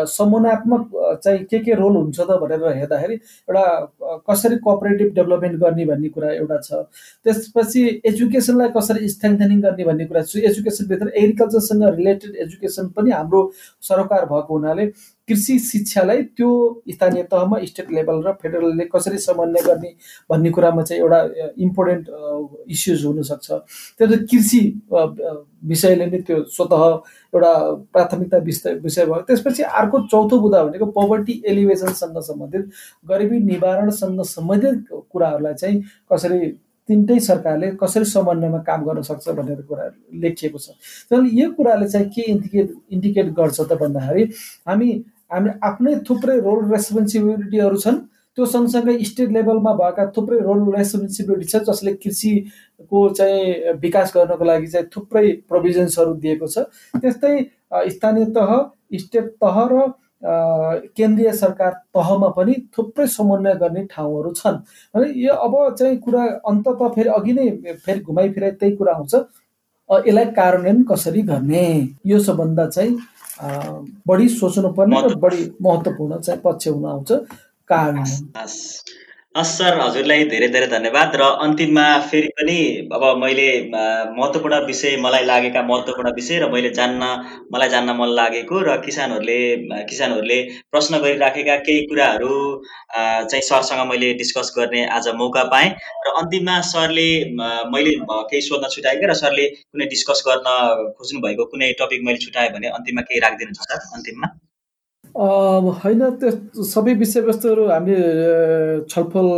समूनात्मक 0.09 0.91
चाहिँ 1.25 1.45
के 1.51 1.59
के 1.65 1.75
रोल 1.75 1.97
हुन्छ 1.97 2.21
त 2.21 2.39
भनेर 2.43 2.65
हेर्दाखेरि 2.77 3.15
एउटा 3.15 3.65
कसरी 4.31 4.57
कोअपरेटिभ 4.65 5.13
डेभलपमेन्ट 5.15 5.61
गर्ने 5.61 5.85
भन्ने 5.87 6.09
कुरा 6.09 6.31
एउटा 6.33 6.59
छ। 6.65 6.73
त्यसपछि 7.27 7.83
एजुकेसनलाई 8.07 8.69
कसरी 8.77 9.09
स्ट्रेङ्थनिङ 9.09 9.61
गर्ने 9.61 9.85
भन्ने 9.85 10.05
कुरा 10.07 10.23
छ। 10.23 10.37
एजुकेसनभित्र 10.51 11.09
एग्रिकल्चरसँग 11.15 11.85
रिलेटेड 11.97 12.37
एजुकेसन 12.47 12.89
पनि 12.97 13.11
हाम्रो 13.11 13.41
सरोकार 13.89 14.25
भएको 14.33 14.59
हुनाले 14.59 14.87
कृषि 15.31 15.59
शिक्षालाई 15.71 16.23
त्यो 16.37 16.51
स्थानीय 16.91 17.23
तहमा 17.33 17.59
स्टेट 17.65 17.91
लेभल 17.95 18.23
र 18.27 18.33
फेडरलले 18.43 18.85
कसरी 18.95 19.19
समन्वय 19.19 19.63
गर्ने 19.67 19.95
भन्ने 20.31 20.51
कुरामा 20.51 20.83
चाहिँ 20.83 21.03
एउटा 21.03 21.21
इम्पोर्टेन्ट 21.67 22.09
इस्युज 22.71 23.05
हुनसक्छ। 23.07 23.51
त्यो 23.99 24.07
कृषि 24.31 24.61
विषयले 25.71 26.07
नै 26.07 26.21
त्यो 26.27 26.43
स्वत 26.51 26.73
एउटा 27.35 27.53
प्राथमिकता 27.93 28.39
विषय 28.49 28.75
विषय 28.85 29.05
भयो। 29.07 29.21
त्यसपछि 29.29 29.63
अर्को 29.63 29.99
चौथो 30.07 30.41
बुदा 30.41 30.63
भनेको 30.65 30.87
पोभर्टी 30.97 31.43
एलिभेसनसँग 31.47 32.19
सम्बन्धित 32.29 32.65
गरिबी 33.11 33.39
निवारणसँग 33.45 34.23
सम्बन्धित 34.27 34.89
कुराहरूलाई 35.13 35.55
चाहिँ 35.55 35.83
कसरी 36.13 36.49
तिनटै 36.89 37.19
सरकारले 37.21 37.71
कसरी 37.81 38.05
समन्वयमा 38.05 38.59
काम 38.67 38.85
गर्न 38.85 39.03
सक्छ 39.07 39.29
भनेर 39.31 39.61
कुरा 39.63 39.85
लेखिएको 40.23 40.59
छ। 40.59 40.75
तर 41.11 41.27
यो 41.33 41.51
कुराले 41.55 41.89
चाहिँ 41.89 42.09
के 42.11 42.23
इन्डिकेट 42.33 42.73
इन्डिकेट 42.91 43.27
गर्छ 43.39 43.61
त 43.61 43.79
भन्दाखेरि 43.81 44.25
हामी 44.69 44.91
हामी 45.31 45.51
आफ्नै 45.63 45.95
थुप्रै 46.09 46.37
रोल 46.47 46.61
रेस्पोन्सिबिलिटीहरू 46.73 47.77
छन्। 47.85 47.99
त्यो 48.37 48.47
सँगसँगै 48.47 48.97
स्टेट 49.05 49.31
लेभलमा 49.33 49.73
भएका 49.79 50.05
थुप्रै 50.17 50.39
रोल 50.49 50.61
रेस्पोन्सिबिलिटी 50.75 51.47
छ 51.53 51.63
जसले 51.69 51.93
कृषिको 52.03 52.99
चाहिँ 53.19 53.79
विकास 53.83 54.13
गर्नको 54.17 54.45
लागि 54.45 54.67
चाहिँ 54.67 54.87
थुप्रै 54.97 55.27
प्रोभिजन्सहरू 55.49 56.15
दिएको 56.25 56.47
छ। 56.47 56.59
त्यस्तै 57.03 57.35
स्थानीय 57.95 58.25
तह 58.37 58.51
स्टेट 59.03 59.27
तह 59.43 59.57
र 59.73 59.75
केन्द्रीय 60.97 61.33
सरकार 61.33 61.73
तहमा 61.97 62.29
पनि 62.37 62.55
थुप्रै 62.77 63.07
समन्वय 63.09 63.55
गर्ने 63.61 63.85
ठाउँहरू 63.91 64.33
छन्। 64.37 64.57
है 64.95 65.05
यो 65.19 65.35
अब 65.35 65.55
चाहिँ 65.79 65.97
कुरा 65.99 66.25
अन्तत 66.47 66.83
फेरि 66.95 67.09
अघि 67.11 67.33
नै 67.33 67.47
फेरि 67.85 68.01
घुमाइफिराइ 68.01 68.51
त्यही 68.61 68.77
कुरा 68.77 68.93
आउँछ। 68.95 69.15
यसलाई 70.07 70.27
कार्यान्वयन 70.37 70.83
कसरी 70.91 71.23
गर्ने? 71.23 71.65
यो 72.07 72.19
सबभन्दा 72.21 72.67
चाहिँ 72.69 72.99
बढी 73.39 74.29
सोच्नुपर्ने 74.31 75.01
र 75.03 75.15
बढी 75.17 75.51
महत्त्वपूर्ण 75.63 76.21
चाहिँ 76.21 76.41
पक्ष 76.41 76.69
हुन 76.69 76.85
आउँछ 76.87 77.13
कार्यान्वयन 77.71 78.47
हस् 79.35 79.51
सर 79.59 79.77
हजुरलाई 79.79 80.25
धेरै 80.25 80.47
धेरै 80.49 80.67
धन्यवाद 80.67 81.13
र 81.15 81.27
अन्तिममा 81.43 81.83
फेरि 82.07 82.31
पनि 82.39 82.57
अब 82.91 83.05
मैले 83.17 83.45
महत्त्वपूर्ण 83.69 84.59
विषय 84.65 84.97
मलाई 84.97 85.25
लागेका 85.25 85.63
महत्त्वपूर्ण 85.63 86.13
विषय 86.17 86.39
र 86.39 86.49
मैले 86.53 86.71
जान्न 86.71 87.11
मलाई 87.53 87.69
जान्न 87.69 87.95
मन 88.01 88.17
लागेको 88.17 88.63
र 88.63 88.75
किसानहरूले 88.81 89.39
किसानहरूले 89.87 90.41
प्रश्न 90.73 91.01
गरिराखेका 91.07 91.57
केही 91.63 91.87
कुराहरू 91.87 92.35
चाहिँ 92.97 93.43
सरसँग 93.45 93.87
मैले 93.93 94.13
डिस्कस 94.17 94.53
गर्ने 94.59 94.85
आज 94.91 95.09
मौका 95.15 95.45
पाएँ 95.55 95.73
र 96.09 96.19
अन्तिममा 96.19 96.61
सरले 96.67 97.09
मैले 97.71 97.97
केही 98.11 98.43
सोध्न 98.43 98.75
छुट्याएँ 98.77 99.03
र 99.07 99.21
सरले 99.23 99.49
कुनै 99.55 99.93
डिस्कस 99.97 100.29
गर्न 100.29 100.61
खोज्नु 100.93 101.27
भएको 101.27 101.51
कुनै 101.55 101.73
टपिक 101.81 102.07
मैले 102.07 102.27
छुट्याएँ 102.29 102.53
भने 102.53 102.77
अन्तिममा 102.77 103.11
केही 103.11 103.27
राखिदिनुहुन्छ 103.29 103.73
सर 103.73 103.91
अन्तिममा? 103.95 104.37
होइन 105.15 106.03
त्यो 106.21 106.65
सबै 106.65 106.95
विषयवस्तुहरू 106.97 107.67
हामीले 107.69 107.99
छलफल 108.87 109.29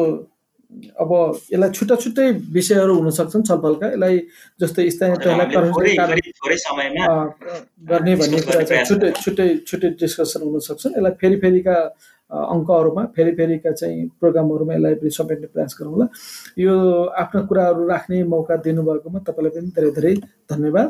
अब 0.97 1.11
यसलाई 1.53 1.71
छुट्टा 1.71 1.97
छुट्टै 1.97 2.27
विषयहरू 2.53 2.95
हुन 2.95 3.11
सक्छन् 3.11 3.43
छलफलका 3.43 3.87
यसलाई 3.89 4.19
जस्तै 4.61 4.89
स्थानीय 4.91 5.17
गर्ने 7.89 8.15
भन्ने 8.17 8.41
कुरा 8.41 8.83
छुट्टै 8.85 9.11
छुट्टै 9.15 9.49
छुट्टै 9.67 9.91
डिस्कसन 10.01 10.43
हुन 10.45 10.65
सक्छन् 10.69 10.93
यसलाई 10.93 11.15
फेरि 11.21 11.37
फेरिका 11.37 11.77
अङ्कहरूमा 12.33 13.05
फेरि 13.17 13.33
फेरिका 13.37 13.73
चाहिँ 13.73 14.09
प्रोग्रामहरूमा 14.21 14.75
यसलाई 14.75 14.95
पनि 14.95 15.11
समेट्ने 15.11 15.47
प्रयास 15.47 15.77
गरौँला। 15.81 16.07
यो 16.59 16.75
आफ्ना 17.23 17.41
कुराहरू 17.49 17.87
राख्ने 17.89 18.23
मौका 18.25 18.57
दिनुभएकोमा 18.65 19.19
तपाईँलाई 19.29 19.61
पनि 19.61 19.71
धेरै 19.77 19.91
धेरै 19.93 20.15
धन्यवाद। 20.53 20.89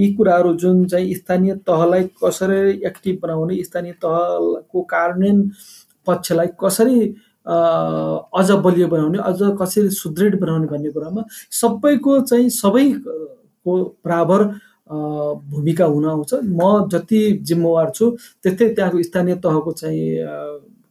यी 0.00 0.12
कुराहरू 0.14 0.54
जुन 0.62 0.84
चाहिँ 0.86 1.14
स्थानीय 1.14 1.54
तहलाई 1.66 2.02
कसरी 2.24 2.80
एक्टिभ 2.86 3.18
बनाउने 3.22 3.62
स्थानीय 3.64 3.92
तहको 4.04 4.82
कार्यान्वयन 4.92 5.38
पक्षलाई 6.06 6.48
कसरी 6.60 7.00
अझ 7.46 8.50
बलियो 8.64 8.88
बनाउने 8.88 9.18
अझ 9.24 9.38
कसरी 9.60 9.88
सुदृढ 9.90 10.38
बनाउने 10.40 10.66
भन्ने 10.66 10.90
कुरामा 10.92 11.22
सबैको 11.60 12.20
चाहिँ 12.20 12.48
सबैको 12.52 13.76
बराबर 14.04 14.44
भूमिका 14.88 15.84
हुन 15.84 16.04
आउँछ। 16.08 16.34
म 16.44 16.88
जति 16.92 17.20
जिम्मेवार 17.44 17.90
छु 17.94 18.10
त्यस्तै 18.42 18.68
त्यहाँको 18.74 19.02
स्थानीय 19.02 19.34
तहको 19.44 19.72
चाहिँ 19.72 20.02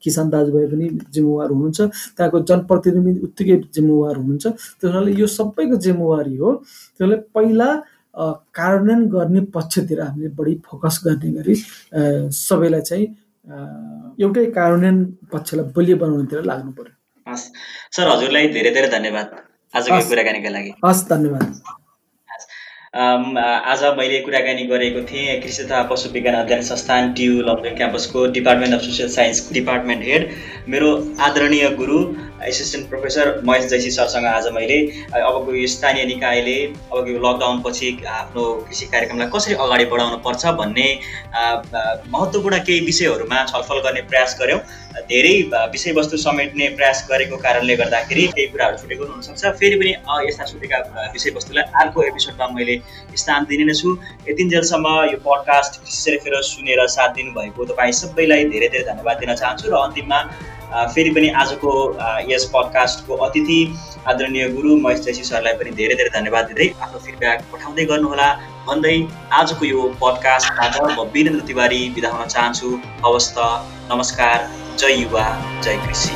किसान 0.04 0.30
दाजुभाइ 0.30 0.66
पनि 0.72 0.88
जिम्मेवार 1.10 1.50
हुनुहुन्छ। 1.50 1.82
त्यहाँको 2.18 2.40
जनप्रतिनिधि 2.50 3.20
उत्तिकै 3.26 3.58
जिम्मेवार 3.76 4.16
हुनुहुन्छ। 4.16 4.46
त्यस 4.48 4.90
हुनाले 4.92 5.12
यो 5.18 5.28
सबैको 5.28 5.76
जिम्मेवारी 5.86 6.36
हो। 6.38 6.50
त्यसले 6.98 7.16
पहिला 7.34 7.70
कार्यान्वयन 8.58 9.02
गर्ने 9.10 9.42
पक्षतिर 9.54 10.02
हामीले 10.02 10.30
बढी 10.38 10.54
फोकस 10.66 10.96
गर्ने 11.06 11.30
गरी 11.38 11.56
सबैलाई 12.34 12.82
चाहिँ 12.82 13.06
एउटै 14.22 14.46
कार्यान्वयन 14.58 14.98
पक्षलाई 15.34 15.66
बलियो 15.76 15.98
बनाउनेतिर 15.98 16.44
लाग्नु 16.46 16.72
पर्यो। 16.78 16.94
हस्। 17.28 17.46
सर 17.96 18.08
हजुरलाई 18.08 18.48
धेरै 18.54 18.72
धेरै 18.78 18.90
धन्यवाद। 18.90 19.28
आजको 19.74 20.00
कुराकानीका 20.10 20.50
लागि। 20.50 20.72
हस् 20.86 21.04
धन्यवाद। 21.10 21.46
आज 22.96 23.84
मैले 23.98 24.20
कुराकानी 24.20 24.64
गरेको 24.66 25.02
थिएँ 25.08 25.40
कृषि 25.42 25.64
तथा 25.64 25.82
पशु 25.90 26.10
विज्ञान 26.10 26.36
अध्ययन 26.36 26.62
संस्थान 26.64 27.12
टियु 27.14 27.42
लमजुङ 27.42 27.76
क्याम्पसको 27.76 28.26
department 28.32 28.74
of 28.74 28.82
social 28.82 29.10
science 29.12 29.52
department 29.54 30.04
head 30.04 30.30
मेरो 30.68 30.92
आदरणीय 31.22 31.70
गुरु 31.76 31.98
एसिस्टेन्ट 32.46 32.90
प्रोफेसर 32.90 33.42
महेश 33.46 33.66
जैसी 33.70 33.92
सरसँग 33.92 34.26
आज 34.28 34.48
मैले 34.54 34.80
अबको 35.20 35.54
यो 35.54 35.68
स्थानीय 35.68 36.06
निकायले 36.06 36.56
अबको 36.66 37.06
यो 37.08 37.20
लकडाउनपछि 37.20 37.88
आफ्नो 38.08 38.44
कृषि 38.68 38.86
कार्यक्रमलाई 38.94 39.30
कसरी 39.36 39.56
अगाडि 39.66 39.86
बढाउनु 39.94 40.18
पर्छ 40.26 40.46
भन्ने 40.60 40.88
महत्त्वपूर्ण 41.36 42.60
केही 42.68 42.80
विषयहरूमा 42.86 43.44
छलफल 43.52 43.80
गर्ने 43.86 44.02
प्रयास 44.12 44.38
गऱ्यौँ 44.42 44.60
धेरै 45.10 45.34
विषयवस्तु 45.74 46.18
समेट्ने 46.18 46.68
प्रयास 46.78 47.06
गरेको 47.10 47.38
कारणले 47.46 47.76
गर्दाखेरि 47.82 48.26
केही 48.28 48.48
कुराहरू 48.48 48.78
छुटेको 48.78 49.06
हुनसक्छ। 49.06 49.46
फेरि 49.60 49.76
पनि 49.82 49.92
यस्ता 50.28 50.46
छुटेका 50.52 50.78
विषयवस्तुलाई 51.14 51.64
अर्को 51.82 52.04
एपिसोडमा 52.04 52.48
मैले 52.56 52.76
स्थान 53.24 53.46
दिने 53.50 53.66
नै 53.70 53.76
छु 53.82 53.96
यतिन्जेलसम्म 54.30 54.88
यो 55.14 55.18
पडकास्ट 55.28 55.82
कृषि 55.82 56.18
फेर 56.26 56.42
सुनेर 56.50 56.86
साथ 56.98 57.10
दिनुभएको 57.22 57.66
तपाईँ 57.72 57.98
सबैलाई 58.02 58.50
धेरै 58.54 58.70
धेरै 58.76 58.86
धन्यवाद 58.92 59.26
दिन 59.26 59.34
चाहन्छु। 59.36 59.70
र 59.70 59.76
अन्तिममा 59.86 60.22
फेरि 60.74 61.10
पनि 61.16 61.30
आजको 61.42 61.72
यस 62.30 62.44
पडकास्टको 62.54 63.16
अतिथि 63.28 63.60
आदरणीय 64.08 64.48
गुरु 64.56 64.76
महेश 64.84 65.00
जैसी 65.06 65.24
सरलाई 65.30 65.54
पनि 65.62 65.72
धेरै 65.80 65.96
धेरै 66.02 66.12
धन्यवाद 66.18 66.52
दिँदै 66.52 66.68
आफ्नो 66.84 67.00
फिडब्याक 67.06 67.48
पठाउँदै 67.54 67.86
गर्नुहोला। 67.92 68.28
भन्दै 68.68 68.96
आजको 69.40 69.66
यो 69.66 69.82
पडकास्टबाट 70.04 70.76
म 70.84 71.08
वीरेन्द्र 71.16 71.48
तिवारी 71.48 71.82
बिदा 71.96 72.10
हुन 72.12 72.28
चाहन्छु। 72.36 72.70
हवस् 73.08 73.32
त 73.38 73.48
नमस्कार 73.92 74.38
जय 74.80 75.02
युवा 75.02 75.26
जय 75.64 75.78
कृषि। 75.88 76.16